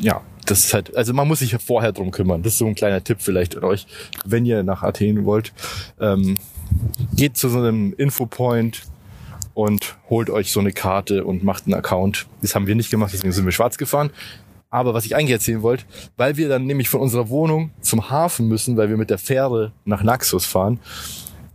Ja, 0.00 0.22
das 0.46 0.60
ist 0.64 0.74
halt, 0.74 0.96
also 0.96 1.12
man 1.12 1.28
muss 1.28 1.40
sich 1.40 1.56
vorher 1.56 1.92
drum 1.92 2.10
kümmern. 2.10 2.42
Das 2.42 2.54
ist 2.54 2.58
so 2.58 2.66
ein 2.66 2.74
kleiner 2.74 3.02
Tipp 3.02 3.18
vielleicht 3.20 3.56
an 3.56 3.64
euch, 3.64 3.86
wenn 4.24 4.46
ihr 4.46 4.62
nach 4.62 4.82
Athen 4.82 5.24
wollt. 5.24 5.52
Ähm, 6.00 6.36
geht 7.14 7.36
zu 7.36 7.48
so 7.48 7.58
einem 7.58 7.94
Infopoint, 7.96 8.82
und 9.56 9.96
holt 10.10 10.28
euch 10.28 10.52
so 10.52 10.60
eine 10.60 10.70
Karte 10.70 11.24
und 11.24 11.42
macht 11.42 11.64
einen 11.64 11.72
Account. 11.72 12.26
Das 12.42 12.54
haben 12.54 12.66
wir 12.66 12.74
nicht 12.74 12.90
gemacht, 12.90 13.12
deswegen 13.14 13.32
sind 13.32 13.46
wir 13.46 13.52
schwarz 13.52 13.78
gefahren. 13.78 14.10
Aber 14.68 14.92
was 14.92 15.06
ich 15.06 15.16
eigentlich 15.16 15.30
erzählen 15.30 15.62
wollte, 15.62 15.84
weil 16.18 16.36
wir 16.36 16.50
dann 16.50 16.66
nämlich 16.66 16.90
von 16.90 17.00
unserer 17.00 17.30
Wohnung 17.30 17.70
zum 17.80 18.10
Hafen 18.10 18.48
müssen, 18.48 18.76
weil 18.76 18.90
wir 18.90 18.98
mit 18.98 19.08
der 19.08 19.16
Fähre 19.16 19.72
nach 19.86 20.02
Naxos 20.02 20.44
fahren, 20.44 20.78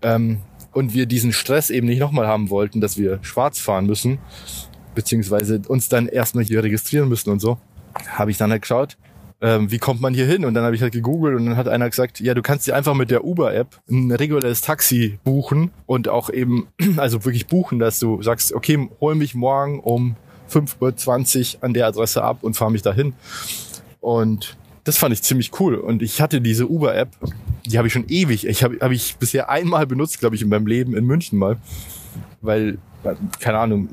ähm, 0.02 0.40
und 0.74 0.96
wir 0.96 1.06
diesen 1.06 1.32
Stress 1.32 1.70
eben 1.70 1.86
nicht 1.86 2.00
nochmal 2.00 2.26
haben 2.26 2.50
wollten, 2.50 2.82
dass 2.82 2.98
wir 2.98 3.20
schwarz 3.22 3.60
fahren 3.60 3.86
müssen, 3.86 4.18
beziehungsweise 4.96 5.62
uns 5.68 5.88
dann 5.88 6.08
erstmal 6.08 6.44
hier 6.44 6.64
registrieren 6.64 7.08
müssen 7.08 7.30
und 7.30 7.40
so, 7.40 7.60
habe 8.10 8.32
ich 8.32 8.38
dann 8.38 8.52
halt 8.52 8.62
geschaut, 8.62 8.98
ähm, 9.42 9.72
wie 9.72 9.80
kommt 9.80 10.02
man 10.02 10.14
hier 10.14 10.26
hin? 10.26 10.46
Und 10.46 10.54
dann 10.54 10.64
habe 10.64 10.76
ich 10.76 10.82
halt 10.82 10.94
gegoogelt 10.94 11.36
und 11.36 11.46
dann 11.48 11.58
hat 11.58 11.68
einer 11.68 11.90
gesagt, 11.90 12.20
ja, 12.20 12.34
du 12.34 12.42
kannst 12.42 12.68
dir 12.68 12.76
einfach 12.76 12.94
mit 12.94 13.10
der 13.10 13.26
Uber-App 13.26 13.82
ein 13.90 14.12
reguläres 14.12 14.62
Taxi 14.62 15.20
buchen 15.24 15.72
und 15.88 16.08
auch 16.08 16.30
eben, 16.30 16.68
also 16.98 17.26
wirklich 17.26 17.48
buchen, 17.48 17.80
dass 17.80 18.00
du 18.00 18.22
sagst, 18.22 18.54
okay, 18.54 18.90
hol 19.00 19.16
mich 19.16 19.34
morgen 19.34 19.80
um 19.80 20.16
5.20 20.52 21.56
Uhr 21.58 21.64
an 21.64 21.74
der 21.74 21.88
Adresse 21.88 22.24
ab 22.24 22.40
und 22.42 22.56
fahr 22.56 22.70
mich 22.70 22.84
dahin. 22.84 23.14
Und 24.00 24.58
das 24.84 24.98
fand 24.98 25.14
ich 25.14 25.24
ziemlich 25.24 25.60
cool. 25.60 25.76
Und 25.76 26.02
ich 26.02 26.22
hatte 26.22 26.42
diese 26.42 26.68
Uber-App, 26.68 27.10
die 27.66 27.78
habe 27.78 27.88
ich 27.88 27.94
schon 27.94 28.06
ewig. 28.10 28.46
Ich 28.46 28.64
habe 28.64 28.78
hab 28.80 28.92
ich 28.92 29.16
bisher 29.18 29.50
einmal 29.50 29.88
benutzt, 29.88 30.20
glaube 30.20 30.36
ich, 30.36 30.42
in 30.42 30.50
meinem 30.50 30.68
Leben 30.68 30.96
in 30.96 31.06
München 31.06 31.40
mal. 31.40 31.58
Weil 32.42 32.78
keine 33.40 33.60
Ahnung, 33.60 33.90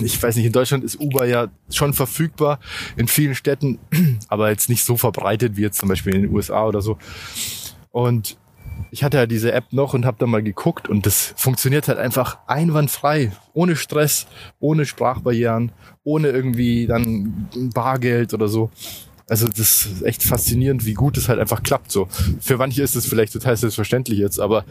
ich 0.00 0.22
weiß 0.22 0.36
nicht, 0.36 0.46
in 0.46 0.52
Deutschland 0.52 0.84
ist 0.84 1.00
Uber 1.00 1.26
ja 1.26 1.48
schon 1.70 1.92
verfügbar 1.92 2.60
in 2.96 3.08
vielen 3.08 3.34
Städten, 3.34 3.78
aber 4.28 4.50
jetzt 4.50 4.68
nicht 4.68 4.84
so 4.84 4.96
verbreitet 4.96 5.56
wie 5.56 5.62
jetzt 5.62 5.78
zum 5.78 5.88
Beispiel 5.88 6.14
in 6.14 6.22
den 6.22 6.34
USA 6.34 6.66
oder 6.66 6.80
so. 6.80 6.98
Und 7.90 8.36
ich 8.90 9.02
hatte 9.02 9.16
ja 9.16 9.26
diese 9.26 9.52
App 9.52 9.72
noch 9.72 9.94
und 9.94 10.04
habe 10.06 10.18
da 10.20 10.26
mal 10.26 10.42
geguckt 10.42 10.88
und 10.88 11.06
das 11.06 11.34
funktioniert 11.36 11.88
halt 11.88 11.98
einfach 11.98 12.38
einwandfrei, 12.46 13.32
ohne 13.52 13.76
Stress, 13.76 14.26
ohne 14.60 14.86
Sprachbarrieren, 14.86 15.72
ohne 16.04 16.28
irgendwie 16.28 16.86
dann 16.86 17.48
Bargeld 17.74 18.34
oder 18.34 18.48
so. 18.48 18.70
Also 19.28 19.48
das 19.48 19.86
ist 19.86 20.02
echt 20.02 20.22
faszinierend, 20.22 20.84
wie 20.84 20.92
gut 20.92 21.16
es 21.16 21.28
halt 21.28 21.40
einfach 21.40 21.62
klappt. 21.62 21.90
So 21.90 22.08
für 22.40 22.58
manche 22.58 22.82
ist 22.82 22.94
es 22.94 23.06
vielleicht 23.06 23.32
total 23.32 23.56
selbstverständlich 23.56 24.18
jetzt, 24.18 24.38
aber 24.38 24.64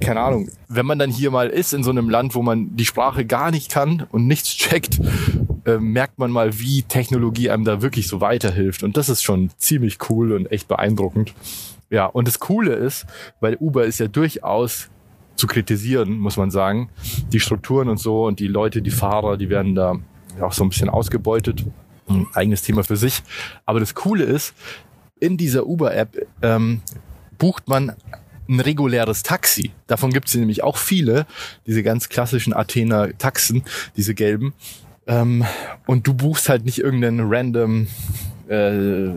keine 0.00 0.20
Ahnung. 0.20 0.48
Wenn 0.68 0.86
man 0.86 0.98
dann 0.98 1.10
hier 1.10 1.30
mal 1.30 1.48
ist 1.48 1.72
in 1.72 1.84
so 1.84 1.90
einem 1.90 2.10
Land, 2.10 2.34
wo 2.34 2.42
man 2.42 2.76
die 2.76 2.84
Sprache 2.84 3.24
gar 3.24 3.50
nicht 3.50 3.70
kann 3.70 4.06
und 4.10 4.26
nichts 4.26 4.50
checkt, 4.50 5.00
äh, 5.64 5.78
merkt 5.78 6.18
man 6.18 6.30
mal, 6.30 6.58
wie 6.58 6.82
Technologie 6.82 7.50
einem 7.50 7.64
da 7.64 7.82
wirklich 7.82 8.08
so 8.08 8.20
weiterhilft. 8.20 8.82
Und 8.82 8.96
das 8.96 9.08
ist 9.08 9.22
schon 9.22 9.50
ziemlich 9.58 9.98
cool 10.10 10.32
und 10.32 10.50
echt 10.50 10.66
beeindruckend. 10.66 11.32
Ja, 11.88 12.06
und 12.06 12.26
das 12.26 12.40
Coole 12.40 12.74
ist, 12.74 13.06
weil 13.40 13.56
Uber 13.60 13.84
ist 13.84 14.00
ja 14.00 14.08
durchaus 14.08 14.88
zu 15.36 15.46
kritisieren, 15.46 16.18
muss 16.18 16.36
man 16.36 16.50
sagen. 16.50 16.88
Die 17.32 17.40
Strukturen 17.40 17.88
und 17.88 17.98
so 17.98 18.26
und 18.26 18.40
die 18.40 18.48
Leute, 18.48 18.82
die 18.82 18.90
Fahrer, 18.90 19.36
die 19.36 19.50
werden 19.50 19.74
da 19.74 19.96
auch 20.40 20.52
so 20.52 20.64
ein 20.64 20.68
bisschen 20.68 20.88
ausgebeutet 20.88 21.64
Ein 22.08 22.26
eigenes 22.34 22.62
Thema 22.62 22.84
für 22.84 22.96
sich. 22.96 23.22
Aber 23.64 23.80
das 23.80 23.94
Coole 23.94 24.24
ist, 24.24 24.54
in 25.18 25.36
dieser 25.36 25.66
Uber-App 25.66 26.26
ähm, 26.42 26.82
bucht 27.38 27.68
man 27.68 27.94
ein 28.48 28.60
reguläres 28.60 29.22
Taxi. 29.22 29.72
Davon 29.86 30.12
gibt 30.12 30.28
es 30.28 30.34
nämlich 30.34 30.62
auch 30.62 30.76
viele, 30.76 31.26
diese 31.66 31.82
ganz 31.82 32.08
klassischen 32.08 32.52
Athener 32.52 33.16
Taxen, 33.18 33.64
diese 33.96 34.14
gelben. 34.14 34.54
Ähm, 35.06 35.44
und 35.86 36.06
du 36.06 36.14
buchst 36.14 36.48
halt 36.48 36.64
nicht 36.64 36.78
irgendeinen 36.78 37.32
random 37.32 37.86
äh, 38.48 39.10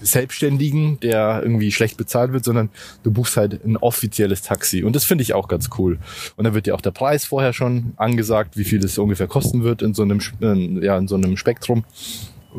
Selbstständigen, 0.00 1.00
der 1.00 1.40
irgendwie 1.42 1.72
schlecht 1.72 1.96
bezahlt 1.96 2.32
wird, 2.32 2.44
sondern 2.44 2.70
du 3.02 3.10
buchst 3.10 3.36
halt 3.36 3.64
ein 3.64 3.76
offizielles 3.76 4.42
Taxi. 4.42 4.84
Und 4.84 4.94
das 4.94 5.04
finde 5.04 5.22
ich 5.22 5.34
auch 5.34 5.48
ganz 5.48 5.70
cool. 5.78 5.98
Und 6.36 6.44
da 6.44 6.54
wird 6.54 6.66
dir 6.66 6.74
auch 6.74 6.80
der 6.80 6.90
Preis 6.90 7.24
vorher 7.24 7.52
schon 7.52 7.92
angesagt, 7.96 8.56
wie 8.56 8.64
viel 8.64 8.84
es 8.84 8.98
ungefähr 8.98 9.26
kosten 9.26 9.62
wird 9.62 9.82
in 9.82 9.94
so 9.94 10.02
einem, 10.02 10.20
ja, 10.82 10.96
in 10.98 11.08
so 11.08 11.16
einem 11.16 11.36
Spektrum. 11.36 11.84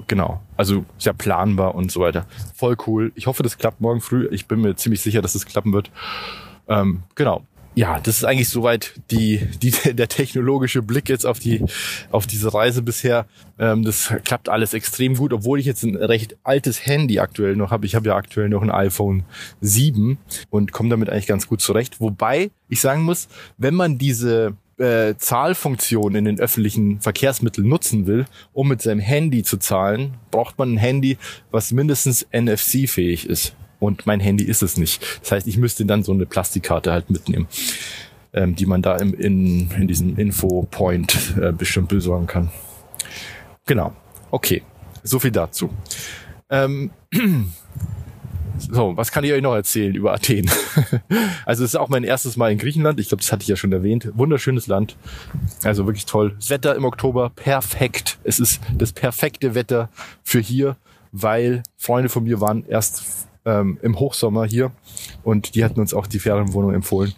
Genau. 0.07 0.41
Also 0.55 0.85
sehr 0.97 1.13
planbar 1.13 1.75
und 1.75 1.91
so 1.91 2.01
weiter. 2.01 2.27
Voll 2.53 2.77
cool. 2.85 3.11
Ich 3.15 3.27
hoffe, 3.27 3.43
das 3.43 3.57
klappt 3.57 3.81
morgen 3.81 4.01
früh. 4.01 4.27
Ich 4.31 4.47
bin 4.47 4.61
mir 4.61 4.75
ziemlich 4.75 5.01
sicher, 5.01 5.21
dass 5.21 5.35
es 5.35 5.43
das 5.43 5.51
klappen 5.51 5.73
wird. 5.73 5.91
Ähm, 6.67 7.03
genau 7.15 7.43
ja, 7.77 7.99
das 7.99 8.17
ist 8.17 8.23
eigentlich 8.23 8.49
soweit 8.49 8.99
die, 9.11 9.47
die, 9.61 9.69
der 9.93 10.07
technologische 10.07 10.81
Blick 10.81 11.09
jetzt 11.09 11.27
auf 11.27 11.37
die, 11.37 11.63
auf 12.09 12.25
diese 12.25 12.51
Reise 12.51 12.81
bisher. 12.81 13.27
Ähm, 13.59 13.83
das 13.83 14.11
klappt 14.23 14.49
alles 14.49 14.73
extrem 14.73 15.13
gut, 15.13 15.31
obwohl 15.31 15.59
ich 15.59 15.67
jetzt 15.67 15.83
ein 15.83 15.95
recht 15.95 16.37
altes 16.43 16.87
Handy 16.87 17.19
aktuell 17.19 17.55
noch 17.55 17.69
habe. 17.69 17.85
Ich 17.85 17.93
habe 17.93 18.07
ja 18.07 18.15
aktuell 18.15 18.49
noch 18.49 18.63
ein 18.63 18.71
iPhone 18.71 19.25
7 19.61 20.17
und 20.49 20.71
komme 20.71 20.89
damit 20.89 21.11
eigentlich 21.11 21.27
ganz 21.27 21.45
gut 21.45 21.61
zurecht. 21.61 22.01
Wobei 22.01 22.49
ich 22.67 22.81
sagen 22.81 23.03
muss, 23.03 23.27
wenn 23.59 23.75
man 23.75 23.99
diese 23.99 24.55
äh, 24.79 25.13
Zahlfunktion 25.15 26.15
in 26.15 26.25
den 26.25 26.39
öffentlichen 26.39 26.99
Verkehrsmitteln 26.99 27.67
nutzen 27.67 28.07
will, 28.07 28.25
um 28.53 28.69
mit 28.69 28.81
seinem 28.81 29.01
Handy 29.01 29.43
zu 29.43 29.57
zahlen, 29.57 30.15
braucht 30.31 30.57
man 30.57 30.73
ein 30.73 30.77
Handy, 30.77 31.19
was 31.51 31.71
mindestens 31.71 32.25
NFC-fähig 32.31 33.29
ist. 33.29 33.55
Und 33.79 34.05
mein 34.05 34.19
Handy 34.19 34.43
ist 34.43 34.63
es 34.63 34.77
nicht. 34.77 35.21
Das 35.21 35.31
heißt, 35.31 35.47
ich 35.47 35.57
müsste 35.57 35.85
dann 35.85 36.03
so 36.03 36.11
eine 36.11 36.25
Plastikkarte 36.25 36.91
halt 36.91 37.09
mitnehmen, 37.09 37.47
ähm, 38.33 38.55
die 38.55 38.65
man 38.65 38.81
da 38.81 38.95
im, 38.97 39.13
in, 39.13 39.69
in 39.71 39.87
diesem 39.87 40.17
Info-Point 40.17 41.35
äh, 41.41 41.51
bestimmt 41.51 41.89
besorgen 41.89 42.27
kann. 42.27 42.51
Genau. 43.65 43.93
Okay. 44.31 44.63
So 45.03 45.19
viel 45.19 45.31
dazu. 45.31 45.69
Ähm, 46.49 46.91
so, 48.57 48.97
was 48.97 49.11
kann 49.11 49.23
ich 49.23 49.31
euch 49.31 49.41
noch 49.41 49.53
erzählen 49.53 49.93
über 49.93 50.13
Athen? 50.13 50.49
also 51.45 51.63
es 51.63 51.71
ist 51.71 51.75
auch 51.75 51.89
mein 51.89 52.03
erstes 52.03 52.35
Mal 52.35 52.51
in 52.51 52.57
Griechenland. 52.57 52.99
Ich 52.99 53.09
glaube, 53.09 53.21
das 53.21 53.31
hatte 53.31 53.43
ich 53.43 53.47
ja 53.47 53.55
schon 53.55 53.71
erwähnt. 53.71 54.09
Wunderschönes 54.15 54.67
Land. 54.67 54.97
Also 55.63 55.85
wirklich 55.85 56.05
toll. 56.05 56.33
Das 56.37 56.49
Wetter 56.49 56.75
im 56.75 56.85
Oktober 56.85 57.29
perfekt. 57.29 58.17
Es 58.23 58.39
ist 58.39 58.61
das 58.75 58.91
perfekte 58.91 59.55
Wetter 59.55 59.89
für 60.23 60.39
hier, 60.39 60.77
weil 61.11 61.63
Freunde 61.77 62.09
von 62.09 62.23
mir 62.23 62.41
waren 62.41 62.65
erst 62.67 63.26
ähm, 63.47 63.79
im 63.81 63.97
Hochsommer 63.97 64.45
hier 64.45 64.71
und 65.23 65.55
die 65.55 65.63
hatten 65.63 65.79
uns 65.79 65.93
auch 65.93 66.05
die 66.05 66.19
Ferienwohnung 66.19 66.73
empfohlen. 66.73 67.13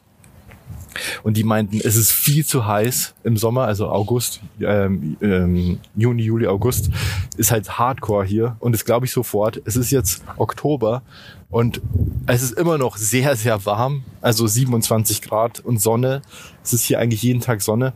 Und 1.24 1.38
die 1.38 1.44
meinten, 1.44 1.80
es 1.84 1.96
ist 1.96 2.12
viel 2.12 2.46
zu 2.46 2.66
heiß 2.66 3.14
im 3.24 3.38
Sommer, 3.38 3.66
also 3.66 3.90
August, 3.90 4.42
ähm, 4.60 5.18
ähm, 5.22 5.80
Juni, 5.96 6.24
Juli, 6.24 6.48
August, 6.48 6.90
ist 7.38 7.52
halt 7.52 7.78
Hardcore 7.78 8.26
hier. 8.26 8.56
Und 8.60 8.74
das 8.74 8.86
glaube 8.86 9.06
ich 9.06 9.12
sofort. 9.12 9.62
Es 9.66 9.76
ist 9.76 9.92
jetzt 9.92 10.24
Oktober 10.38 11.04
und 11.50 11.82
es 12.28 12.42
ist 12.42 12.58
immer 12.58 12.78
noch 12.78 12.98
sehr, 12.98 13.36
sehr 13.36 13.66
warm. 13.66 14.04
Also 14.22 14.48
27 14.48 15.22
Grad 15.22 15.60
und 15.60 15.80
Sonne. 15.80 16.22
Es 16.64 16.74
ist 16.74 16.84
hier 16.84 17.00
eigentlich 17.00 17.22
jeden 17.22 17.42
Tag 17.42 17.62
Sonne. 17.62 17.94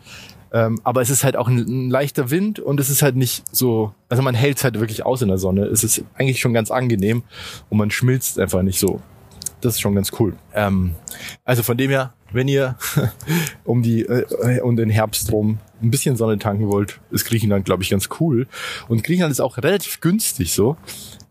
Ähm, 0.54 0.80
aber 0.84 1.02
es 1.02 1.10
ist 1.10 1.24
halt 1.24 1.36
auch 1.36 1.48
ein, 1.48 1.58
ein, 1.58 1.90
leichter 1.90 2.30
Wind 2.30 2.60
und 2.60 2.80
es 2.80 2.92
ist 2.92 3.02
halt 3.02 3.16
nicht 3.16 3.44
so, 3.52 3.94
also 4.08 4.22
man 4.22 4.36
hält 4.36 4.58
es 4.58 4.64
halt 4.64 4.80
wirklich 4.80 5.04
aus 5.04 5.24
in 5.24 5.28
der 5.28 5.40
Sonne. 5.40 5.66
Es 5.66 5.84
ist 5.84 6.04
eigentlich 6.16 6.40
schon 6.40 6.54
ganz 6.54 6.70
angenehm 6.70 7.24
und 7.70 7.80
man 7.80 7.90
schmilzt 7.90 8.40
einfach 8.40 8.62
nicht 8.62 8.80
so. 8.80 9.02
Das 9.62 9.76
ist 9.76 9.82
schon 9.82 9.96
ganz 9.96 10.12
cool. 10.20 10.36
Ähm, 10.54 10.94
also 11.44 11.64
von 11.64 11.76
dem 11.76 11.90
her, 11.90 12.14
wenn 12.32 12.48
ihr 12.48 12.78
um 13.64 13.82
die 13.82 14.04
äh, 14.04 14.62
um 14.62 14.76
den 14.76 14.92
Herbst 14.92 15.32
rum 15.32 15.58
ein 15.82 15.90
bisschen 15.90 16.18
Sonne 16.18 16.38
tanken 16.38 16.70
wollt, 16.70 17.00
ist 17.10 17.26
Griechenland, 17.26 17.66
glaube 17.66 17.82
ich, 17.82 17.90
ganz 17.90 18.10
cool. 18.20 18.48
Und 18.88 19.04
Griechenland 19.04 19.32
ist 19.32 19.40
auch 19.40 19.58
relativ 19.58 20.02
günstig 20.02 20.54
so, 20.54 20.78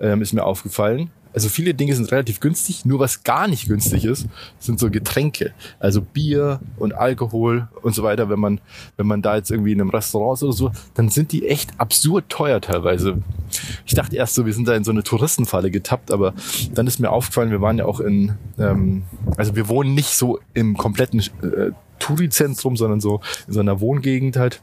ähm, 0.00 0.20
ist 0.20 0.32
mir 0.32 0.44
aufgefallen. 0.44 1.10
Also 1.32 1.48
viele 1.48 1.74
Dinge 1.74 1.94
sind 1.94 2.10
relativ 2.12 2.40
günstig, 2.40 2.84
nur 2.84 2.98
was 2.98 3.24
gar 3.24 3.48
nicht 3.48 3.68
günstig 3.68 4.04
ist, 4.04 4.26
sind 4.58 4.78
so 4.78 4.90
Getränke. 4.90 5.52
Also 5.78 6.00
Bier 6.00 6.60
und 6.78 6.94
Alkohol 6.94 7.68
und 7.82 7.94
so 7.94 8.02
weiter. 8.02 8.28
Wenn 8.28 8.40
man, 8.40 8.60
wenn 8.96 9.06
man 9.06 9.22
da 9.22 9.36
jetzt 9.36 9.50
irgendwie 9.50 9.72
in 9.72 9.80
einem 9.80 9.90
Restaurant 9.90 10.38
ist 10.38 10.42
oder 10.42 10.52
so, 10.52 10.72
dann 10.94 11.08
sind 11.08 11.32
die 11.32 11.48
echt 11.48 11.70
absurd 11.78 12.28
teuer 12.28 12.60
teilweise. 12.60 13.22
Ich 13.86 13.94
dachte 13.94 14.16
erst 14.16 14.34
so, 14.34 14.46
wir 14.46 14.52
sind 14.52 14.68
da 14.68 14.74
in 14.74 14.84
so 14.84 14.90
eine 14.90 15.02
Touristenfalle 15.02 15.70
getappt, 15.70 16.10
aber 16.10 16.34
dann 16.74 16.86
ist 16.86 17.00
mir 17.00 17.10
aufgefallen, 17.10 17.50
wir 17.50 17.60
waren 17.60 17.78
ja 17.78 17.84
auch 17.84 18.00
in, 18.00 18.36
ähm, 18.58 19.04
also 19.36 19.56
wir 19.56 19.68
wohnen 19.68 19.94
nicht 19.94 20.10
so 20.10 20.38
im 20.54 20.76
kompletten 20.76 21.20
äh, 21.20 21.70
Touri-Zentrum, 21.98 22.76
sondern 22.76 23.00
so 23.00 23.20
in 23.46 23.54
so 23.54 23.60
einer 23.60 23.80
Wohngegend 23.80 24.36
halt, 24.36 24.60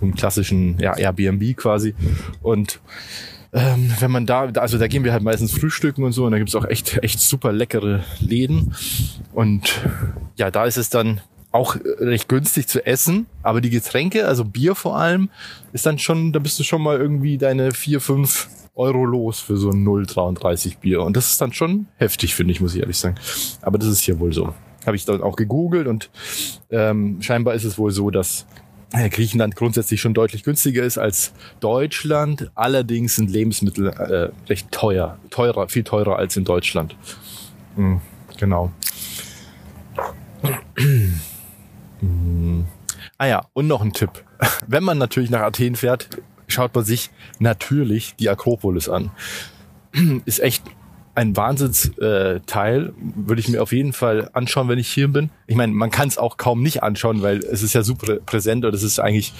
im 0.00 0.14
klassischen 0.14 0.78
ja, 0.78 0.96
Airbnb 0.96 1.56
quasi. 1.56 1.94
Und 2.42 2.80
ähm, 3.54 3.92
wenn 4.00 4.10
man 4.10 4.26
da, 4.26 4.46
also 4.56 4.78
da 4.78 4.88
gehen 4.88 5.04
wir 5.04 5.12
halt 5.12 5.22
meistens 5.22 5.52
frühstücken 5.52 6.02
und 6.02 6.12
so 6.12 6.26
und 6.26 6.32
da 6.32 6.38
gibt's 6.38 6.56
auch 6.56 6.64
echt, 6.64 7.02
echt 7.02 7.20
super 7.20 7.52
leckere 7.52 8.02
Läden. 8.18 8.74
Und 9.32 9.80
ja, 10.36 10.50
da 10.50 10.64
ist 10.64 10.76
es 10.76 10.90
dann 10.90 11.20
auch 11.52 11.76
recht 12.00 12.28
günstig 12.28 12.66
zu 12.66 12.84
essen, 12.84 13.26
aber 13.44 13.60
die 13.60 13.70
Getränke, 13.70 14.26
also 14.26 14.44
Bier 14.44 14.74
vor 14.74 14.98
allem, 14.98 15.30
ist 15.72 15.86
dann 15.86 16.00
schon, 16.00 16.32
da 16.32 16.40
bist 16.40 16.58
du 16.58 16.64
schon 16.64 16.82
mal 16.82 16.98
irgendwie 16.98 17.38
deine 17.38 17.70
vier, 17.70 18.00
fünf 18.00 18.48
Euro 18.74 19.04
los 19.04 19.38
für 19.38 19.56
so 19.56 19.70
ein 19.70 19.86
0,33 19.86 20.78
Bier. 20.80 21.02
Und 21.02 21.16
das 21.16 21.30
ist 21.30 21.40
dann 21.40 21.52
schon 21.52 21.86
heftig, 21.96 22.34
finde 22.34 22.50
ich, 22.52 22.60
muss 22.60 22.74
ich 22.74 22.80
ehrlich 22.80 22.98
sagen. 22.98 23.14
Aber 23.62 23.78
das 23.78 23.88
ist 23.88 24.00
hier 24.00 24.18
wohl 24.18 24.32
so. 24.32 24.52
Habe 24.84 24.96
ich 24.96 25.04
dann 25.04 25.22
auch 25.22 25.36
gegoogelt 25.36 25.86
und 25.86 26.10
ähm, 26.70 27.22
scheinbar 27.22 27.54
ist 27.54 27.62
es 27.62 27.78
wohl 27.78 27.92
so, 27.92 28.10
dass 28.10 28.46
Griechenland 28.94 29.56
grundsätzlich 29.56 30.00
schon 30.00 30.14
deutlich 30.14 30.44
günstiger 30.44 30.84
ist 30.84 30.98
als 30.98 31.32
Deutschland. 31.60 32.50
Allerdings 32.54 33.16
sind 33.16 33.30
Lebensmittel 33.30 33.88
äh, 33.88 34.30
recht 34.48 34.70
teuer, 34.70 35.18
teurer, 35.30 35.68
viel 35.68 35.84
teurer 35.84 36.16
als 36.16 36.36
in 36.36 36.44
Deutschland. 36.44 36.96
Mhm, 37.76 38.00
genau. 38.38 38.70
Mhm. 42.00 42.66
Ah 43.18 43.26
ja, 43.26 43.46
und 43.52 43.66
noch 43.66 43.82
ein 43.82 43.92
Tipp. 43.92 44.10
Wenn 44.66 44.84
man 44.84 44.98
natürlich 44.98 45.30
nach 45.30 45.40
Athen 45.40 45.76
fährt, 45.76 46.08
schaut 46.46 46.74
man 46.74 46.84
sich 46.84 47.10
natürlich 47.38 48.14
die 48.16 48.28
Akropolis 48.28 48.88
an. 48.88 49.10
Ist 50.24 50.40
echt 50.40 50.62
ein 51.14 51.36
Wahnsinnsteil, 51.36 52.92
würde 52.98 53.40
ich 53.40 53.48
mir 53.48 53.62
auf 53.62 53.72
jeden 53.72 53.92
Fall 53.92 54.30
anschauen, 54.32 54.68
wenn 54.68 54.78
ich 54.78 54.88
hier 54.88 55.08
bin. 55.08 55.30
Ich 55.46 55.54
meine, 55.54 55.72
man 55.72 55.90
kann 55.90 56.08
es 56.08 56.18
auch 56.18 56.36
kaum 56.36 56.62
nicht 56.62 56.82
anschauen, 56.82 57.22
weil 57.22 57.38
es 57.38 57.62
ist 57.62 57.72
ja 57.72 57.82
super 57.82 58.16
präsent 58.16 58.64
und 58.64 58.74
es 58.74 58.82
ist 58.82 58.98
eigentlich 58.98 59.32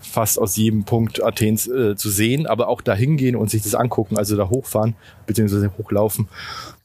fast 0.00 0.38
aus 0.38 0.56
jedem 0.56 0.84
Punkt 0.84 1.22
Athens 1.22 1.68
äh, 1.68 1.96
zu 1.96 2.08
sehen, 2.08 2.46
aber 2.46 2.68
auch 2.68 2.80
da 2.80 2.94
hingehen 2.94 3.36
und 3.36 3.50
sich 3.50 3.62
das 3.62 3.74
angucken, 3.74 4.16
also 4.16 4.36
da 4.36 4.48
hochfahren 4.48 4.94
beziehungsweise 5.26 5.70
hochlaufen 5.76 6.28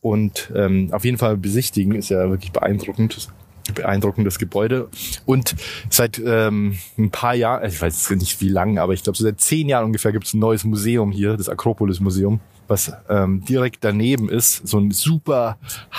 und 0.02 0.52
ähm, 0.56 0.90
auf 0.92 1.06
jeden 1.06 1.18
Fall 1.18 1.38
besichtigen, 1.38 1.96
ist 1.96 2.10
ja 2.10 2.30
wirklich 2.30 2.52
beeindruckend 2.52 3.30
beeindruckendes 3.76 4.40
Gebäude. 4.40 4.90
Und 5.26 5.56
seit 5.90 6.22
ähm, 6.24 6.78
ein 6.98 7.12
paar 7.12 7.34
Jahren, 7.34 7.66
ich 7.66 7.82
weiß 7.82 8.10
nicht 8.12 8.42
wie 8.42 8.50
lang, 8.50 8.78
aber 8.78 8.94
ich 8.94 9.04
glaube 9.04 9.18
so 9.18 9.24
seit 9.24 9.40
zehn 9.40 9.70
Jahren 9.70 9.86
ungefähr 9.86 10.12
gibt 10.12 10.26
es 10.26 10.34
ein 10.34 10.40
neues 10.40 10.66
Museum 10.66 11.14
hier, 11.14 11.38
das 11.38 11.48
Akropolis 11.48 12.02
Museum 12.02 12.42
was 12.74 12.92
ähm, 13.08 13.46
direkt 13.46 13.84
daneben 13.84 14.30
ist, 14.30 14.68
so 14.68 14.80
ein 14.80 14.90
super 14.90 15.58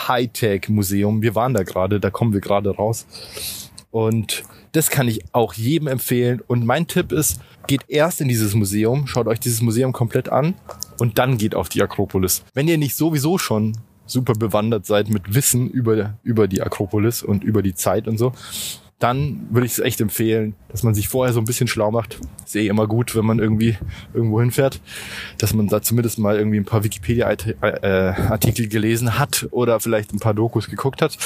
Hightech-Museum. 0.09 1.23
Wir 1.23 1.37
waren 1.37 1.55
da 1.55 1.63
gerade, 1.63 2.01
da 2.01 2.11
kommen 2.11 2.33
wir 2.33 2.41
gerade 2.41 2.71
raus. 2.71 3.07
Und 3.93 4.43
das 4.73 4.91
kann 4.91 5.07
ich 5.07 5.21
auch 5.31 5.55
jedem 5.55 5.87
empfehlen. 5.87 6.43
Und 6.45 6.67
mein 6.67 6.89
Tipp 6.89 7.13
ist, 7.13 7.41
geht 7.69 7.83
erst 7.87 8.21
in 8.21 8.27
dieses 8.27 8.55
Museum, 8.55 9.07
schaut 9.07 9.29
euch 9.29 9.39
dieses 9.39 9.63
Museum 9.63 9.93
komplett 9.93 10.29
an 10.29 10.55
und 10.99 11.19
dann 11.19 11.39
geht 11.39 11.55
auf 11.55 11.69
die 11.69 11.81
Akropolis. 11.81 12.43
Wenn 12.55 12.67
ihr 12.67 12.77
nicht 12.77 12.97
sowieso 12.97 13.39
schon 13.39 13.79
super 14.05 14.35
bewandert 14.35 14.85
seid 14.85 15.09
mit 15.09 15.33
Wissen 15.33 15.71
über, 15.71 16.19
über 16.25 16.49
die 16.49 16.61
Akropolis 16.61 17.23
und 17.23 17.45
über 17.45 17.63
die 17.63 17.75
Zeit 17.75 18.09
und 18.09 18.19
so, 18.19 18.33
dann 19.05 19.49
würde 19.51 19.67
ich 19.67 19.73
es 19.73 19.81
echt 19.81 20.01
empfehlen, 20.01 20.55
dass 20.71 20.83
man 20.83 20.95
sich 20.95 21.09
vorher 21.09 21.35
so 21.35 21.39
ein 21.39 21.45
bisschen 21.45 21.69
schlau 21.69 21.91
macht. 21.91 22.19
Ist 22.47 22.57
eh 22.57 22.69
immer 22.69 22.87
gut, 22.87 23.15
wenn 23.15 23.27
man 23.27 23.39
irgendwie 23.39 23.77
irgendwo 24.15 24.41
hinfährt, 24.41 24.81
dass 25.37 25.53
man 25.53 25.69
da 25.69 25.83
zumindest 25.83 26.19
mal 26.19 26.39
irgendwie 26.39 26.57
ein 26.57 26.65
paar 26.65 26.85
Wikipedia-Artikel 26.85 28.67
gelesen 28.69 29.19
hat 29.19 29.47
oder 29.51 29.79
vielleicht 29.79 30.15
ein 30.15 30.21
paar 30.21 30.33
Dokus 30.33 30.71
geguckt 30.71 31.03
hat. 31.03 31.19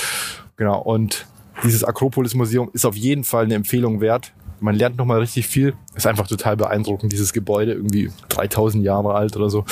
Genau. 0.57 0.81
Und 0.83 1.27
dieses 1.63 1.85
Akropolis-Museum 1.85 2.69
ist 2.73 2.85
auf 2.85 2.97
jeden 2.97 3.23
Fall 3.23 3.45
eine 3.45 3.55
Empfehlung 3.55 4.01
wert. 4.01 4.33
Man 4.59 4.75
lernt 4.75 4.97
nochmal 4.97 5.21
richtig 5.21 5.47
viel. 5.47 5.75
Ist 5.95 6.09
einfach 6.09 6.27
total 6.27 6.57
beeindruckend, 6.57 7.13
dieses 7.13 7.33
Gebäude, 7.33 7.75
irgendwie 7.75 8.11
3000 8.31 8.83
Jahre 8.83 9.15
alt 9.15 9.37
oder 9.37 9.51
so. 9.51 9.65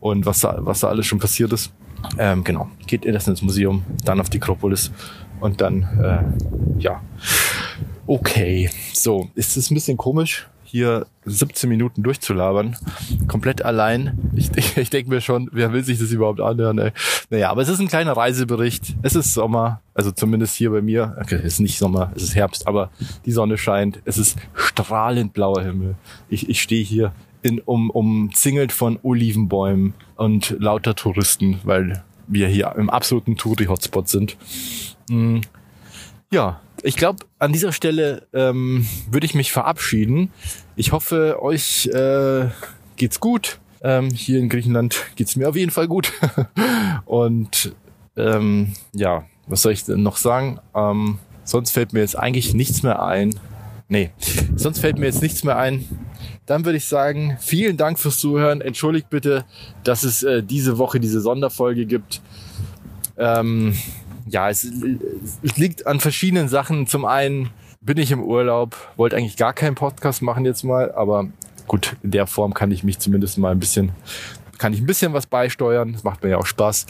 Und 0.00 0.24
was 0.24 0.40
da, 0.40 0.56
was 0.60 0.80
da 0.80 0.88
alles 0.88 1.04
schon 1.04 1.18
passiert 1.18 1.52
ist. 1.52 1.70
Ähm, 2.18 2.44
genau. 2.44 2.70
Geht 2.86 3.04
erst 3.04 3.28
ins 3.28 3.42
Museum, 3.42 3.82
dann 4.06 4.20
auf 4.20 4.30
die 4.30 4.40
Akropolis 4.40 4.90
und 5.42 5.60
dann, 5.60 5.82
äh, 6.00 6.80
ja. 6.80 7.02
Okay, 8.06 8.70
so, 8.92 9.28
ist 9.34 9.56
es 9.56 9.70
ein 9.70 9.74
bisschen 9.74 9.96
komisch, 9.96 10.48
hier 10.64 11.06
17 11.26 11.68
Minuten 11.68 12.02
durchzulabern. 12.02 12.76
Komplett 13.28 13.62
allein. 13.62 14.18
Ich, 14.34 14.50
ich 14.76 14.90
denke 14.90 15.10
mir 15.10 15.20
schon, 15.20 15.50
wer 15.52 15.72
will 15.72 15.84
sich 15.84 15.98
das 15.98 16.10
überhaupt 16.10 16.40
anhören? 16.40 16.78
Ey? 16.78 16.92
Naja, 17.30 17.50
aber 17.50 17.62
es 17.62 17.68
ist 17.68 17.80
ein 17.80 17.88
kleiner 17.88 18.12
Reisebericht. 18.12 18.96
Es 19.02 19.14
ist 19.14 19.34
Sommer, 19.34 19.82
also 19.94 20.10
zumindest 20.12 20.56
hier 20.56 20.70
bei 20.70 20.80
mir. 20.80 21.16
Okay, 21.20 21.36
es 21.36 21.54
ist 21.54 21.60
nicht 21.60 21.78
Sommer, 21.78 22.12
es 22.14 22.22
ist 22.22 22.34
Herbst, 22.34 22.66
aber 22.66 22.90
die 23.26 23.32
Sonne 23.32 23.58
scheint. 23.58 24.00
Es 24.04 24.16
ist 24.16 24.38
strahlend 24.54 25.34
blauer 25.34 25.62
Himmel. 25.62 25.96
Ich, 26.28 26.48
ich 26.48 26.62
stehe 26.62 26.84
hier 26.84 27.12
in, 27.42 27.60
um, 27.60 27.90
umzingelt 27.90 28.72
von 28.72 28.98
Olivenbäumen 29.02 29.94
und 30.16 30.56
lauter 30.58 30.94
Touristen, 30.94 31.58
weil 31.64 32.02
wir 32.26 32.48
hier 32.48 32.74
im 32.76 32.90
absoluten 32.90 33.36
Touri-Hotspot 33.36 34.08
sind. 34.08 34.36
Mm, 35.08 35.40
ja, 36.30 36.60
ich 36.82 36.96
glaube, 36.96 37.24
an 37.38 37.52
dieser 37.52 37.72
Stelle 37.72 38.26
ähm, 38.32 38.86
würde 39.10 39.26
ich 39.26 39.34
mich 39.34 39.52
verabschieden. 39.52 40.30
Ich 40.76 40.92
hoffe, 40.92 41.42
euch 41.42 41.86
äh, 41.86 42.48
geht's 42.96 43.20
gut. 43.20 43.58
Ähm, 43.82 44.10
hier 44.10 44.38
in 44.38 44.48
Griechenland 44.48 44.96
geht's 45.16 45.36
mir 45.36 45.48
auf 45.48 45.56
jeden 45.56 45.70
Fall 45.70 45.88
gut. 45.88 46.12
Und 47.04 47.74
ähm, 48.16 48.72
ja, 48.92 49.24
was 49.46 49.62
soll 49.62 49.72
ich 49.72 49.84
denn 49.84 50.02
noch 50.02 50.16
sagen? 50.16 50.58
Ähm, 50.74 51.18
sonst 51.44 51.70
fällt 51.70 51.92
mir 51.92 52.00
jetzt 52.00 52.18
eigentlich 52.18 52.54
nichts 52.54 52.82
mehr 52.82 53.02
ein. 53.02 53.34
Nee, 53.88 54.10
sonst 54.56 54.78
fällt 54.78 54.98
mir 54.98 55.06
jetzt 55.06 55.22
nichts 55.22 55.44
mehr 55.44 55.58
ein. 55.58 55.84
Dann 56.46 56.64
würde 56.64 56.78
ich 56.78 56.86
sagen, 56.86 57.36
vielen 57.40 57.76
Dank 57.76 57.98
fürs 57.98 58.18
Zuhören. 58.18 58.60
Entschuldigt 58.60 59.10
bitte, 59.10 59.44
dass 59.84 60.02
es 60.02 60.22
äh, 60.22 60.42
diese 60.42 60.78
Woche 60.78 60.98
diese 60.98 61.20
Sonderfolge 61.20 61.86
gibt. 61.86 62.20
Ähm, 63.16 63.76
ja, 64.26 64.50
es, 64.50 64.64
es 65.42 65.56
liegt 65.56 65.86
an 65.86 66.00
verschiedenen 66.00 66.48
Sachen. 66.48 66.86
Zum 66.86 67.04
einen 67.04 67.50
bin 67.80 67.98
ich 67.98 68.10
im 68.10 68.22
Urlaub, 68.22 68.76
wollte 68.96 69.16
eigentlich 69.16 69.36
gar 69.36 69.52
keinen 69.52 69.74
Podcast 69.74 70.22
machen 70.22 70.44
jetzt 70.44 70.62
mal, 70.62 70.92
aber 70.92 71.28
gut, 71.66 71.96
in 72.02 72.12
der 72.12 72.26
Form 72.26 72.54
kann 72.54 72.70
ich 72.70 72.84
mich 72.84 72.98
zumindest 72.98 73.38
mal 73.38 73.50
ein 73.50 73.58
bisschen, 73.58 73.92
kann 74.58 74.72
ich 74.72 74.80
ein 74.80 74.86
bisschen 74.86 75.12
was 75.12 75.26
beisteuern. 75.26 75.92
Das 75.92 76.04
macht 76.04 76.22
mir 76.22 76.30
ja 76.30 76.38
auch 76.38 76.46
Spaß 76.46 76.86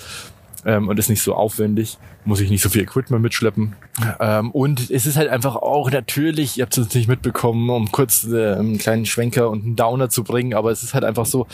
ähm, 0.65 0.89
und 0.89 0.99
ist 0.99 1.11
nicht 1.11 1.23
so 1.23 1.35
aufwendig, 1.35 1.99
muss 2.25 2.41
ich 2.41 2.51
nicht 2.51 2.63
so 2.63 2.69
viel 2.69 2.83
Equipment 2.83 3.23
mitschleppen. 3.23 3.75
Ähm, 4.21 4.51
und 4.51 4.91
es 4.91 5.07
ist 5.07 5.17
halt 5.17 5.29
einfach 5.29 5.57
auch 5.57 5.91
natürlich, 5.91 6.59
ihr 6.59 6.63
habt 6.65 6.77
es 6.77 6.95
nicht 6.95 7.09
mitbekommen, 7.09 7.69
um 7.71 7.91
kurz 7.91 8.25
äh, 8.25 8.55
einen 8.55 8.79
kleinen 8.79 9.07
Schwenker 9.07 9.51
und 9.51 9.65
einen 9.65 9.77
Downer 9.77 10.09
zu 10.09 10.25
bringen, 10.25 10.55
aber 10.55 10.71
es 10.71 10.83
ist 10.83 10.95
halt 10.95 11.05
einfach 11.05 11.27
so, 11.27 11.47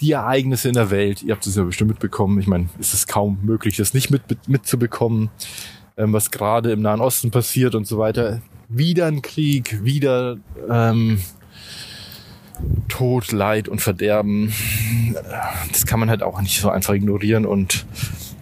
die 0.00 0.12
Ereignisse 0.12 0.68
in 0.68 0.74
der 0.74 0.90
Welt, 0.90 1.22
ihr 1.22 1.32
habt 1.34 1.46
es 1.46 1.56
ja 1.56 1.62
bestimmt 1.62 1.90
mitbekommen, 1.90 2.38
ich 2.40 2.46
meine, 2.46 2.68
es 2.78 2.92
ist 2.92 3.08
kaum 3.08 3.38
möglich, 3.42 3.76
das 3.76 3.94
nicht 3.94 4.10
mit, 4.10 4.28
mit, 4.28 4.48
mitzubekommen, 4.48 5.30
ähm, 5.96 6.12
was 6.12 6.30
gerade 6.30 6.72
im 6.72 6.82
Nahen 6.82 7.00
Osten 7.00 7.30
passiert 7.30 7.74
und 7.74 7.86
so 7.86 7.98
weiter. 7.98 8.42
Wieder 8.68 9.06
ein 9.06 9.22
Krieg, 9.22 9.84
wieder 9.84 10.38
ähm, 10.68 11.20
Tod, 12.88 13.32
Leid 13.32 13.68
und 13.68 13.80
Verderben. 13.80 14.52
Das 15.70 15.86
kann 15.86 16.00
man 16.00 16.10
halt 16.10 16.22
auch 16.22 16.40
nicht 16.40 16.60
so 16.60 16.70
einfach 16.70 16.94
ignorieren 16.94 17.46
und 17.46 17.84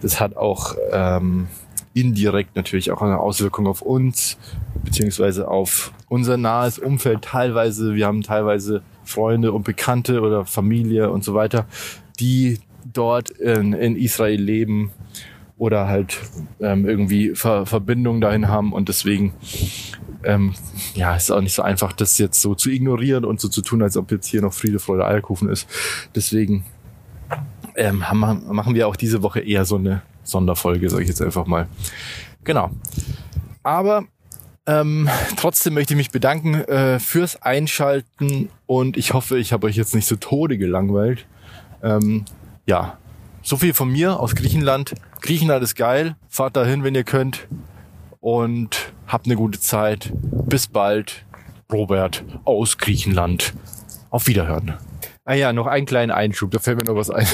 das 0.01 0.19
hat 0.19 0.35
auch 0.35 0.75
ähm, 0.91 1.47
indirekt 1.93 2.55
natürlich 2.55 2.91
auch 2.91 3.01
eine 3.01 3.19
Auswirkung 3.19 3.67
auf 3.67 3.81
uns, 3.81 4.37
beziehungsweise 4.83 5.47
auf 5.47 5.91
unser 6.09 6.37
nahes 6.37 6.79
Umfeld 6.79 7.23
teilweise. 7.23 7.95
Wir 7.95 8.07
haben 8.07 8.21
teilweise 8.21 8.81
Freunde 9.03 9.51
und 9.51 9.63
Bekannte 9.63 10.21
oder 10.21 10.45
Familie 10.45 11.11
und 11.11 11.23
so 11.23 11.33
weiter, 11.33 11.65
die 12.19 12.59
dort 12.85 13.29
in, 13.29 13.73
in 13.73 13.95
Israel 13.95 14.41
leben 14.41 14.91
oder 15.57 15.87
halt 15.87 16.17
ähm, 16.59 16.87
irgendwie 16.87 17.35
Ver 17.35 17.65
Verbindungen 17.65 18.21
dahin 18.21 18.47
haben 18.47 18.73
und 18.73 18.89
deswegen 18.89 19.33
ähm, 20.23 20.53
ja, 20.95 21.15
ist 21.15 21.31
auch 21.31 21.41
nicht 21.41 21.53
so 21.53 21.61
einfach, 21.61 21.93
das 21.93 22.17
jetzt 22.17 22.41
so 22.41 22.55
zu 22.55 22.69
ignorieren 22.69 23.25
und 23.25 23.39
so 23.39 23.47
zu 23.47 23.61
tun, 23.61 23.81
als 23.81 23.97
ob 23.97 24.11
jetzt 24.11 24.27
hier 24.27 24.41
noch 24.41 24.53
Friede, 24.53 24.79
Freude, 24.79 25.05
Eierkuchen 25.05 25.49
ist. 25.49 25.67
Deswegen 26.15 26.63
ähm, 27.75 28.09
haben, 28.09 28.43
machen 28.53 28.75
wir 28.75 28.87
auch 28.87 28.95
diese 28.95 29.23
Woche 29.23 29.39
eher 29.39 29.65
so 29.65 29.75
eine 29.75 30.01
Sonderfolge, 30.23 30.89
sage 30.89 31.03
ich 31.03 31.09
jetzt 31.09 31.21
einfach 31.21 31.45
mal. 31.45 31.67
Genau. 32.43 32.71
Aber 33.63 34.05
ähm, 34.67 35.09
trotzdem 35.37 35.73
möchte 35.73 35.93
ich 35.93 35.97
mich 35.97 36.11
bedanken 36.11 36.55
äh, 36.55 36.99
fürs 36.99 37.41
Einschalten 37.41 38.49
und 38.67 38.97
ich 38.97 39.13
hoffe, 39.13 39.37
ich 39.37 39.53
habe 39.53 39.67
euch 39.67 39.75
jetzt 39.75 39.95
nicht 39.95 40.07
so 40.07 40.15
Tode 40.15 40.57
gelangweilt. 40.57 41.25
Ähm, 41.83 42.25
ja, 42.65 42.97
so 43.41 43.57
viel 43.57 43.73
von 43.73 43.91
mir 43.91 44.19
aus 44.19 44.35
Griechenland. 44.35 44.93
Griechenland 45.21 45.63
ist 45.63 45.75
geil. 45.75 46.15
Fahrt 46.29 46.55
dahin, 46.55 46.83
wenn 46.83 46.95
ihr 46.95 47.03
könnt. 47.03 47.47
Und 48.19 48.93
habt 49.07 49.25
eine 49.25 49.35
gute 49.35 49.59
Zeit. 49.59 50.13
Bis 50.13 50.67
bald. 50.67 51.25
Robert 51.71 52.23
aus 52.45 52.77
Griechenland. 52.77 53.53
Auf 54.11 54.27
Wiederhören. 54.27 54.75
Ah 55.23 55.35
ja, 55.35 55.53
noch 55.53 55.67
einen 55.67 55.85
kleinen 55.85 56.11
Einschub, 56.11 56.49
da 56.49 56.59
fällt 56.59 56.77
mir 56.77 56.85
noch 56.85 56.95
was 56.95 57.11
ein. 57.11 57.27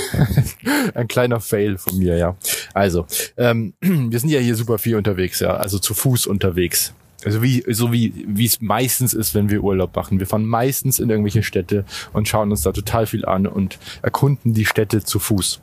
ein 0.93 1.07
kleiner 1.07 1.39
Fail 1.39 1.77
von 1.77 1.97
mir, 1.97 2.17
ja. 2.17 2.35
Also, 2.73 3.05
ähm, 3.37 3.73
wir 3.81 4.19
sind 4.19 4.29
ja 4.29 4.39
hier 4.39 4.55
super 4.55 4.77
viel 4.77 4.97
unterwegs, 4.97 5.39
ja, 5.39 5.55
also 5.55 5.79
zu 5.79 5.93
Fuß 5.93 6.27
unterwegs. 6.27 6.93
Also 7.25 7.41
wie, 7.41 7.63
so 7.67 7.91
wie, 7.91 8.13
wie 8.27 8.45
es 8.45 8.61
meistens 8.61 9.13
ist, 9.13 9.33
wenn 9.33 9.49
wir 9.49 9.63
Urlaub 9.63 9.95
machen. 9.95 10.19
Wir 10.19 10.27
fahren 10.27 10.45
meistens 10.45 10.99
in 10.99 11.09
irgendwelche 11.09 11.43
Städte 11.43 11.83
und 12.13 12.27
schauen 12.27 12.51
uns 12.51 12.61
da 12.61 12.71
total 12.71 13.07
viel 13.07 13.25
an 13.25 13.47
und 13.47 13.79
erkunden 14.01 14.53
die 14.53 14.65
Städte 14.65 15.03
zu 15.03 15.17
Fuß. 15.17 15.61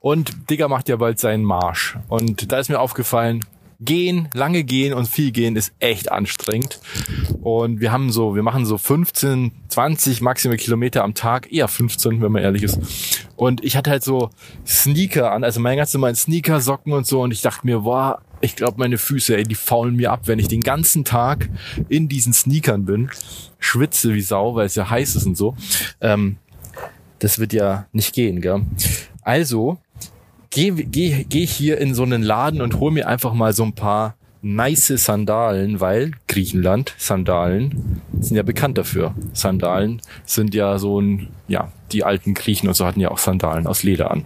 Und 0.00 0.50
Digger 0.50 0.68
macht 0.68 0.88
ja 0.88 0.96
bald 0.96 1.20
seinen 1.20 1.44
Marsch. 1.44 1.96
Und 2.08 2.50
da 2.50 2.58
ist 2.58 2.68
mir 2.68 2.80
aufgefallen, 2.80 3.44
gehen, 3.80 4.28
lange 4.34 4.64
gehen 4.64 4.94
und 4.94 5.06
viel 5.06 5.30
gehen 5.30 5.56
ist 5.56 5.72
echt 5.78 6.10
anstrengend. 6.10 6.80
Und 7.46 7.80
wir 7.80 7.92
haben 7.92 8.10
so, 8.10 8.34
wir 8.34 8.42
machen 8.42 8.66
so 8.66 8.76
15, 8.76 9.52
20 9.68 10.20
maximal 10.20 10.56
Kilometer 10.56 11.04
am 11.04 11.14
Tag, 11.14 11.52
eher 11.52 11.68
15, 11.68 12.20
wenn 12.20 12.32
man 12.32 12.42
ehrlich 12.42 12.64
ist. 12.64 12.76
Und 13.36 13.62
ich 13.62 13.76
hatte 13.76 13.88
halt 13.92 14.02
so 14.02 14.30
Sneaker 14.66 15.30
an, 15.30 15.44
also 15.44 15.60
mein 15.60 15.76
ganzes 15.76 15.96
Mal 15.96 16.12
Sneaker, 16.16 16.60
Socken 16.60 16.92
und 16.92 17.06
so. 17.06 17.22
Und 17.22 17.30
ich 17.30 17.42
dachte 17.42 17.64
mir, 17.64 17.82
boah, 17.82 18.20
ich 18.40 18.56
glaube, 18.56 18.78
meine 18.78 18.98
Füße, 18.98 19.36
ey, 19.36 19.44
die 19.44 19.54
faulen 19.54 19.94
mir 19.94 20.10
ab, 20.10 20.22
wenn 20.24 20.40
ich 20.40 20.48
den 20.48 20.60
ganzen 20.60 21.04
Tag 21.04 21.48
in 21.88 22.08
diesen 22.08 22.32
Sneakern 22.32 22.84
bin, 22.84 23.10
schwitze 23.60 24.12
wie 24.12 24.22
Sau, 24.22 24.56
weil 24.56 24.66
es 24.66 24.74
ja 24.74 24.90
heiß 24.90 25.14
ist 25.14 25.26
und 25.26 25.36
so. 25.36 25.54
Ähm, 26.00 26.38
das 27.20 27.38
wird 27.38 27.52
ja 27.52 27.86
nicht 27.92 28.12
gehen, 28.12 28.40
gell? 28.40 28.62
Also 29.22 29.78
gehe 30.50 30.72
geh, 30.72 31.24
geh 31.28 31.46
hier 31.46 31.78
in 31.78 31.94
so 31.94 32.02
einen 32.02 32.24
Laden 32.24 32.60
und 32.60 32.80
hol 32.80 32.90
mir 32.90 33.06
einfach 33.06 33.34
mal 33.34 33.52
so 33.52 33.62
ein 33.62 33.74
paar 33.76 34.16
nice 34.54 34.92
Sandalen, 34.96 35.80
weil 35.80 36.12
Griechenland, 36.28 36.94
Sandalen 36.98 38.00
sind 38.20 38.36
ja 38.36 38.42
bekannt 38.42 38.78
dafür. 38.78 39.14
Sandalen 39.32 40.00
sind 40.24 40.54
ja 40.54 40.78
so 40.78 41.00
ein, 41.00 41.28
ja, 41.48 41.72
die 41.92 42.04
alten 42.04 42.34
Griechen 42.34 42.68
und 42.68 42.74
so 42.74 42.86
hatten 42.86 43.00
ja 43.00 43.10
auch 43.10 43.18
Sandalen 43.18 43.66
aus 43.66 43.82
Leder 43.82 44.10
an. 44.10 44.24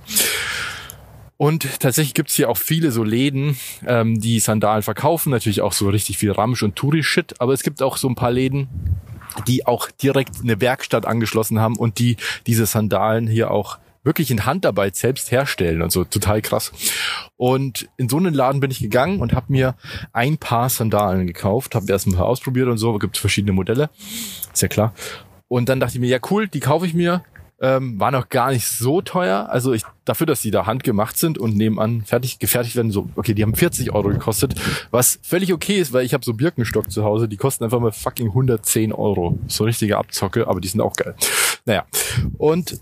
Und 1.39 1.81
tatsächlich 1.81 2.13
gibt's 2.13 2.35
hier 2.35 2.51
auch 2.51 2.59
viele 2.59 2.91
so 2.91 3.03
Läden, 3.03 3.57
ähm, 3.87 4.21
die 4.21 4.41
Sandalen 4.41 4.83
verkaufen, 4.83 5.31
natürlich 5.31 5.63
auch 5.63 5.73
so 5.73 5.89
richtig 5.89 6.19
viel 6.19 6.33
Ramsch 6.33 6.63
und 6.63 6.77
Touri-Shit, 6.77 7.41
aber 7.41 7.55
es 7.55 7.63
gibt 7.63 7.81
auch 7.81 7.97
so 7.97 8.09
ein 8.09 8.15
paar 8.15 8.31
Läden, 8.31 8.69
die 9.47 9.67
auch 9.67 9.91
direkt 9.91 10.43
eine 10.43 10.61
Werkstatt 10.61 11.07
angeschlossen 11.07 11.59
haben 11.59 11.77
und 11.77 11.99
die 11.99 12.19
diese 12.47 12.67
Sandalen 12.67 13.27
hier 13.27 13.51
auch 13.51 13.79
wirklich 14.03 14.31
in 14.31 14.47
Handarbeit 14.47 14.97
selbst 14.97 15.31
herstellen 15.31 15.83
und 15.83 15.93
so 15.93 16.05
total 16.05 16.41
krass. 16.43 16.73
Und 17.37 17.89
in 17.97 18.09
so 18.09 18.17
einen 18.17 18.35
Laden 18.35 18.61
bin 18.61 18.71
ich 18.71 18.81
gegangen 18.81 19.21
und 19.21 19.35
habe 19.35 19.47
mir 19.49 19.75
ein 20.13 20.39
paar 20.39 20.69
Sandalen 20.69 21.27
gekauft, 21.27 21.75
habe 21.75 21.91
erst 21.91 22.07
mal 22.07 22.21
ausprobiert 22.21 22.69
und 22.69 22.79
so, 22.79 22.99
gibt 22.99 23.19
verschiedene 23.19 23.53
Modelle, 23.53 23.91
ist 24.53 24.63
ja 24.63 24.69
klar. 24.69 24.95
Und 25.49 25.69
dann 25.69 25.81
dachte 25.81 25.95
ich 25.95 26.01
mir, 26.01 26.09
ja 26.09 26.19
cool, 26.31 26.49
die 26.49 26.61
kaufe 26.61 26.87
ich 26.87 26.95
mir. 26.95 27.25
Ähm, 27.63 28.01
war 28.01 28.11
noch 28.11 28.31
gar 28.31 28.53
nicht 28.53 28.67
so 28.67 29.03
teuer. 29.03 29.49
Also 29.51 29.75
ich, 29.75 29.83
dafür, 30.07 30.27
dass 30.27 30.41
die 30.41 30.51
da 30.51 30.65
handgemacht 30.65 31.19
sind 31.19 31.37
und 31.37 31.57
nebenan 31.57 32.03
fertig 32.07 32.39
gefertigt 32.39 32.75
werden, 32.75 32.91
so, 32.91 33.11
okay, 33.17 33.35
die 33.35 33.43
haben 33.43 33.55
40 33.55 33.93
Euro 33.93 34.09
gekostet, 34.09 34.55
was 34.91 35.19
völlig 35.23 35.53
okay 35.53 35.79
ist, 35.79 35.93
weil 35.93 36.07
ich 36.07 36.15
habe 36.15 36.25
so 36.25 36.33
Birkenstock 36.33 36.91
zu 36.91 37.05
Hause, 37.05 37.29
die 37.29 37.37
kosten 37.37 37.65
einfach 37.65 37.79
mal 37.79 37.93
fucking 37.93 38.29
110 38.29 38.95
Euro. 38.95 39.39
So 39.47 39.65
richtige 39.65 39.99
Abzocke, 39.99 40.49
aber 40.49 40.63
die 40.63 40.69
sind 40.69 40.81
auch 40.81 40.95
geil. 40.95 41.15
Naja. 41.67 41.85
Und 42.39 42.81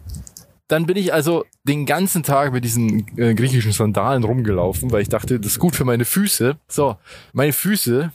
dann 0.68 0.84
bin 0.86 0.96
ich 0.96 1.12
also 1.12 1.44
den 1.64 1.86
ganzen 1.86 2.22
Tag 2.22 2.52
mit 2.52 2.62
diesen 2.62 3.06
äh, 3.18 3.34
griechischen 3.34 3.72
Sandalen 3.72 4.22
rumgelaufen, 4.22 4.92
weil 4.92 5.02
ich 5.02 5.08
dachte, 5.08 5.40
das 5.40 5.52
ist 5.52 5.58
gut 5.58 5.74
für 5.74 5.84
meine 5.84 6.04
Füße. 6.04 6.56
So, 6.68 6.96
meine 7.32 7.54
Füße 7.54 8.12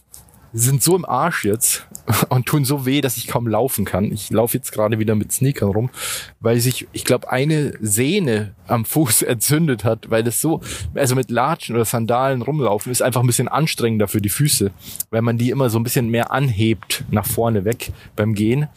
sind 0.55 0.83
so 0.83 0.95
im 0.95 1.03
Arsch 1.03 1.45
jetzt 1.45 1.87
und 2.29 2.45
tun 2.45 2.63
so 2.63 2.85
weh, 2.85 3.01
dass 3.01 3.17
ich 3.17 3.25
kaum 3.25 3.47
laufen 3.47 3.85
kann. 3.85 4.11
Ich 4.11 4.29
laufe 4.29 4.55
jetzt 4.55 4.71
gerade 4.71 4.99
wieder 4.99 5.15
mit 5.15 5.31
Sneakern 5.31 5.69
rum, 5.69 5.89
weil 6.39 6.59
sich, 6.59 6.87
ich 6.91 7.05
glaube, 7.05 7.31
eine 7.31 7.73
Sehne 7.81 8.53
am 8.67 8.85
Fuß 8.85 9.21
entzündet 9.23 9.83
hat, 9.83 10.11
weil 10.11 10.23
das 10.23 10.39
so, 10.39 10.61
also 10.93 11.15
mit 11.15 11.31
Latschen 11.31 11.75
oder 11.75 11.85
Sandalen 11.85 12.43
rumlaufen 12.43 12.91
ist 12.91 13.01
einfach 13.01 13.21
ein 13.21 13.27
bisschen 13.27 13.47
anstrengender 13.47 14.07
für 14.07 14.21
die 14.21 14.29
Füße, 14.29 14.69
weil 15.09 15.23
man 15.23 15.39
die 15.39 15.49
immer 15.49 15.71
so 15.71 15.79
ein 15.79 15.83
bisschen 15.83 16.09
mehr 16.09 16.31
anhebt 16.31 17.03
nach 17.09 17.25
vorne 17.25 17.65
weg 17.65 17.91
beim 18.15 18.35
Gehen 18.35 18.67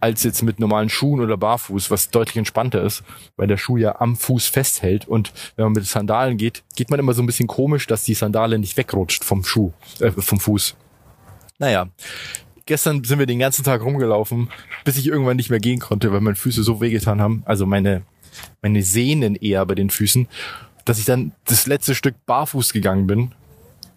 als 0.00 0.22
jetzt 0.22 0.42
mit 0.42 0.60
normalen 0.60 0.88
Schuhen 0.88 1.20
oder 1.20 1.36
Barfuß, 1.36 1.90
was 1.90 2.10
deutlich 2.10 2.36
entspannter 2.36 2.82
ist, 2.82 3.02
weil 3.36 3.46
der 3.46 3.56
Schuh 3.56 3.76
ja 3.76 4.00
am 4.00 4.16
Fuß 4.16 4.46
festhält. 4.46 5.08
Und 5.08 5.32
wenn 5.56 5.64
man 5.64 5.72
mit 5.72 5.86
Sandalen 5.86 6.36
geht, 6.36 6.62
geht 6.76 6.90
man 6.90 7.00
immer 7.00 7.14
so 7.14 7.22
ein 7.22 7.26
bisschen 7.26 7.48
komisch, 7.48 7.86
dass 7.86 8.04
die 8.04 8.14
Sandale 8.14 8.58
nicht 8.58 8.76
wegrutscht 8.76 9.24
vom 9.24 9.44
Schuh, 9.44 9.72
äh, 10.00 10.10
vom 10.10 10.38
Fuß. 10.40 10.76
Naja, 11.58 11.88
gestern 12.66 13.02
sind 13.02 13.18
wir 13.18 13.26
den 13.26 13.40
ganzen 13.40 13.64
Tag 13.64 13.82
rumgelaufen, 13.82 14.50
bis 14.84 14.96
ich 14.96 15.06
irgendwann 15.06 15.36
nicht 15.36 15.50
mehr 15.50 15.58
gehen 15.58 15.80
konnte, 15.80 16.12
weil 16.12 16.20
meine 16.20 16.36
Füße 16.36 16.62
so 16.62 16.80
wehgetan 16.80 17.20
haben. 17.20 17.42
Also 17.46 17.66
meine, 17.66 18.02
meine 18.62 18.82
Sehnen 18.82 19.34
eher 19.34 19.66
bei 19.66 19.74
den 19.74 19.90
Füßen, 19.90 20.28
dass 20.84 20.98
ich 20.98 21.04
dann 21.04 21.32
das 21.44 21.66
letzte 21.66 21.94
Stück 21.94 22.14
barfuß 22.26 22.72
gegangen 22.72 23.06
bin. 23.06 23.32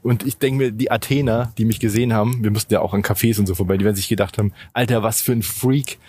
Und 0.04 0.26
ich 0.26 0.38
denke 0.38 0.58
mir, 0.58 0.72
die 0.72 0.92
Athener, 0.92 1.54
die 1.58 1.66
mich 1.66 1.80
gesehen 1.80 2.14
haben, 2.14 2.44
wir 2.44 2.52
mussten 2.52 2.74
ja 2.74 2.82
auch 2.82 2.94
an 2.94 3.04
Cafés 3.04 3.40
und 3.40 3.46
so 3.46 3.56
vorbei, 3.56 3.78
die 3.78 3.86
werden 3.86 3.96
sich 3.96 4.08
gedacht 4.08 4.38
haben, 4.38 4.54
Alter, 4.74 5.04
was 5.04 5.22
für 5.22 5.32
ein 5.32 5.44
Freak, 5.44 6.00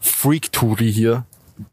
Freak-Touri 0.00 0.92
hier 0.92 1.24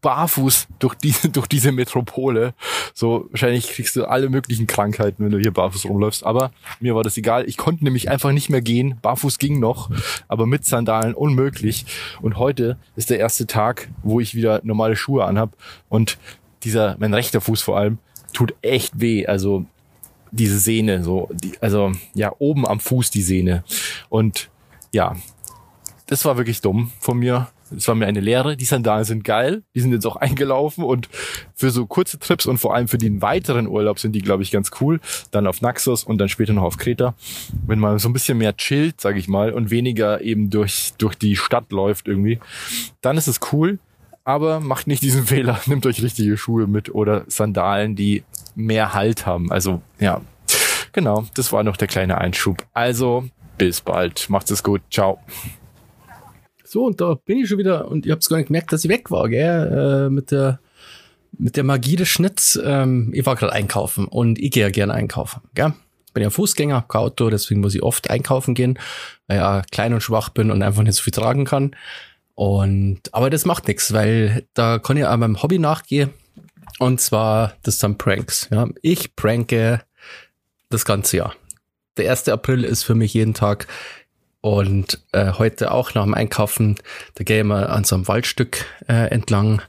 barfuß 0.01 0.68
durch 0.80 0.95
diese, 0.95 1.30
durch 1.30 1.47
diese 1.47 1.72
Metropole. 1.72 2.53
So, 2.93 3.28
wahrscheinlich 3.32 3.70
kriegst 3.70 3.95
du 3.95 4.05
alle 4.05 4.30
möglichen 4.30 4.68
Krankheiten, 4.68 5.24
wenn 5.24 5.32
du 5.32 5.39
hier 5.39 5.51
barfuß 5.51 5.86
rumläufst. 5.86 6.24
Aber 6.26 6.51
mir 6.80 6.95
war 6.95 7.03
das 7.03 7.18
egal. 7.18 7.47
Ich 7.47 7.57
konnte 7.57 7.84
nämlich 7.84 8.10
einfach 8.10 8.32
nicht 8.32 8.49
mehr 8.49 8.62
gehen. 8.62 8.97
Barfuß 9.01 9.39
ging 9.39 9.60
noch, 9.60 9.89
aber 10.28 10.45
mit 10.45 10.66
Sandalen 10.66 11.14
unmöglich. 11.14 11.86
Und 12.22 12.38
heute 12.38 12.78
ist 12.95 13.10
der 13.10 13.20
erste 13.20 13.47
Tag, 13.47 13.89
wo 14.03 14.20
ich 14.20 14.36
wieder 14.36 14.62
normale 14.64 14.95
Schuhe 14.95 15.26
anhab. 15.26 15.55
Und 15.88 16.18
dieser, 16.64 16.95
mein 16.99 17.14
rechter 17.14 17.41
Fuß 17.41 17.62
vor 17.62 17.78
allem, 17.78 17.97
tut 18.34 18.53
echt 18.62 18.99
weh. 18.99 19.26
Also, 19.26 19.66
diese 20.32 20.59
Sehne, 20.59 21.03
so, 21.03 21.30
die, 21.32 21.53
also, 21.61 21.91
ja, 22.13 22.32
oben 22.39 22.67
am 22.67 22.80
Fuß 22.80 23.11
die 23.11 23.21
Sehne. 23.21 23.63
Und, 24.09 24.49
ja, 24.91 25.15
das 26.07 26.25
war 26.25 26.38
wirklich 26.38 26.61
dumm 26.61 26.91
von 26.99 27.19
mir. 27.19 27.49
Es 27.75 27.88
war 27.88 27.93
mir 27.93 28.07
eine 28.07 28.19
Lehre. 28.19 28.57
Die 28.57 28.65
Sandalen 28.65 29.03
sind 29.03 29.23
geil. 29.23 29.61
Die 29.75 29.80
sind 29.80 29.91
jetzt 29.91 30.07
auch 30.07 30.15
eingelaufen 30.15 30.84
und 30.84 31.07
für 31.53 31.69
so 31.69 31.86
kurze 31.86 32.17
Trips 32.17 32.47
und 32.47 32.57
vor 32.57 32.73
allem 32.73 32.88
für 32.88 32.97
den 32.97 33.21
weiteren 33.21 33.67
Urlaub 33.67 33.99
sind 33.99 34.13
die, 34.13 34.21
glaube 34.21 34.43
ich, 34.43 34.51
ganz 34.51 34.71
cool. 34.82 34.99
Dann 35.32 35.45
auf 35.45 35.61
Naxos 35.61 36.03
und 36.03 36.17
dann 36.17 36.30
später 36.30 36.53
noch 36.53 36.63
auf 36.63 36.77
Kreta. 36.77 37.13
Wenn 37.67 37.80
man 37.80 37.99
so 37.99 38.09
ein 38.09 38.13
bisschen 38.13 38.39
mehr 38.39 38.57
chillt, 38.57 38.99
sage 38.99 39.19
ich 39.19 39.27
mal, 39.27 39.53
und 39.53 39.69
weniger 39.69 40.21
eben 40.21 40.49
durch, 40.49 40.93
durch 40.97 41.15
die 41.15 41.36
Stadt 41.36 41.71
läuft 41.71 42.07
irgendwie, 42.07 42.39
dann 43.01 43.17
ist 43.17 43.27
es 43.27 43.39
cool. 43.51 43.77
Aber 44.23 44.59
macht 44.59 44.88
nicht 44.88 45.03
diesen 45.03 45.23
Fehler. 45.27 45.59
Nehmt 45.67 45.86
euch 45.86 46.01
richtige 46.01 46.38
Schuhe 46.38 46.65
mit 46.65 46.93
oder 46.93 47.23
Sandalen, 47.27 47.95
die 47.95 48.23
mehr 48.60 48.93
Halt 48.93 49.26
haben. 49.26 49.51
Also, 49.51 49.82
ja. 49.99 50.22
Genau, 50.91 51.26
das 51.36 51.51
war 51.51 51.64
noch 51.64 51.78
der 51.78 51.88
kleine 51.88 52.18
Einschub. 52.18 52.66
Also, 52.74 53.26
bis 53.57 53.82
bald. 53.82 54.30
Macht's 54.30 54.51
es 54.51 54.64
gut. 54.64 54.82
Ciao. 54.91 55.20
So, 56.64 56.86
und 56.86 57.01
da 57.01 57.16
bin 57.16 57.39
ich 57.39 57.49
schon 57.49 57.57
wieder 57.57 57.88
und 57.88 58.05
ihr 58.05 58.12
habt 58.12 58.28
gar 58.30 58.38
nicht 58.38 58.47
gemerkt, 58.47 58.72
dass 58.72 58.84
ich 58.84 58.89
weg 58.89 59.10
war, 59.12 59.30
gell? 59.30 60.07
Äh, 60.07 60.10
mit 60.10 60.32
der 60.32 60.60
mit 61.38 61.55
der 61.55 61.64
Magie 61.64 61.95
des 61.95 62.10
Schnitts. 62.10 62.60
Ähm, 62.64 63.12
ich 63.14 63.26
war 63.26 63.36
gerade 63.36 63.53
einkaufen 63.53 64.05
und 64.05 64.39
ich 64.39 64.51
gehe 64.51 64.64
ja 64.64 64.70
gerne 64.70 64.93
einkaufen, 64.93 65.41
gell? 65.55 65.74
Ich 66.07 66.14
bin 66.14 66.24
ja 66.24 66.30
Fußgänger, 66.30 66.76
hab 66.76 66.89
kein 66.89 67.01
Auto, 67.01 67.30
deswegen 67.30 67.62
muss 67.62 67.76
ich 67.76 67.84
oft 67.84 68.10
einkaufen 68.10 68.55
gehen, 68.55 68.80
weil 69.28 69.38
ich 69.38 69.41
ja 69.41 69.62
klein 69.72 69.93
und 69.93 70.01
schwach 70.01 70.30
bin 70.30 70.49
und 70.49 70.64
einfach 70.64 70.84
nicht 70.84 70.95
so 70.95 71.03
viel 71.03 71.14
tragen 71.14 71.45
kann. 71.45 71.76
Und 72.36 73.01
aber 73.12 73.30
das 73.30 73.45
macht 73.45 73.68
nichts, 73.68 73.93
weil 73.93 74.45
da 74.53 74.80
kann 74.80 74.97
ich 74.97 75.05
auch 75.05 75.18
meinem 75.18 75.41
Hobby 75.41 75.60
nachgehen. 75.60 76.12
Und 76.80 76.99
zwar 77.01 77.53
das 77.63 77.80
sind 77.80 77.97
Pranks. 77.97 78.47
Ja, 78.51 78.67
ich 78.82 79.15
pranke 79.15 79.84
das 80.69 80.86
ganze 80.86 81.17
Jahr. 81.17 81.36
Der 81.97 82.09
1. 82.09 82.30
April 82.30 82.63
ist 82.63 82.84
für 82.84 82.95
mich 82.95 83.13
jeden 83.13 83.34
Tag 83.34 83.67
und 84.41 85.03
äh, 85.11 85.34
heute 85.34 85.71
auch 85.71 85.93
nach 85.93 86.03
dem 86.03 86.13
Einkaufen, 86.13 86.75
da 87.15 87.25
gehe 87.25 87.39
ich 87.39 87.45
mal 87.45 87.67
an 87.67 87.84
so 87.84 87.95
einem 87.95 88.07
Waldstück 88.07 88.65
äh, 88.88 89.11
entlang 89.11 89.61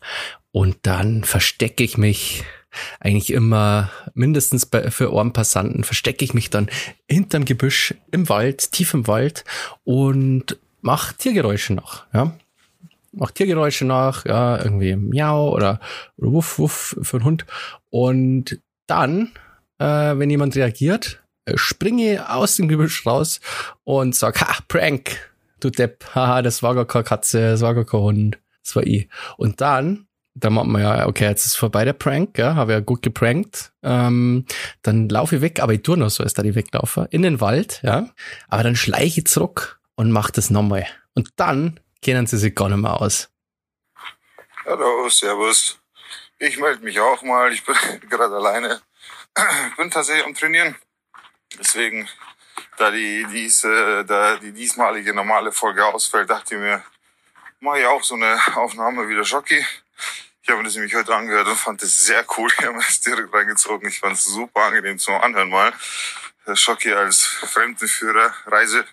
und 0.52 0.76
dann 0.82 1.24
verstecke 1.24 1.82
ich 1.82 1.98
mich 1.98 2.44
eigentlich 3.00 3.32
immer 3.32 3.90
mindestens 4.14 4.66
bei, 4.66 4.92
für 4.92 5.12
Ohrenpassanten 5.12 5.82
verstecke 5.82 6.24
ich 6.24 6.34
mich 6.34 6.50
dann 6.50 6.70
hinterm 7.08 7.44
Gebüsch 7.44 7.94
im 8.12 8.28
Wald, 8.28 8.70
tief 8.70 8.94
im 8.94 9.08
Wald 9.08 9.44
und 9.82 10.56
mach 10.80 11.12
Tiergeräusche 11.12 11.74
nach, 11.74 12.06
ja. 12.12 12.36
Mach 13.12 13.30
Tiergeräusche 13.32 13.84
nach, 13.84 14.24
ja, 14.24 14.62
irgendwie 14.62 14.94
Miau 14.96 15.52
oder, 15.52 15.80
oder 16.16 16.32
Wuff, 16.32 16.58
Wuff 16.58 16.96
für 17.02 17.16
einen 17.16 17.24
Hund. 17.24 17.46
Und 17.90 18.60
dann, 18.86 19.32
äh, 19.78 19.84
wenn 20.16 20.30
jemand 20.30 20.54
reagiert, 20.56 21.22
springe 21.54 22.30
aus 22.30 22.56
dem 22.56 22.68
Gebüsch 22.68 23.06
raus 23.06 23.40
und 23.84 24.14
sag, 24.14 24.40
ha, 24.40 24.58
Prank, 24.68 25.16
du 25.60 25.70
Depp, 25.70 26.04
haha, 26.14 26.42
das 26.42 26.62
war 26.62 26.74
gar 26.74 26.86
keine 26.86 27.04
Katze, 27.04 27.50
das 27.50 27.60
war 27.60 27.74
gar 27.74 27.84
kein 27.84 28.00
Hund, 28.00 28.38
das 28.64 28.76
war 28.76 28.86
ich. 28.86 29.08
Und 29.36 29.60
dann, 29.60 30.06
dann 30.34 30.52
macht 30.52 30.66
man 30.66 30.82
ja, 30.82 31.06
okay, 31.06 31.24
jetzt 31.24 31.46
ist 31.46 31.56
vorbei 31.56 31.84
der 31.84 31.92
Prank, 31.92 32.38
ja, 32.38 32.54
habe 32.54 32.72
ja 32.72 32.80
gut 32.80 33.02
geprankt. 33.02 33.72
Ähm, 33.82 34.44
dann 34.82 35.08
laufe 35.08 35.36
ich 35.36 35.42
weg, 35.42 35.60
aber 35.60 35.74
ich 35.74 35.82
tue 35.82 35.96
noch 35.96 36.10
so, 36.10 36.22
als 36.22 36.34
da 36.34 36.42
ich 36.42 36.54
weglaufe, 36.54 37.08
in 37.10 37.22
den 37.22 37.40
Wald, 37.40 37.80
ja. 37.82 38.08
Aber 38.48 38.62
dann 38.62 38.76
schleiche 38.76 39.20
ich 39.20 39.26
zurück 39.26 39.80
und 39.96 40.12
mache 40.12 40.32
das 40.32 40.50
nochmal. 40.50 40.86
Und 41.14 41.30
dann 41.36 41.80
kennen 42.02 42.26
sie 42.26 42.38
sich 42.38 42.54
gar 42.54 42.68
nicht 42.68 42.78
mehr 42.78 43.00
aus. 43.00 43.28
Hallo, 44.64 45.08
servus. 45.08 45.78
Ich 46.38 46.58
melde 46.58 46.84
mich 46.84 46.98
auch 47.00 47.22
mal, 47.22 47.52
ich 47.52 47.64
bin 47.64 47.74
gerade 48.08 48.36
alleine. 48.36 48.80
Ich 49.68 49.76
bin 49.76 49.90
tatsächlich 49.90 50.24
am 50.24 50.34
Trainieren. 50.34 50.76
Deswegen, 51.58 52.08
da 52.78 52.90
die, 52.90 53.26
diese, 53.32 54.04
da 54.04 54.36
die 54.36 54.52
diesmalige 54.52 55.12
normale 55.12 55.52
Folge 55.52 55.84
ausfällt, 55.84 56.30
dachte 56.30 56.54
ich 56.54 56.60
mir, 56.60 56.82
mache 57.60 57.80
ich 57.80 57.86
auch 57.86 58.02
so 58.02 58.14
eine 58.14 58.38
Aufnahme 58.56 59.08
wie 59.08 59.14
der 59.14 59.24
Jockey. 59.24 59.64
Ich 60.42 60.48
habe 60.48 60.62
das 60.62 60.74
nämlich 60.74 60.94
heute 60.94 61.14
angehört 61.14 61.46
und 61.46 61.56
fand 61.56 61.82
das 61.82 62.06
sehr 62.06 62.24
cool. 62.36 62.50
Ich 62.50 62.64
habe 62.64 62.74
mir 62.74 62.84
das 62.84 63.00
direkt 63.00 63.32
reingezogen. 63.32 63.88
Ich 63.88 64.00
fand 64.00 64.14
es 64.14 64.24
super 64.24 64.62
angenehm 64.62 64.98
zum 64.98 65.14
Anhören 65.14 65.50
mal. 65.50 65.72
Der 66.46 66.54
Jockey 66.54 66.92
als 66.92 67.22
Fremdenführer, 67.22 68.34
Reise, 68.46 68.84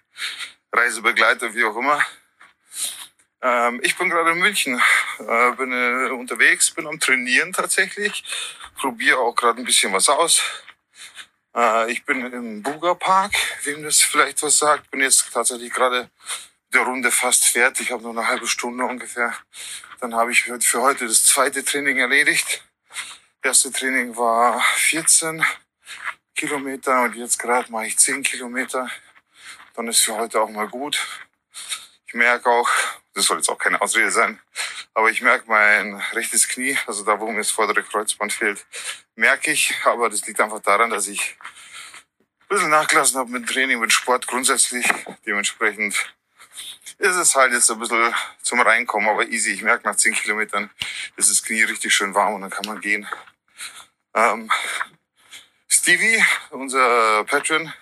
Reisebegleiter, 0.74 1.54
wie 1.56 1.64
auch 1.64 1.76
immer. 1.78 2.02
Ähm, 3.42 3.80
ich 3.84 3.96
bin 3.98 4.10
gerade 4.10 4.32
in 4.32 4.40
München, 4.40 4.82
äh, 5.20 5.52
bin 5.52 5.72
äh, 5.72 6.10
unterwegs, 6.12 6.72
bin 6.72 6.88
am 6.88 7.00
Trainieren 7.00 7.54
tatsächlich. 7.54 8.24
Probiere 8.76 9.20
auch 9.20 9.36
gerade 9.36 9.60
ein 9.60 9.66
bisschen 9.66 9.94
was 9.94 10.10
aus. 10.10 10.42
Äh, 11.56 11.92
ich 11.92 12.04
bin 12.06 12.32
im 12.32 12.64
Buga 12.64 12.96
Park, 12.96 13.34
wem 13.64 13.84
das 13.84 14.02
vielleicht 14.02 14.42
was 14.42 14.58
sagt. 14.58 14.90
Bin 14.92 15.02
jetzt 15.02 15.32
tatsächlich 15.32 15.72
gerade 15.72 16.10
der 16.74 16.82
Runde 16.82 17.12
fast 17.12 17.46
fertig. 17.46 17.88
Ich 17.88 17.92
habe 17.92 18.04
noch 18.04 18.12
eine 18.12 18.28
halbe 18.28 18.48
Stunde 18.48 18.86
ungefähr. 18.86 19.34
Dann 20.00 20.16
habe 20.16 20.32
ich 20.32 20.44
für 20.44 20.82
heute 20.82 21.08
das 21.08 21.26
zweite 21.26 21.64
Training 21.64 21.98
erledigt. 21.98 22.64
Das 23.42 23.64
erste 23.64 23.72
Training 23.72 24.16
war 24.18 24.62
14 24.62 25.44
Kilometer 26.36 27.04
und 27.04 27.16
jetzt 27.16 27.40
gerade 27.40 27.72
mache 27.72 27.88
ich 27.88 27.98
10 27.98 28.24
Kilometer. 28.24 28.90
Dann 29.74 29.88
ist 29.88 30.02
für 30.02 30.16
heute 30.16 30.42
auch 30.42 30.50
mal 30.50 30.68
gut. 30.68 31.00
Ich 32.08 32.14
merke 32.14 32.50
auch, 32.50 32.70
das 33.14 33.26
soll 33.26 33.38
jetzt 33.38 33.50
auch 33.50 33.58
keine 33.58 33.82
Ausrede 33.82 34.12
sein, 34.12 34.40
aber 34.94 35.10
ich 35.10 35.22
merke 35.22 35.50
mein 35.50 35.96
rechtes 36.14 36.48
Knie, 36.48 36.78
also 36.88 37.04
da, 37.04 37.20
wo 37.20 37.30
mir 37.30 37.40
das 37.40 37.52
vordere 37.52 37.84
Kreuzband 37.84 38.32
fehlt, 38.32 38.66
merke 39.16 39.52
ich. 39.52 39.76
Aber 39.84 40.10
das 40.10 40.26
liegt 40.26 40.40
einfach 40.40 40.62
daran, 40.62 40.90
dass 40.90 41.08
ich 41.08 41.38
ein 41.40 42.48
bisschen 42.48 42.70
nachgelassen 42.70 43.20
habe 43.20 43.30
mit 43.30 43.50
Training, 43.50 43.80
mit 43.80 43.92
Sport 43.92 44.26
grundsätzlich. 44.26 44.88
Dementsprechend 45.26 45.96
ist 46.98 47.16
es 47.16 47.36
halt 47.36 47.52
jetzt 47.52 47.70
ein 47.70 47.80
bisschen 47.80 48.16
zum 48.42 48.62
Reinkommen, 48.62 49.10
aber 49.10 49.28
easy. 49.28 49.52
Ich 49.52 49.62
merke, 49.62 49.86
nach 49.86 49.98
zehn 49.98 50.14
Kilometern 50.14 50.70
ist 51.18 51.30
das 51.30 51.44
Knie 51.44 51.64
richtig 51.64 51.94
schön 51.94 52.16
warm 52.16 52.36
und 52.36 52.42
dann 52.42 52.50
kann 52.50 52.66
man 52.66 52.80
gehen. 52.80 53.06
Ähm, 54.14 54.50
Stevie, 55.68 56.24
unser 56.52 57.26
Patron, 57.26 57.74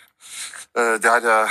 äh, 0.73 0.99
der 0.99 1.11
hat 1.11 1.23
ja 1.23 1.49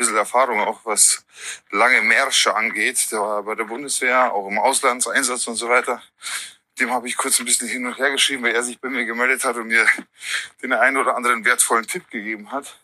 bisschen 0.00 0.16
Erfahrung 0.16 0.60
auch, 0.60 0.80
was 0.84 1.24
lange 1.70 2.00
Märsche 2.00 2.54
angeht. 2.54 3.12
Der 3.12 3.20
war 3.20 3.42
bei 3.42 3.54
der 3.54 3.64
Bundeswehr, 3.64 4.32
auch 4.32 4.48
im 4.48 4.58
Auslandseinsatz 4.58 5.46
und 5.46 5.56
so 5.56 5.68
weiter. 5.68 6.02
Dem 6.78 6.90
habe 6.90 7.06
ich 7.06 7.16
kurz 7.18 7.38
ein 7.38 7.44
bisschen 7.44 7.68
hin 7.68 7.86
und 7.86 7.98
her 7.98 8.10
geschrieben, 8.10 8.42
weil 8.42 8.54
er 8.54 8.62
sich 8.62 8.80
bei 8.80 8.88
mir 8.88 9.04
gemeldet 9.04 9.44
hat 9.44 9.56
und 9.56 9.66
mir 9.66 9.86
den 10.62 10.72
einen 10.72 10.96
oder 10.96 11.16
anderen 11.16 11.44
wertvollen 11.44 11.86
Tipp 11.86 12.08
gegeben 12.10 12.50
hat. 12.50 12.80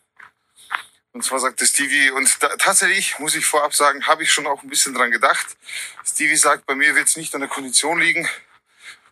Und 1.11 1.23
zwar 1.23 1.39
sagte 1.39 1.65
Stevie, 1.65 2.11
und 2.11 2.43
da, 2.43 2.49
tatsächlich 2.57 3.17
muss 3.17 3.33
ich 3.33 3.47
vorab 3.47 3.73
sagen, 3.73 4.05
habe 4.05 4.21
ich 4.21 4.31
schon 4.31 4.45
auch 4.45 4.61
ein 4.61 4.69
bisschen 4.69 4.93
dran 4.93 5.09
gedacht. 5.09 5.57
Stevie 6.05 6.35
sagt, 6.35 6.67
bei 6.67 6.75
mir 6.75 6.93
wird 6.93 7.07
es 7.07 7.17
nicht 7.17 7.33
an 7.33 7.41
der 7.41 7.49
Kondition 7.49 7.99
liegen 7.99 8.29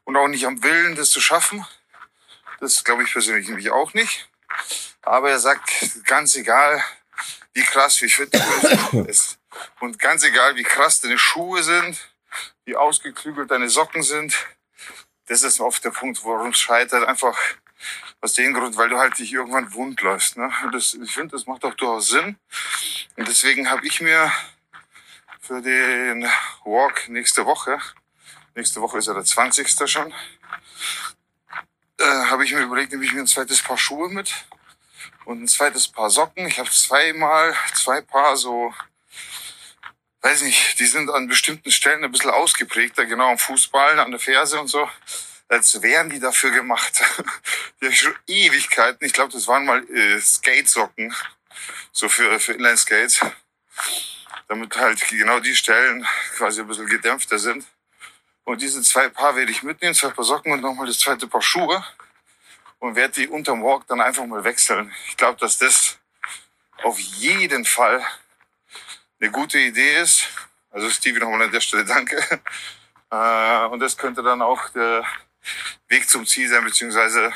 und 0.04 0.16
auch 0.16 0.28
nicht 0.28 0.46
am 0.46 0.62
Willen, 0.62 0.96
das 0.96 1.10
zu 1.10 1.20
schaffen. 1.20 1.66
Das 2.60 2.84
glaube 2.84 3.02
ich 3.02 3.12
persönlich 3.12 3.48
nämlich 3.48 3.72
auch 3.72 3.96
nicht. 3.96 4.30
Aber 5.02 5.32
er 5.32 5.40
sagt, 5.40 5.72
ganz 6.06 6.36
egal, 6.36 6.84
wie 7.56 7.64
krass, 7.64 8.02
wie 8.02 8.10
fit 8.10 8.34
du 8.34 9.04
bist. 9.04 9.40
Und 9.80 9.98
ganz 9.98 10.24
egal, 10.24 10.56
wie 10.56 10.64
krass 10.64 11.00
deine 11.00 11.18
Schuhe 11.18 11.64
sind, 11.64 11.98
wie 12.66 12.76
ausgeklügelt 12.76 13.50
deine 13.50 13.70
Socken 13.70 14.04
sind, 14.04 14.36
das 15.28 15.42
ist 15.42 15.60
oft 15.60 15.84
der 15.84 15.92
Punkt, 15.92 16.24
worum 16.24 16.50
es 16.50 16.60
scheitert. 16.60 17.08
Einfach 17.08 17.38
aus 18.22 18.34
dem 18.34 18.54
Grund, 18.54 18.78
weil 18.78 18.90
du 18.90 18.98
halt 18.98 19.18
dich 19.18 19.32
irgendwann 19.32 19.74
wund 19.74 20.02
läufst. 20.02 20.38
Ne? 20.38 20.52
Das, 20.72 20.94
ich 20.94 21.12
finde, 21.12 21.36
das 21.36 21.48
macht 21.48 21.64
auch 21.64 21.74
durchaus 21.74 22.08
Sinn. 22.08 22.38
Und 23.16 23.28
deswegen 23.28 23.70
habe 23.70 23.88
ich 23.88 24.02
mir 24.02 24.32
für 25.40 25.62
den 25.62 26.24
Walk 26.66 27.08
nächste 27.08 27.46
Woche, 27.46 27.80
nächste 28.56 28.82
Woche 28.82 28.98
ist 28.98 29.08
ja 29.08 29.14
der 29.14 29.24
20. 29.24 29.90
schon, 29.90 30.14
äh, 32.00 32.04
habe 32.04 32.44
ich 32.44 32.54
mir 32.54 32.64
überlegt, 32.64 32.92
nehme 32.92 33.06
ich 33.06 33.14
mir 33.14 33.22
ein 33.22 33.28
zweites 33.28 33.62
Paar 33.62 33.78
Schuhe 33.78 34.10
mit 34.10 34.34
und 35.26 35.44
ein 35.44 35.48
zweites 35.48 35.88
Paar 35.88 36.10
Socken. 36.10 36.48
Ich 36.48 36.60
habe 36.60 36.70
zweimal, 36.70 37.56
zwei 37.74 38.02
Paar 38.02 38.38
so 38.38 38.74
weiß 40.26 40.42
nicht, 40.42 40.80
die 40.80 40.88
sind 40.88 41.12
an 41.12 41.28
bestimmten 41.28 41.70
Stellen 41.70 42.04
ein 42.04 42.12
bisschen 42.12 42.32
ausgeprägter, 42.32 43.06
genau 43.06 43.30
am 43.30 43.38
Fußball, 43.38 44.00
an 44.00 44.10
der 44.10 44.20
Ferse 44.20 44.60
und 44.60 44.68
so, 44.68 44.90
als 45.48 45.84
wären 45.84 46.10
die 46.10 46.20
dafür 46.20 46.50
gemacht. 46.50 46.94
die 47.80 47.86
habe 47.86 47.94
ich 47.94 48.02
schon 48.02 48.16
Ewigkeiten. 48.26 49.06
Ich 49.06 49.14
glaube, 49.14 49.32
das 49.32 49.48
waren 49.48 49.66
mal 49.66 49.88
äh, 49.88 50.20
Skatesocken, 50.20 51.14
so 51.92 52.10
für, 52.10 52.40
für 52.40 52.54
Inline-Skates, 52.54 53.22
damit 54.48 54.76
halt 54.76 55.08
genau 55.10 55.40
die 55.40 55.56
Stellen 55.56 56.08
quasi 56.38 56.62
ein 56.62 56.68
bisschen 56.68 56.88
gedämpfter 56.88 57.38
sind. 57.38 57.64
Und 58.46 58.64
diese 58.64 58.82
zwei 58.82 59.10
Paar 59.10 59.36
werde 59.36 59.52
ich 59.52 59.62
mitnehmen, 59.62 59.94
zwei 59.94 60.10
Paar 60.10 60.26
Socken 60.26 60.52
und 60.52 60.62
nochmal 60.62 60.88
das 60.88 61.00
zweite 61.00 61.28
Paar 61.28 61.44
Schuhe 61.44 61.86
und 62.86 62.96
werde 62.96 63.16
die 63.16 63.28
unterm 63.28 63.64
Walk 63.64 63.88
dann 63.88 64.00
einfach 64.00 64.26
mal 64.26 64.44
wechseln. 64.44 64.94
Ich 65.08 65.18
glaube, 65.18 65.40
dass 65.40 65.58
das 65.58 65.98
auf 66.84 67.00
jeden 67.00 67.66
Fall 67.66 68.06
eine 69.20 69.32
gute 69.32 69.58
Idee 69.58 70.02
ist. 70.02 70.28
Also 70.70 70.90
Stevie 70.90 71.20
nochmal 71.20 71.42
an 71.42 71.52
der 71.52 71.62
Stelle 71.62 71.86
danke. 71.86 72.22
Äh, 73.12 73.66
und 73.68 73.80
das 73.82 73.98
könnte 73.98 74.24
dann 74.24 74.42
auch 74.42 74.70
der 74.70 75.06
Weg 75.88 76.10
zum 76.10 76.26
Ziel 76.26 76.50
sein, 76.50 76.66
beziehungsweise 76.66 77.32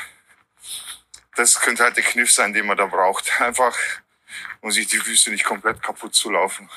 das 1.36 1.60
könnte 1.60 1.84
halt 1.84 1.96
der 1.96 2.02
Kniff 2.02 2.32
sein, 2.32 2.52
den 2.52 2.66
man 2.66 2.76
da 2.76 2.86
braucht. 2.86 3.40
Einfach, 3.40 3.74
um 4.60 4.72
sich 4.72 4.88
die 4.88 4.98
Füße 4.98 5.30
nicht 5.30 5.44
komplett 5.44 5.80
kaputt 5.80 6.12
zu 6.12 6.28
laufen. 6.30 6.68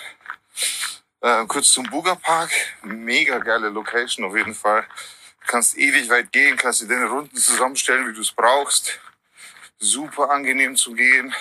Äh, 1.22 1.44
kurz 1.48 1.72
zum 1.72 1.86
Buga 1.86 2.14
Park. 2.14 2.52
Mega 2.84 3.40
geile 3.40 3.70
Location 3.70 4.26
auf 4.26 4.38
jeden 4.38 4.54
Fall. 4.54 4.86
Kannst 5.48 5.78
ewig 5.78 6.10
weit 6.10 6.32
gehen, 6.32 6.58
kannst 6.58 6.82
dir 6.82 6.88
deine 6.88 7.08
Runden 7.08 7.36
zusammenstellen, 7.36 8.08
wie 8.08 8.14
du 8.14 8.22
es 8.22 8.32
brauchst. 8.32 9.00
Super 9.80 10.30
angenehm 10.30 10.76
zu 10.76 10.94
gehen. 10.94 11.34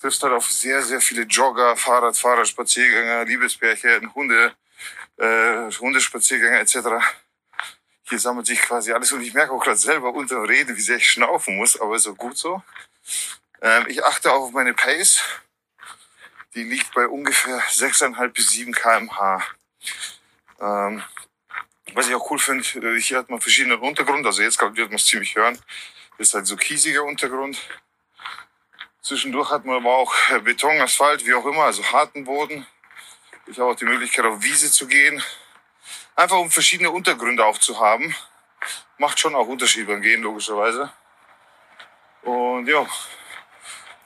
Triffst 0.00 0.22
halt 0.22 0.32
auf 0.32 0.50
sehr, 0.50 0.82
sehr 0.82 1.00
viele 1.00 1.22
Jogger, 1.22 1.76
Fahrradfahrer, 1.76 2.44
Spaziergänger, 2.44 3.24
Liebespärchen, 3.24 4.14
Hunde, 4.14 4.54
äh, 5.18 5.70
Hundespaziergänger 5.70 6.60
etc. 6.60 6.76
Hier 8.08 8.18
sammelt 8.18 8.46
sich 8.46 8.60
quasi 8.60 8.92
alles 8.92 9.12
und 9.12 9.22
ich 9.22 9.32
merke 9.32 9.52
auch 9.52 9.62
gerade 9.62 9.78
selber 9.78 10.12
unter 10.12 10.42
Reden, 10.46 10.76
wie 10.76 10.80
sehr 10.80 10.96
ich 10.96 11.10
schnaufen 11.10 11.56
muss, 11.56 11.80
aber 11.80 11.96
ist 11.96 12.06
auch 12.06 12.16
gut 12.16 12.36
so. 12.36 12.62
Ähm, 13.62 13.86
ich 13.88 14.04
achte 14.04 14.30
auch 14.32 14.42
auf 14.42 14.52
meine 14.52 14.74
Pace. 14.74 15.22
Die 16.54 16.64
liegt 16.64 16.94
bei 16.94 17.08
ungefähr 17.08 17.60
6,5 17.60 18.28
bis 18.28 18.50
7 18.50 18.72
kmh. 18.72 19.42
Ähm, 20.60 21.02
was 21.92 22.08
ich 22.08 22.14
auch 22.14 22.30
cool 22.30 22.38
finde, 22.38 22.64
äh, 22.64 23.00
hier 23.00 23.18
hat 23.18 23.30
man 23.30 23.40
verschiedenen 23.40 23.78
Untergrund. 23.78 24.26
Also 24.26 24.42
jetzt 24.42 24.60
wird 24.60 24.88
man 24.88 24.94
es 24.94 25.06
ziemlich 25.06 25.34
hören. 25.36 25.58
Das 26.16 26.28
ist 26.28 26.34
halt 26.34 26.46
so 26.46 26.56
kiesiger 26.56 27.04
Untergrund. 27.04 27.58
Zwischendurch 29.02 29.50
hat 29.50 29.64
man 29.66 29.76
aber 29.76 29.94
auch 29.94 30.14
äh, 30.30 30.38
Beton, 30.38 30.80
Asphalt, 30.80 31.26
wie 31.26 31.34
auch 31.34 31.44
immer, 31.44 31.64
also 31.64 31.84
harten 31.92 32.24
Boden. 32.24 32.66
Ich 33.46 33.58
habe 33.58 33.70
auch 33.70 33.76
die 33.76 33.84
Möglichkeit, 33.84 34.24
auf 34.24 34.42
Wiese 34.42 34.70
zu 34.70 34.86
gehen. 34.86 35.22
Einfach 36.16 36.38
um 36.38 36.50
verschiedene 36.50 36.90
Untergründe 36.90 37.44
auch 37.44 37.58
zu 37.58 37.78
haben. 37.78 38.14
Macht 38.96 39.20
schon 39.20 39.34
auch 39.34 39.46
Unterschied 39.46 39.86
beim 39.86 40.00
Gehen, 40.00 40.22
logischerweise. 40.22 40.90
Und 42.22 42.66
ja, 42.66 42.86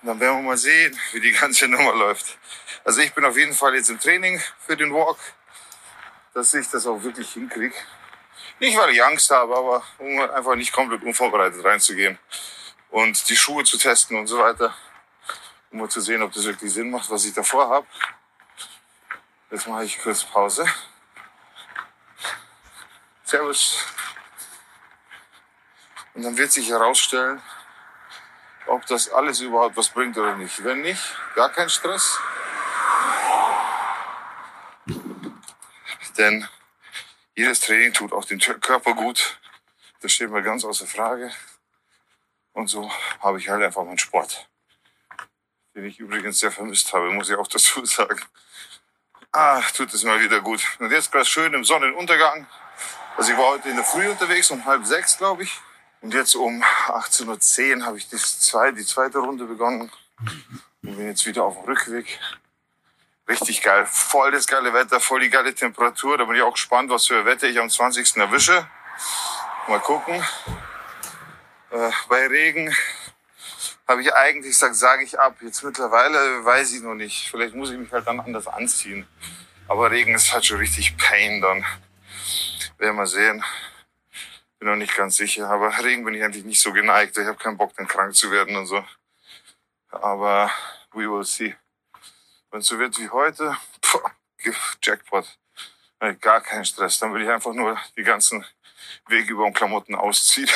dann 0.03 0.19
werden 0.19 0.39
wir 0.39 0.43
mal 0.43 0.57
sehen, 0.57 0.99
wie 1.13 1.21
die 1.21 1.33
ganze 1.33 1.69
Nummer 1.69 1.95
läuft. 1.95 2.39
Also 2.85 3.01
ich 3.01 3.13
bin 3.15 3.25
auf 3.25 3.37
jeden 3.37 3.55
Fall 3.55 3.75
jetzt 3.77 3.91
im 3.91 4.01
Training 4.01 4.43
für 4.67 4.77
den 4.77 4.93
Walk, 4.93 5.19
dass 6.39 6.55
ich 6.55 6.71
das 6.71 6.87
auch 6.87 7.03
wirklich 7.03 7.33
hinkriege. 7.33 7.75
Nicht, 8.61 8.79
weil 8.79 8.91
ich 8.91 9.03
Angst 9.03 9.29
habe, 9.31 9.57
aber 9.57 9.83
um 9.99 10.21
einfach 10.21 10.55
nicht 10.55 10.73
komplett 10.73 11.03
unvorbereitet 11.03 11.65
reinzugehen 11.65 12.17
und 12.91 13.29
die 13.29 13.37
Schuhe 13.37 13.65
zu 13.65 13.77
testen 13.77 14.17
und 14.17 14.29
so 14.29 14.39
weiter, 14.39 14.73
um 15.73 15.81
mal 15.81 15.89
zu 15.89 16.01
sehen, 16.01 16.23
ob 16.23 16.33
das 16.33 16.45
wirklich 16.45 16.73
Sinn 16.73 16.91
macht, 16.91 17.11
was 17.11 17.25
ich 17.25 17.35
davor 17.35 17.69
habe. 17.69 17.87
Jetzt 19.51 19.67
mache 19.67 19.85
ich 19.85 19.99
kurz 19.99 20.23
Pause. 20.23 20.65
Servus. 23.25 23.85
Und 26.15 26.23
dann 26.23 26.39
wird 26.39 26.53
sich 26.53 26.71
herausstellen, 26.71 27.43
ob 28.67 28.87
das 28.87 29.11
alles 29.11 29.41
überhaupt 29.41 29.77
was 29.77 29.89
bringt 29.89 30.17
oder 30.17 30.37
nicht. 30.37 30.63
Wenn 30.63 30.83
nicht, 30.83 31.03
gar 31.35 31.49
kein 31.49 31.69
Stress. 31.69 32.21
Denn 36.19 36.47
jedes 37.35 37.61
Training 37.61 37.93
tut 37.93 38.13
auch 38.13 38.25
dem 38.25 38.41
Körper 38.41 38.95
gut. 38.95 39.39
Das 40.01 40.13
steht 40.13 40.31
mir 40.31 40.43
ganz 40.43 40.65
außer 40.65 40.87
Frage. 40.87 41.33
Und 42.53 42.69
so 42.69 42.91
habe 43.21 43.39
ich 43.39 43.49
halt 43.49 43.63
einfach 43.63 43.85
meinen 43.85 43.99
Sport. 43.99 44.49
Den 45.75 45.85
ich 45.85 46.01
übrigens 46.01 46.41
sehr 46.41 46.51
vermisst 46.51 46.93
habe, 46.93 47.11
muss 47.11 47.31
ich 47.31 47.37
auch 47.37 47.47
dazu 47.47 47.85
sagen. 47.85 48.21
Ah, 49.31 49.63
tut 49.75 49.95
es 49.95 50.03
mal 50.03 50.21
wieder 50.21 50.41
gut. 50.41 50.63
Und 50.81 50.91
jetzt 50.91 51.13
gerade 51.13 51.25
schön 51.25 51.55
im 51.55 51.65
Sonnenuntergang. 51.65 52.47
Also 53.17 53.33
ich 53.33 53.39
war 53.39 53.51
heute 53.51 53.69
in 53.69 53.77
der 53.77 53.85
Früh 53.85 54.09
unterwegs, 54.09 54.51
um 54.51 54.65
halb 54.65 54.85
sechs, 54.85 55.17
glaube 55.19 55.45
ich. 55.45 55.61
Und 56.01 56.15
jetzt 56.15 56.35
um 56.35 56.63
18.10 56.63 57.79
Uhr 57.79 57.87
habe 57.87 57.99
ich 57.99 58.09
die 58.09 58.17
zweite 58.17 59.19
Runde 59.19 59.45
begonnen 59.45 59.83
und 59.83 59.93
bin 60.83 61.07
jetzt 61.07 61.27
wieder 61.27 61.45
auf 61.45 61.55
dem 61.55 61.65
Rückweg. 61.65 62.19
Richtig 63.29 63.61
geil. 63.61 63.87
Voll 63.87 64.31
das 64.31 64.47
geile 64.47 64.73
Wetter, 64.73 65.01
voll 65.01 65.21
die 65.21 65.29
geile 65.29 65.55
Temperatur. 65.55 66.17
Da 66.17 66.25
bin 66.25 66.37
ich 66.37 66.43
auch 66.43 66.55
gespannt, 66.55 66.91
was 66.91 67.07
für 67.07 67.27
Wetter 67.27 67.47
ich 67.47 67.61
am 67.61 67.69
20. 67.69 68.17
erwische. 68.17 68.67
Mal 69.69 69.81
gucken. 69.81 70.25
Äh, 71.71 71.91
bei 72.09 72.27
Regen 72.27 72.75
habe 73.87 74.01
ich 74.01 74.15
eigentlich 74.15 74.53
gesagt, 74.53 74.77
sage 74.77 75.05
ich 75.05 75.21
ab. 75.21 75.37
Jetzt 75.43 75.63
mittlerweile 75.63 76.43
weiß 76.43 76.73
ich 76.73 76.83
noch 76.83 76.95
nicht. 76.95 77.31
Vielleicht 77.31 77.55
muss 77.55 77.71
ich 77.71 77.77
mich 77.77 77.93
halt 77.93 78.07
dann 78.07 78.19
anders 78.21 78.47
anziehen. 78.47 79.07
Aber 79.69 79.91
Regen 79.91 80.15
ist 80.15 80.33
halt 80.33 80.47
schon 80.47 80.57
richtig 80.57 80.97
Pain 80.97 81.43
dann. 81.43 81.67
Werden 82.79 82.97
wir 82.97 83.07
sehen. 83.07 83.45
Bin 84.59 84.69
noch 84.69 84.77
nicht 84.77 84.97
ganz 84.97 85.17
sicher. 85.17 85.51
Aber 85.51 85.77
Regen 85.85 86.05
bin 86.05 86.15
ich 86.15 86.25
eigentlich 86.25 86.45
nicht 86.45 86.61
so 86.61 86.73
geneigt. 86.73 87.19
Ich 87.19 87.27
habe 87.27 87.37
keinen 87.37 87.59
Bock, 87.59 87.75
dann 87.77 87.87
krank 87.87 88.15
zu 88.15 88.31
werden 88.31 88.57
und 88.57 88.67
so. 88.67 88.83
Aber 89.91 90.51
we 90.93 91.11
will 91.11 91.25
see. 91.25 91.55
Wenn 92.51 92.61
es 92.61 92.67
so 92.67 92.79
wird 92.79 92.99
wie 92.99 93.11
heute, 93.11 93.57
pff, 93.85 94.79
Jackpot. 94.83 95.39
Gar 96.21 96.41
keinen 96.43 96.65
Stress. 96.65 96.99
Dann 97.01 97.13
will 97.13 97.23
ich 97.23 97.29
einfach 97.29 97.53
nur 97.53 97.79
die 97.97 98.05
ganzen 98.05 98.45
Wege 99.09 99.33
über 99.33 99.45
den 99.45 99.53
Klamotten 99.53 99.95
ausziehen, 99.95 100.49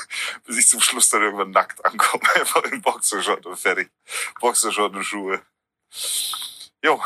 bis 0.44 0.58
ich 0.58 0.68
zum 0.68 0.80
Schluss 0.80 1.08
dann 1.08 1.22
irgendwann 1.22 1.50
nackt 1.50 1.84
ankomme. 1.84 2.22
Einfach 2.34 2.62
in 2.64 2.82
Boxershort 2.82 3.46
und 3.46 3.58
fertig. 3.58 3.90
Boxershort 4.40 4.94
und 4.94 5.04
Schuhe. 5.04 5.42
Jo. 6.82 7.02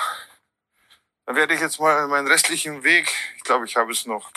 Dann 1.27 1.37
werde 1.37 1.55
ich 1.55 1.61
jetzt 1.61 1.81
mal 1.81 2.07
meinen 2.09 2.27
restlichen 2.27 2.83
Weg, 2.83 3.11
ich 3.37 3.45
glaube, 3.45 3.65
ich 3.65 3.77
habe 3.77 3.93
es 3.93 4.05
noch 4.05 4.31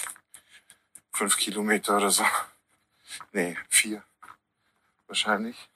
fünf 1.12 1.36
Kilometer 1.38 1.97
oder 1.97 2.12
so. 2.12 2.26
Nee, 3.34 3.58
vier. 3.70 4.03
Wahrscheinlich. 5.08 5.70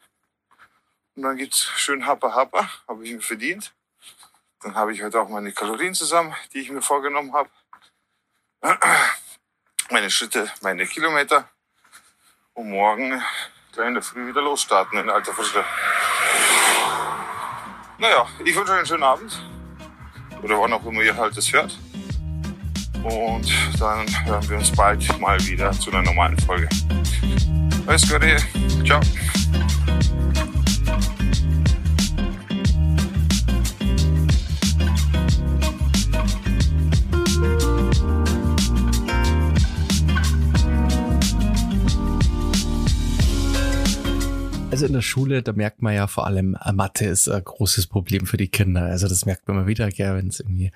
Und 1.15 1.23
dann 1.23 1.35
gibt's 1.35 1.63
schön 1.63 2.05
Happa 2.05 2.33
Happa, 2.33 2.69
habe 2.87 3.03
ich 3.05 3.11
mir 3.11 3.21
verdient. 3.21 3.73
Dann 4.63 4.75
habe 4.75 4.93
ich 4.93 5.01
heute 5.01 5.19
auch 5.19 5.29
meine 5.29 5.51
Kalorien 5.51 5.93
zusammen, 5.93 6.35
die 6.53 6.59
ich 6.59 6.69
mir 6.69 6.81
vorgenommen 6.81 7.33
habe. 7.33 7.49
Meine 9.89 10.09
Schritte, 10.11 10.51
meine 10.61 10.85
Kilometer. 10.85 11.49
Und 12.53 12.69
morgen 12.69 13.21
gleich 13.71 13.87
in 13.87 13.93
der 13.95 14.03
Früh 14.03 14.27
wieder 14.27 14.41
losstarten 14.41 14.99
in 14.99 15.09
alter 15.09 15.33
Frische. 15.33 15.63
Naja, 17.97 18.27
ich 18.43 18.55
wünsche 18.55 18.71
euch 18.71 18.77
einen 18.77 18.85
schönen 18.85 19.03
Abend. 19.03 19.41
Oder 20.43 20.59
wann 20.59 20.73
auch 20.73 20.85
immer 20.85 21.01
ihr 21.01 21.15
halt 21.15 21.35
das 21.35 21.51
hört. 21.51 21.77
Und 23.03 23.51
dann 23.79 24.25
hören 24.25 24.49
wir 24.49 24.57
uns 24.57 24.71
bald 24.71 25.19
mal 25.19 25.39
wieder 25.45 25.71
zu 25.71 25.91
einer 25.91 26.03
normalen 26.03 26.37
Folge. 26.39 26.69
Alles 27.87 28.07
Gute. 28.09 28.37
Ciao. 28.85 29.01
Also 44.81 44.87
in 44.87 44.93
der 44.93 45.01
Schule, 45.03 45.43
da 45.43 45.53
merkt 45.53 45.83
man 45.83 45.93
ja 45.93 46.07
vor 46.07 46.25
allem, 46.25 46.57
äh, 46.59 46.73
Mathe 46.73 47.05
ist 47.05 47.29
ein 47.29 47.43
großes 47.43 47.85
Problem 47.85 48.25
für 48.25 48.37
die 48.37 48.47
Kinder. 48.47 48.85
Also 48.85 49.07
das 49.07 49.27
merkt 49.27 49.47
man 49.47 49.57
immer 49.57 49.67
wieder, 49.67 49.91
gell, 49.91 50.15
wenn 50.15 50.29
es 50.29 50.39
irgendwie 50.39 50.71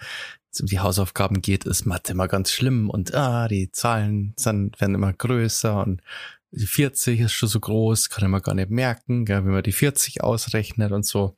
um 0.59 0.67
die 0.67 0.79
Hausaufgaben 0.79 1.41
geht, 1.41 1.65
ist 1.65 1.87
Mathe 1.87 2.11
immer 2.11 2.27
ganz 2.27 2.51
schlimm 2.51 2.91
und 2.91 3.15
ah, 3.15 3.47
die 3.47 3.71
Zahlen 3.71 4.35
sind, 4.37 4.79
werden 4.79 4.93
immer 4.93 5.11
größer 5.11 5.83
und 5.83 6.03
die 6.51 6.67
40 6.67 7.21
ist 7.21 7.31
schon 7.33 7.49
so 7.49 7.59
groß, 7.59 8.11
kann 8.11 8.29
man 8.29 8.43
gar 8.43 8.53
nicht 8.53 8.69
merken, 8.69 9.25
gell, 9.25 9.43
wenn 9.43 9.53
man 9.53 9.63
die 9.63 9.71
40 9.71 10.23
ausrechnet 10.23 10.91
und 10.91 11.03
so. 11.03 11.35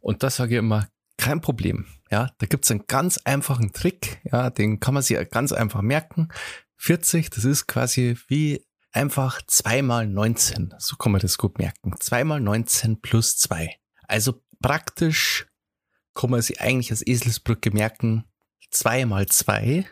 Und 0.00 0.22
das 0.22 0.36
sage 0.36 0.54
ich 0.54 0.58
immer, 0.60 0.86
kein 1.18 1.40
Problem. 1.40 1.84
Ja, 2.12 2.30
da 2.38 2.46
gibt's 2.46 2.70
einen 2.70 2.86
ganz 2.86 3.18
einfachen 3.18 3.72
Trick, 3.72 4.20
ja, 4.30 4.50
den 4.50 4.78
kann 4.78 4.94
man 4.94 5.02
sich 5.02 5.18
ganz 5.30 5.50
einfach 5.50 5.82
merken. 5.82 6.28
40, 6.76 7.30
das 7.30 7.44
ist 7.44 7.66
quasi 7.66 8.16
wie 8.28 8.63
einfach 8.94 9.42
zweimal 9.46 10.06
19. 10.06 10.74
So 10.78 10.96
kann 10.96 11.12
man 11.12 11.20
das 11.20 11.38
gut 11.38 11.58
merken. 11.58 11.94
Zweimal 11.98 12.40
19 12.40 13.00
plus 13.00 13.36
zwei. 13.36 13.76
Also 14.08 14.42
praktisch 14.62 15.46
kann 16.14 16.30
man 16.30 16.40
sich 16.40 16.60
eigentlich 16.60 16.90
als 16.90 17.06
Eselsbrücke 17.06 17.70
merken, 17.72 18.24
2 18.70 19.06
mal 19.06 19.26
2 19.26 19.84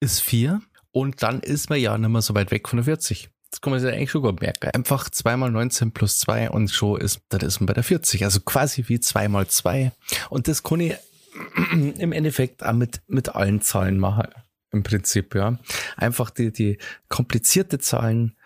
ist 0.00 0.20
4 0.20 0.62
und 0.92 1.22
dann 1.22 1.40
ist 1.40 1.70
man 1.70 1.80
ja 1.80 1.96
nicht 1.98 2.08
mehr 2.08 2.22
so 2.22 2.34
weit 2.34 2.50
weg 2.50 2.68
von 2.68 2.78
der 2.78 2.84
40. 2.84 3.30
Das 3.50 3.60
kann 3.60 3.70
man 3.70 3.80
sich 3.80 3.92
eigentlich 3.92 4.10
schon 4.10 4.22
gut 4.22 4.40
merken. 4.40 4.70
Einfach 4.74 5.08
2 5.08 5.36
mal 5.36 5.50
19 5.50 5.92
plus 5.92 6.18
2 6.20 6.50
und 6.50 6.70
schon 6.70 7.00
ist, 7.00 7.20
dann 7.28 7.40
ist 7.40 7.60
man 7.60 7.66
bei 7.66 7.74
der 7.74 7.84
40. 7.84 8.24
Also 8.24 8.40
quasi 8.40 8.84
wie 8.88 8.98
2 8.98 9.28
mal 9.28 9.46
2. 9.46 9.92
Und 10.30 10.48
das 10.48 10.62
kann 10.62 10.80
ich 10.80 10.94
im 11.72 12.12
Endeffekt 12.12 12.64
auch 12.64 12.72
mit, 12.72 13.02
mit 13.06 13.34
allen 13.34 13.60
Zahlen 13.60 13.98
machen. 13.98 14.28
Im 14.74 14.82
Prinzip, 14.82 15.36
ja. 15.36 15.56
Einfach 15.96 16.30
die, 16.30 16.52
die 16.52 16.78
komplizierte 17.08 17.78
Zahlen 17.78 18.36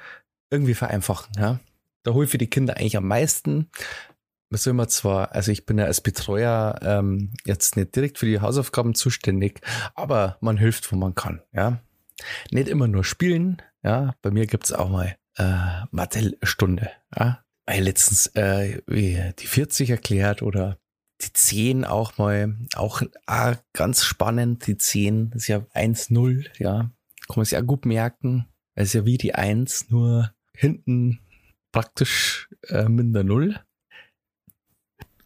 irgendwie 0.51 0.74
vereinfachen, 0.74 1.32
ja. 1.36 1.61
Da 2.05 2.12
hole 2.14 2.24
ich 2.24 2.30
für 2.30 2.38
die 2.38 2.49
Kinder 2.49 2.76
eigentlich 2.76 2.96
am 2.96 3.07
meisten. 3.07 3.70
Was 4.51 4.62
soll 4.62 4.72
man 4.72 4.88
zwar, 4.88 5.32
also 5.32 5.53
ich 5.53 5.66
bin 5.66 5.78
ja 5.78 5.84
als 5.84 6.01
Betreuer 6.01 6.78
ähm, 6.82 7.34
jetzt 7.44 7.76
nicht 7.76 7.94
direkt 7.94 8.18
für 8.18 8.26
die 8.26 8.40
Hausaufgaben 8.40 8.94
zuständig, 8.94 9.61
aber 9.94 10.38
man 10.40 10.57
hilft, 10.57 10.90
wo 10.90 10.96
man 10.96 11.14
kann, 11.14 11.42
ja. 11.53 11.80
Nicht 12.51 12.68
immer 12.68 12.88
nur 12.88 13.05
spielen, 13.05 13.62
ja. 13.82 14.14
Bei 14.22 14.30
mir 14.30 14.46
gibt's 14.46 14.72
auch 14.72 14.88
mal 14.88 15.16
äh, 15.36 15.84
Mathe-Stunde, 15.90 16.90
ja. 17.16 17.44
Weil 17.66 17.82
letztens 17.82 18.28
äh, 18.28 18.80
wie 18.86 19.20
die 19.38 19.46
40 19.46 19.90
erklärt 19.90 20.40
oder 20.40 20.78
die 21.20 21.32
10 21.32 21.84
auch 21.84 22.16
mal, 22.16 22.57
auch 22.74 23.03
ah, 23.26 23.57
ganz 23.74 24.05
spannend, 24.05 24.66
die 24.66 24.78
10 24.78 25.32
ist 25.34 25.49
ja 25.49 25.59
1-0, 25.74 26.46
ja. 26.59 26.90
Kann 27.26 27.36
man 27.36 27.44
sich 27.44 27.59
auch 27.59 27.66
gut 27.66 27.84
merken. 27.84 28.46
Es 28.74 28.88
ist 28.88 28.92
ja 28.94 29.05
wie 29.05 29.18
die 29.18 29.34
1, 29.34 29.90
nur 29.90 30.30
hinten 30.59 31.20
praktisch 31.72 32.48
äh, 32.68 32.88
mit 32.88 33.14
der 33.14 33.24
Null. 33.24 33.61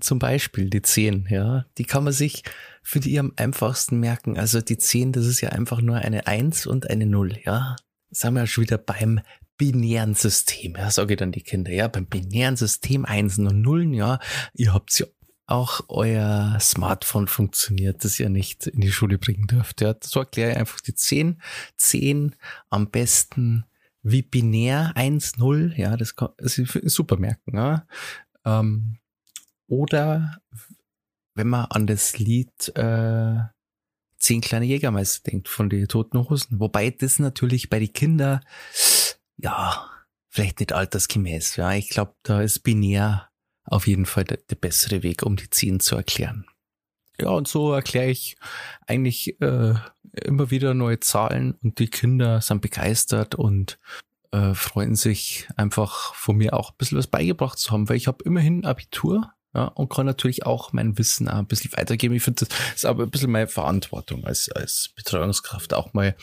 Zum 0.00 0.18
Beispiel 0.18 0.68
die 0.68 0.82
10, 0.82 1.28
ja, 1.30 1.64
die 1.78 1.84
kann 1.84 2.04
man 2.04 2.12
sich 2.12 2.42
für 2.82 3.00
die 3.00 3.18
am 3.18 3.32
einfachsten 3.36 4.00
merken. 4.00 4.38
Also 4.38 4.60
die 4.60 4.76
10, 4.76 5.12
das 5.12 5.26
ist 5.26 5.40
ja 5.40 5.50
einfach 5.50 5.80
nur 5.80 5.96
eine 5.96 6.26
1 6.26 6.66
und 6.66 6.90
eine 6.90 7.06
0, 7.06 7.38
ja. 7.44 7.76
Das 8.10 8.24
haben 8.24 8.34
wir 8.34 8.40
ja 8.40 8.46
schon 8.46 8.64
wieder 8.64 8.78
beim 8.78 9.20
binären 9.56 10.14
System, 10.14 10.74
ja, 10.76 10.90
sage 10.90 11.14
ich 11.14 11.18
dann 11.18 11.32
die 11.32 11.42
Kinder, 11.42 11.70
ja, 11.70 11.88
beim 11.88 12.06
binären 12.06 12.56
System 12.56 13.04
1 13.04 13.38
und 13.38 13.62
0, 13.62 13.94
ja, 13.94 14.18
ihr 14.54 14.74
habt 14.74 14.98
ja 14.98 15.06
auch 15.46 15.82
euer 15.88 16.58
Smartphone 16.60 17.28
funktioniert, 17.28 18.04
das 18.04 18.18
ihr 18.18 18.28
nicht 18.28 18.66
in 18.66 18.80
die 18.80 18.92
Schule 18.92 19.18
bringen 19.18 19.46
dürft. 19.46 19.80
Ja, 19.80 19.94
so 20.02 20.20
erkläre 20.20 20.52
ich 20.52 20.56
einfach 20.56 20.80
die 20.80 20.94
10. 20.94 21.40
10 21.76 22.34
am 22.70 22.90
besten 22.90 23.64
wie 24.02 24.22
binär 24.22 24.92
1, 24.94 25.38
0, 25.38 25.74
ja, 25.76 25.96
das 25.96 26.16
kann 26.16 26.30
super 26.38 27.16
merken. 27.16 27.56
Ja. 27.56 27.86
Ähm, 28.44 28.98
oder 29.68 30.38
wenn 31.34 31.48
man 31.48 31.66
an 31.66 31.86
das 31.86 32.18
Lied 32.18 32.76
äh, 32.76 33.38
Zehn 34.22 34.40
kleine 34.40 34.66
Jägermeister 34.66 35.32
denkt 35.32 35.48
von 35.48 35.68
den 35.68 35.88
Toten 35.88 36.16
Hosen. 36.28 36.60
Wobei 36.60 36.90
das 36.90 37.18
natürlich 37.18 37.70
bei 37.70 37.80
den 37.80 37.92
Kindern, 37.92 38.40
ja, 39.36 39.90
vielleicht 40.28 40.60
nicht 40.60 40.72
altersgemäß. 40.72 41.56
Ja, 41.56 41.72
ich 41.72 41.90
glaube, 41.90 42.14
da 42.22 42.40
ist 42.40 42.60
binär 42.60 43.28
auf 43.64 43.88
jeden 43.88 44.06
Fall 44.06 44.22
der, 44.22 44.36
der, 44.36 44.54
bessere 44.54 45.02
Weg, 45.02 45.24
um 45.24 45.34
die 45.34 45.50
Zehn 45.50 45.80
zu 45.80 45.96
erklären. 45.96 46.46
Ja, 47.22 47.30
und 47.30 47.46
so 47.46 47.72
erkläre 47.72 48.10
ich 48.10 48.36
eigentlich 48.86 49.40
äh, 49.40 49.74
immer 50.24 50.50
wieder 50.50 50.74
neue 50.74 50.98
Zahlen 50.98 51.54
und 51.62 51.78
die 51.78 51.86
Kinder 51.86 52.40
sind 52.40 52.60
begeistert 52.60 53.36
und 53.36 53.78
äh, 54.32 54.54
freuen 54.54 54.96
sich 54.96 55.46
einfach 55.56 56.14
von 56.14 56.36
mir 56.36 56.54
auch 56.54 56.70
ein 56.70 56.76
bisschen 56.78 56.98
was 56.98 57.06
beigebracht 57.06 57.58
zu 57.58 57.70
haben, 57.70 57.88
weil 57.88 57.96
ich 57.96 58.08
habe 58.08 58.24
immerhin 58.24 58.64
Abitur 58.64 59.32
ja, 59.54 59.66
und 59.66 59.88
kann 59.88 60.04
natürlich 60.04 60.46
auch 60.46 60.72
mein 60.72 60.98
Wissen 60.98 61.28
auch 61.28 61.36
ein 61.36 61.46
bisschen 61.46 61.72
weitergeben. 61.74 62.16
Ich 62.16 62.24
finde, 62.24 62.44
das 62.44 62.58
ist 62.74 62.86
aber 62.86 63.04
ein 63.04 63.10
bisschen 63.10 63.30
meine 63.30 63.46
Verantwortung 63.46 64.24
als, 64.24 64.50
als 64.50 64.90
Betreuungskraft 64.96 65.74
auch 65.74 65.92
mal 65.92 66.16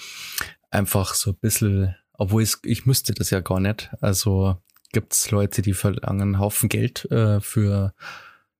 einfach 0.70 1.14
so 1.14 1.32
ein 1.32 1.38
bisschen, 1.38 1.96
obwohl 2.12 2.44
es, 2.44 2.60
ich 2.64 2.86
müsste 2.86 3.14
das 3.14 3.30
ja 3.30 3.40
gar 3.40 3.62
nicht. 3.62 3.90
Also 4.02 4.58
gibt's 4.92 5.32
Leute, 5.32 5.62
die 5.62 5.74
verlangen 5.74 6.22
einen 6.22 6.40
Haufen 6.40 6.68
Geld 6.68 7.10
äh, 7.10 7.40
für 7.40 7.94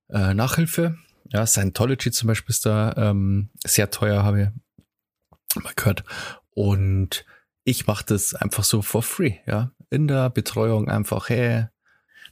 äh, 0.08 0.32
Nachhilfe. 0.32 0.96
Ja, 1.32 1.46
Scientology 1.46 2.10
zum 2.10 2.26
Beispiel 2.26 2.52
ist 2.52 2.66
da 2.66 2.92
ähm, 2.96 3.50
sehr 3.64 3.90
teuer, 3.90 4.22
habe 4.24 4.52
ich 5.56 5.62
mal 5.62 5.72
gehört. 5.76 6.04
Und 6.50 7.24
ich 7.64 7.86
mache 7.86 8.04
das 8.04 8.34
einfach 8.34 8.64
so 8.64 8.82
for 8.82 9.02
free, 9.02 9.36
ja. 9.46 9.72
In 9.90 10.08
der 10.08 10.30
Betreuung 10.30 10.88
einfach, 10.88 11.28
hey, 11.28 11.66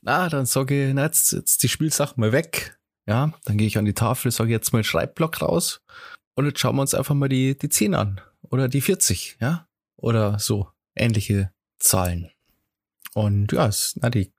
na, 0.00 0.28
dann 0.28 0.46
sage 0.46 0.88
ich, 0.88 0.94
na, 0.94 1.04
jetzt, 1.04 1.32
jetzt 1.32 1.62
die 1.62 1.68
Spielsachen 1.68 2.20
mal 2.20 2.32
weg. 2.32 2.78
Ja, 3.06 3.32
dann 3.44 3.56
gehe 3.56 3.66
ich 3.66 3.78
an 3.78 3.84
die 3.84 3.94
Tafel, 3.94 4.30
sage 4.30 4.50
jetzt 4.50 4.72
mal 4.72 4.84
Schreibblock 4.84 5.40
raus 5.40 5.80
und 6.34 6.44
jetzt 6.44 6.60
schauen 6.60 6.76
wir 6.76 6.82
uns 6.82 6.94
einfach 6.94 7.14
mal 7.14 7.28
die, 7.28 7.56
die 7.56 7.68
10 7.68 7.94
an. 7.94 8.20
Oder 8.42 8.68
die 8.68 8.80
40, 8.80 9.38
ja. 9.40 9.66
Oder 9.96 10.38
so 10.38 10.68
ähnliche 10.94 11.50
Zahlen. 11.78 12.30
Und 13.14 13.52
ja, 13.52 13.66
es, 13.66 13.94
na, 13.96 14.10
die 14.10 14.32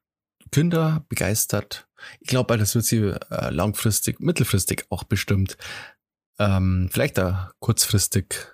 Kinder 0.52 1.06
begeistert. 1.10 1.88
Ich 2.20 2.28
glaube, 2.28 2.58
das 2.58 2.76
wird 2.76 2.86
sie 2.86 2.98
äh, 2.98 3.50
langfristig, 3.50 4.20
mittelfristig 4.20 4.86
auch 4.90 5.04
bestimmt. 5.04 5.58
Ähm, 6.38 6.90
vielleicht 6.92 7.18
da 7.18 7.52
kurzfristig, 7.60 8.48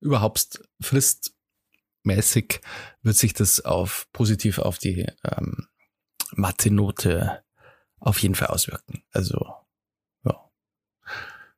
überhaupt 0.00 0.60
fristmäßig 0.80 2.60
wird 3.02 3.16
sich 3.16 3.34
das 3.34 3.64
auf 3.64 4.08
positiv 4.12 4.58
auf 4.58 4.78
die 4.78 5.06
ähm, 5.24 5.68
Mathe-Note 6.32 7.42
auf 7.98 8.18
jeden 8.20 8.34
Fall 8.34 8.48
auswirken. 8.48 9.02
Also, 9.10 9.54
ja. 10.24 10.50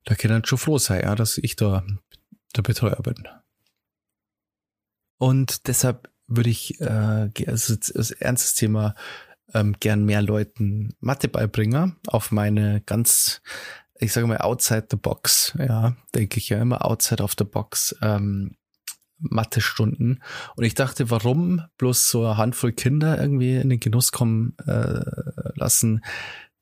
Da 0.05 0.15
kann 0.15 0.31
dann 0.31 0.45
schon 0.45 0.59
froh 0.59 0.79
sein, 0.79 1.03
ja, 1.03 1.15
dass 1.15 1.39
ich 1.39 1.57
da 1.57 1.85
der 2.57 2.63
Betreuer 2.63 3.01
bin. 3.03 3.29
Und 5.19 5.67
deshalb 5.67 6.11
würde 6.27 6.51
ich, 6.51 6.81
äh, 6.81 7.31
also 7.47 7.77
das 7.77 8.11
ernstes 8.13 8.55
Thema, 8.55 8.95
ähm, 9.55 9.77
gern 9.81 10.05
mehr 10.05 10.23
Leuten 10.23 10.95
Mathe 11.01 11.29
beibringen 11.29 11.97
auf 12.07 12.31
meine 12.31 12.83
ganz, 12.83 13.41
ich 13.99 14.13
sage 14.13 14.27
mal, 14.27 14.39
outside 14.39 14.89
the 14.91 14.97
box, 14.97 15.55
ja, 15.59 15.97
denke 16.15 16.39
ich 16.39 16.49
ja 16.49 16.61
immer 16.61 16.85
outside 16.85 17.23
of 17.23 17.35
the 17.39 17.45
box, 17.45 17.97
ähm, 18.03 18.57
Mathe-Stunden. 19.21 20.23
Und 20.55 20.65
ich 20.65 20.75
dachte, 20.75 21.11
warum 21.11 21.63
bloß 21.77 22.11
so 22.11 22.25
eine 22.25 22.37
Handvoll 22.37 22.73
Kinder 22.73 23.21
irgendwie 23.21 23.57
in 23.57 23.69
den 23.69 23.81
Genuss 23.81 24.13
kommen 24.13 24.57
äh, 24.67 25.01
lassen, 25.55 26.05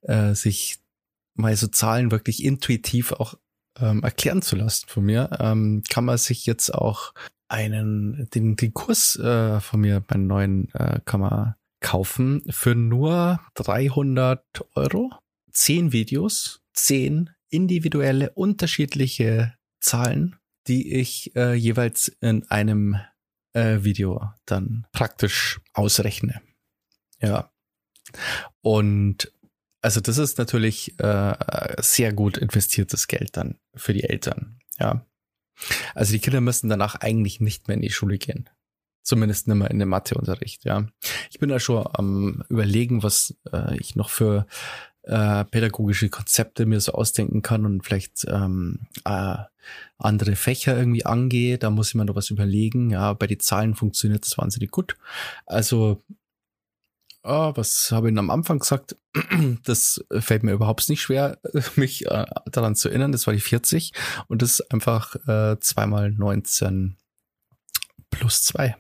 äh, 0.03 0.35
sich 0.35 0.79
mal 1.35 1.55
so 1.57 1.67
Zahlen 1.67 2.11
wirklich 2.11 2.43
intuitiv 2.43 3.13
auch 3.13 3.35
ähm, 3.79 4.03
erklären 4.03 4.43
zu 4.43 4.57
lassen 4.57 4.87
von 4.89 5.05
mir, 5.05 5.31
ähm, 5.39 5.83
kann 5.89 6.05
man 6.05 6.19
sich 6.19 6.47
jetzt 6.47 6.73
auch 6.75 7.13
einen, 7.49 8.29
den, 8.35 8.57
den 8.57 8.75
Kurs 8.75 9.17
äh, 9.17 9.61
von 9.61 9.81
mir, 9.81 10.03
meinen 10.09 10.27
neuen, 10.27 10.75
äh, 10.75 11.01
kann 11.05 11.21
man 11.21 11.55
kaufen 11.81 12.43
für 12.51 12.75
nur 12.75 13.41
300 13.55 14.43
Euro. 14.75 15.13
Zehn 15.53 15.93
Videos, 15.93 16.63
zehn 16.75 17.31
individuelle, 17.49 18.31
unterschiedliche 18.31 19.55
Zahlen, 19.81 20.37
die 20.67 20.95
ich 20.95 21.35
äh, 21.37 21.55
jeweils 21.55 22.09
in 22.21 22.45
einem 22.51 22.97
äh, 23.53 23.83
Video 23.83 24.31
dann 24.45 24.87
praktisch 24.93 25.61
ausrechne. 25.73 26.43
Ja. 27.21 27.51
Und 28.61 29.33
also 29.81 30.01
das 30.01 30.19
ist 30.19 30.39
natürlich 30.39 30.99
äh, 30.99 31.35
sehr 31.79 32.13
gut 32.13 32.37
investiertes 32.37 33.07
Geld 33.07 33.37
dann 33.37 33.59
für 33.75 33.93
die 33.93 34.05
Eltern. 34.05 34.59
Ja. 34.79 35.07
Also 35.95 36.13
die 36.13 36.19
Kinder 36.19 36.41
müssen 36.41 36.69
danach 36.69 36.97
eigentlich 36.97 37.41
nicht 37.41 37.69
mehr 37.69 37.77
in 37.77 37.83
die 37.83 37.91
Schule 37.91 38.19
gehen. 38.19 38.51
Zumindest 39.07 39.47
nicht 39.47 39.57
mehr 39.57 39.71
in 39.71 39.79
den 39.79 39.89
Matheunterricht, 39.89 40.65
ja. 40.65 40.85
Ich 41.31 41.39
bin 41.39 41.49
da 41.49 41.61
schon 41.61 41.87
am 41.93 42.43
überlegen, 42.49 43.05
was 43.05 43.37
äh, 43.53 43.79
ich 43.79 43.95
noch 43.95 44.11
für 44.11 44.49
äh, 45.03 45.45
pädagogische 45.45 46.09
Konzepte 46.09 46.67
mir 46.67 46.81
so 46.81 46.91
ausdenken 46.91 47.41
kann 47.41 47.65
und 47.65 47.85
vielleicht 47.85 48.27
ähm, 48.29 48.81
äh, 49.05 49.37
andere 49.97 50.35
Fächer 50.35 50.77
irgendwie 50.77 51.07
angehe. 51.07 51.57
Da 51.57 51.71
muss 51.71 51.91
ich 51.91 51.95
mir 51.95 52.05
noch 52.05 52.17
was 52.17 52.31
überlegen. 52.31 52.91
Ja, 52.91 53.13
bei 53.13 53.29
den 53.29 53.39
Zahlen 53.39 53.77
funktioniert 53.77 54.27
das 54.27 54.39
wahnsinnig 54.39 54.73
gut. 54.73 54.97
Also 55.47 56.03
oh, 57.23 57.53
was 57.55 57.93
habe 57.93 58.11
ich 58.11 58.19
am 58.19 58.31
Anfang 58.31 58.59
gesagt? 58.59 58.97
Das 59.63 60.05
fällt 60.19 60.43
mir 60.43 60.53
überhaupt 60.53 60.89
nicht 60.89 61.03
schwer, 61.03 61.39
mich 61.77 62.07
äh, 62.07 62.27
daran 62.47 62.75
zu 62.75 62.89
erinnern. 62.89 63.13
Das 63.13 63.29
war 63.29 63.35
die 63.35 63.41
40 63.41 63.93
und 64.27 64.43
das 64.43 64.59
ist 64.59 64.73
einfach 64.73 65.15
äh, 65.29 65.61
zweimal 65.61 66.11
19 66.11 66.97
plus 68.11 68.43
zwei. 68.43 68.77